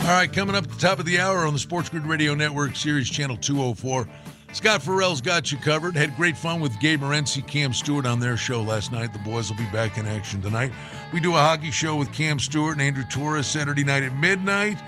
All 0.00 0.10
right, 0.10 0.30
coming 0.30 0.56
up 0.56 0.64
at 0.64 0.70
the 0.70 0.78
top 0.78 0.98
of 0.98 1.06
the 1.06 1.20
hour 1.20 1.46
on 1.46 1.52
the 1.52 1.58
Sports 1.60 1.88
Grid 1.88 2.04
Radio 2.04 2.34
Network, 2.34 2.74
Sirius 2.74 3.08
Channel 3.08 3.36
204. 3.36 4.08
Scott 4.54 4.82
Farrell's 4.82 5.20
got 5.20 5.50
you 5.50 5.58
covered. 5.58 5.96
Had 5.96 6.14
great 6.16 6.36
fun 6.36 6.60
with 6.60 6.78
Gabe 6.78 7.00
Morency, 7.00 7.44
Cam 7.44 7.72
Stewart 7.72 8.06
on 8.06 8.20
their 8.20 8.36
show 8.36 8.62
last 8.62 8.92
night. 8.92 9.12
The 9.12 9.18
boys 9.18 9.50
will 9.50 9.56
be 9.56 9.66
back 9.66 9.98
in 9.98 10.06
action 10.06 10.40
tonight. 10.40 10.70
We 11.12 11.18
do 11.18 11.32
a 11.32 11.38
hockey 11.38 11.72
show 11.72 11.96
with 11.96 12.12
Cam 12.12 12.38
Stewart 12.38 12.74
and 12.74 12.80
Andrew 12.80 13.02
Torres 13.10 13.48
Saturday 13.48 13.82
night 13.82 14.04
at 14.04 14.16
midnight. 14.16 14.78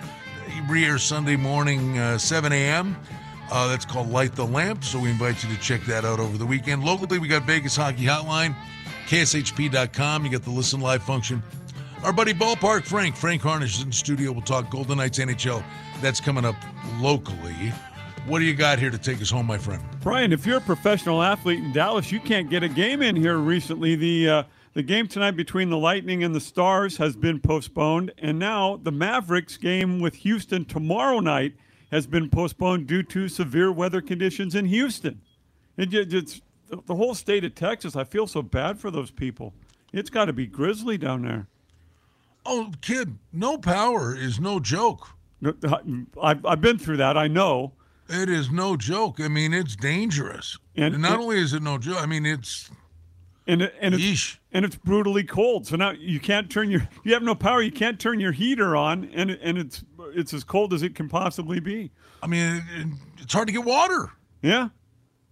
re-air 0.69 0.99
Sunday 0.99 1.35
morning, 1.35 1.99
uh, 1.99 2.17
7 2.17 2.53
a.m. 2.53 2.97
Uh, 3.51 3.67
that's 3.67 3.85
called 3.85 4.09
Light 4.09 4.37
the 4.37 4.47
Lamp. 4.47 4.85
So 4.85 5.01
we 5.01 5.11
invite 5.11 5.43
you 5.43 5.53
to 5.53 5.61
check 5.61 5.81
that 5.83 6.05
out 6.05 6.21
over 6.21 6.39
the 6.39 6.47
weekend. 6.47 6.85
Locally, 6.85 7.19
we 7.19 7.27
got 7.27 7.43
Vegas 7.43 7.75
Hockey 7.75 8.05
Hotline, 8.05 8.55
KSHP.com. 9.09 10.25
You 10.25 10.31
got 10.31 10.43
the 10.43 10.51
listen 10.51 10.81
live 10.81 11.03
function. 11.03 11.43
Our 12.05 12.13
buddy 12.13 12.35
Ballpark 12.35 12.87
Frank, 12.87 13.17
Frank 13.17 13.43
Harnish 13.43 13.79
is 13.79 13.83
in 13.83 13.91
studio. 13.91 14.31
We'll 14.31 14.43
talk 14.43 14.71
Golden 14.71 14.99
Knights 14.99 15.19
NHL. 15.19 15.65
That's 16.01 16.21
coming 16.21 16.45
up 16.45 16.55
locally. 17.01 17.73
What 18.27 18.41
do 18.41 18.45
you 18.45 18.55
got 18.55 18.81
here 18.81 18.91
to 18.91 18.99
take 18.99 19.23
us 19.23 19.31
home, 19.31 19.47
my 19.47 19.57
friend? 19.57 19.81
Brian, 20.01 20.33
if 20.33 20.45
you're 20.45 20.59
a 20.59 20.61
professional 20.61 21.23
athlete 21.23 21.61
in 21.61 21.73
Dallas, 21.73 22.11
you 22.11 22.19
can't 22.19 22.51
get 22.51 22.65
a 22.65 22.69
game 22.69 23.01
in 23.01 23.15
here 23.15 23.37
recently. 23.37 23.95
The 23.95 24.29
uh, 24.29 24.43
the 24.75 24.83
game 24.83 25.07
tonight 25.07 25.37
between 25.37 25.71
the 25.71 25.79
Lightning 25.79 26.25
and 26.25 26.35
the 26.35 26.41
Stars 26.41 26.97
has 26.97 27.15
been 27.15 27.39
postponed, 27.39 28.13
and 28.19 28.37
now 28.37 28.81
the 28.83 28.91
Mavericks 28.91 29.57
game 29.57 30.01
with 30.01 30.17
Houston 30.17 30.65
tomorrow 30.65 31.21
night 31.21 31.55
has 31.93 32.09
been 32.09 32.29
postponed 32.29 32.89
due 32.89 33.05
to 33.05 33.29
severe 33.29 33.71
weather 33.71 34.01
conditions 34.01 34.57
in 34.57 34.67
Houston. 34.67 35.21
It, 35.77 35.95
it's 35.95 36.43
the 36.69 36.97
whole 36.97 37.15
state 37.15 37.45
of 37.45 37.55
Texas. 37.55 37.95
I 37.95 38.03
feel 38.03 38.27
so 38.27 38.43
bad 38.43 38.81
for 38.81 38.91
those 38.91 39.13
people. 39.13 39.55
It's 39.93 40.11
got 40.11 40.25
to 40.25 40.33
be 40.33 40.47
grisly 40.47 40.99
down 40.99 41.23
there. 41.23 41.47
Oh, 42.45 42.73
kid, 42.81 43.19
no 43.33 43.57
power 43.57 44.17
is 44.17 44.41
no 44.41 44.59
joke. 44.59 45.11
I've, 46.21 46.45
I've 46.45 46.61
been 46.61 46.79
through 46.79 46.97
that. 46.97 47.17
I 47.17 47.29
know. 47.29 47.73
It 48.09 48.29
is 48.29 48.51
no 48.51 48.77
joke. 48.77 49.21
I 49.21 49.29
mean, 49.29 49.53
it's 49.53 49.75
dangerous. 49.75 50.59
And, 50.77 50.95
and 50.95 51.03
not 51.03 51.13
it, 51.13 51.19
only 51.19 51.39
is 51.39 51.53
it 51.53 51.63
no 51.63 51.79
joke, 51.79 52.01
I 52.01 52.07
mean, 52.07 52.25
it's 52.25 52.71
and 53.47 53.63
and 53.81 53.95
it's, 53.95 54.39
and 54.53 54.65
it's 54.65 54.77
brutally 54.77 55.23
cold. 55.23 55.67
So 55.67 55.77
now 55.77 55.93
you 55.93 56.19
can't 56.19 56.51
turn 56.51 56.71
your 56.71 56.89
you 57.05 57.15
have 57.15 57.23
no 57.23 57.35
power. 57.35 57.63
You 57.63 57.73
can't 57.73 57.99
turn 57.99 58.19
your 58.21 58.33
heater 58.33 58.77
on, 58.77 59.11
and 59.15 59.31
and 59.31 59.57
it's 59.59 59.85
it's 60.15 60.35
as 60.35 60.45
cold 60.45 60.73
as 60.73 60.83
it 60.83 60.95
can 60.95 61.09
possibly 61.09 61.61
be. 61.61 61.93
I 62.23 62.27
mean, 62.27 62.63
it's 63.19 63.33
hard 63.33 63.47
to 63.49 63.53
get 63.53 63.65
water. 63.65 64.11
Yeah, 64.43 64.69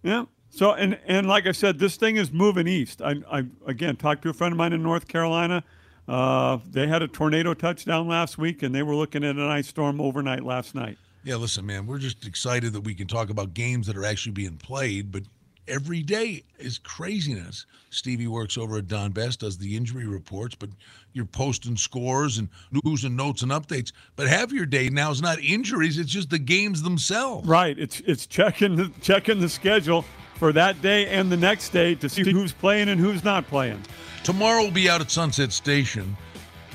yeah. 0.03 0.25
So 0.49 0.73
and 0.73 0.97
and 1.05 1.27
like 1.27 1.45
I 1.45 1.51
said, 1.51 1.79
this 1.79 1.97
thing 1.97 2.15
is 2.15 2.31
moving 2.31 2.67
east. 2.67 3.01
I 3.01 3.15
I 3.29 3.43
again 3.67 3.97
talked 3.97 4.21
to 4.23 4.29
a 4.29 4.33
friend 4.33 4.53
of 4.53 4.57
mine 4.57 4.71
in 4.71 4.81
North 4.81 5.07
Carolina. 5.07 5.63
Uh, 6.07 6.59
they 6.69 6.87
had 6.87 7.01
a 7.01 7.07
tornado 7.07 7.53
touchdown 7.53 8.07
last 8.07 8.37
week, 8.37 8.63
and 8.63 8.73
they 8.73 8.83
were 8.83 8.95
looking 8.95 9.23
at 9.23 9.35
an 9.35 9.41
ice 9.41 9.67
storm 9.67 9.99
overnight 9.99 10.43
last 10.43 10.75
night. 10.75 10.97
Yeah, 11.25 11.37
listen, 11.37 11.65
man, 11.65 11.87
we're 11.87 11.97
just 11.97 12.27
excited 12.27 12.71
that 12.73 12.81
we 12.81 12.93
can 12.93 13.07
talk 13.07 13.31
about 13.31 13.55
games 13.55 13.87
that 13.87 13.97
are 13.97 14.05
actually 14.05 14.33
being 14.33 14.57
played, 14.57 15.11
but 15.11 15.23
every 15.67 16.03
day 16.03 16.43
is 16.59 16.77
craziness. 16.77 17.65
Stevie 17.89 18.27
works 18.27 18.59
over 18.59 18.77
at 18.77 18.87
Don 18.87 19.11
Best, 19.11 19.39
does 19.39 19.57
the 19.57 19.75
injury 19.75 20.05
reports, 20.05 20.53
but 20.53 20.69
you're 21.13 21.25
posting 21.25 21.77
scores 21.77 22.37
and 22.37 22.47
news 22.83 23.05
and 23.05 23.17
notes 23.17 23.41
and 23.41 23.51
updates. 23.51 23.91
But 24.15 24.27
half 24.27 24.51
your 24.51 24.67
day 24.67 24.89
now 24.89 25.09
is 25.09 25.19
not 25.19 25.39
injuries; 25.39 25.97
it's 25.97 26.11
just 26.11 26.29
the 26.29 26.37
games 26.37 26.83
themselves. 26.83 27.47
Right. 27.47 27.79
It's 27.79 28.01
it's 28.01 28.27
checking 28.27 28.75
the 28.75 28.91
checking 29.01 29.39
the 29.39 29.49
schedule 29.49 30.05
for 30.35 30.53
that 30.53 30.79
day 30.83 31.07
and 31.07 31.31
the 31.31 31.37
next 31.37 31.69
day 31.69 31.95
to 31.95 32.07
see 32.07 32.31
who's 32.31 32.51
playing 32.51 32.89
and 32.89 33.01
who's 33.01 33.23
not 33.23 33.47
playing. 33.47 33.81
Tomorrow 34.23 34.61
we'll 34.61 34.71
be 34.71 34.91
out 34.91 35.01
at 35.01 35.09
Sunset 35.09 35.51
Station. 35.51 36.15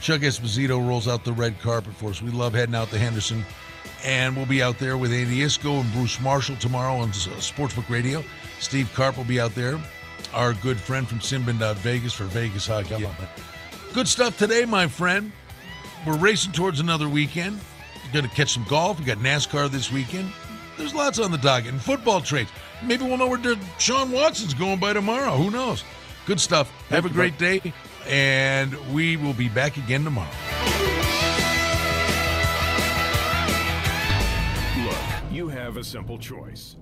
Chuck 0.00 0.22
Esposito 0.22 0.84
rolls 0.84 1.06
out 1.06 1.24
the 1.24 1.32
red 1.32 1.60
carpet 1.60 1.94
for 1.94 2.10
us. 2.10 2.20
We 2.20 2.32
love 2.32 2.52
heading 2.52 2.74
out 2.74 2.88
to 2.90 2.98
Henderson 2.98 3.44
and 4.04 4.36
we'll 4.36 4.46
be 4.46 4.62
out 4.62 4.78
there 4.78 4.96
with 4.96 5.12
Andy 5.12 5.38
Iskoe 5.38 5.80
and 5.80 5.92
Bruce 5.92 6.20
Marshall 6.20 6.56
tomorrow 6.56 6.96
on 6.96 7.10
Sportsbook 7.10 7.88
Radio. 7.88 8.24
Steve 8.58 8.90
Carp 8.94 9.16
will 9.16 9.24
be 9.24 9.40
out 9.40 9.54
there, 9.54 9.78
our 10.34 10.54
good 10.54 10.78
friend 10.78 11.08
from 11.08 11.18
Sinbin 11.18 11.74
Vegas 11.76 12.12
for 12.12 12.24
Vegas 12.24 12.66
Hockey. 12.66 13.06
Good 13.92 14.08
stuff 14.08 14.38
today, 14.38 14.64
my 14.64 14.86
friend. 14.86 15.32
We're 16.06 16.16
racing 16.16 16.52
towards 16.52 16.80
another 16.80 17.08
weekend. 17.08 17.60
Going 18.12 18.28
to 18.28 18.34
catch 18.34 18.52
some 18.54 18.64
golf. 18.64 18.98
We 18.98 19.04
got 19.04 19.18
NASCAR 19.18 19.70
this 19.70 19.92
weekend. 19.92 20.32
There's 20.76 20.94
lots 20.94 21.18
on 21.18 21.30
the 21.30 21.38
docket 21.38 21.72
and 21.72 21.80
football 21.80 22.20
trades. 22.20 22.50
Maybe 22.82 23.04
we'll 23.04 23.18
know 23.18 23.28
where 23.28 23.56
Sean 23.78 24.10
Watson's 24.10 24.54
going 24.54 24.80
by 24.80 24.94
tomorrow. 24.94 25.36
Who 25.36 25.50
knows? 25.50 25.84
Good 26.26 26.40
stuff. 26.40 26.70
Have 26.88 27.04
a 27.04 27.08
great 27.08 27.38
day, 27.38 27.72
and 28.06 28.74
we 28.92 29.16
will 29.16 29.34
be 29.34 29.48
back 29.48 29.76
again 29.76 30.04
tomorrow. 30.04 30.30
Have 35.70 35.76
a 35.76 35.84
simple 35.84 36.18
choice. 36.18 36.74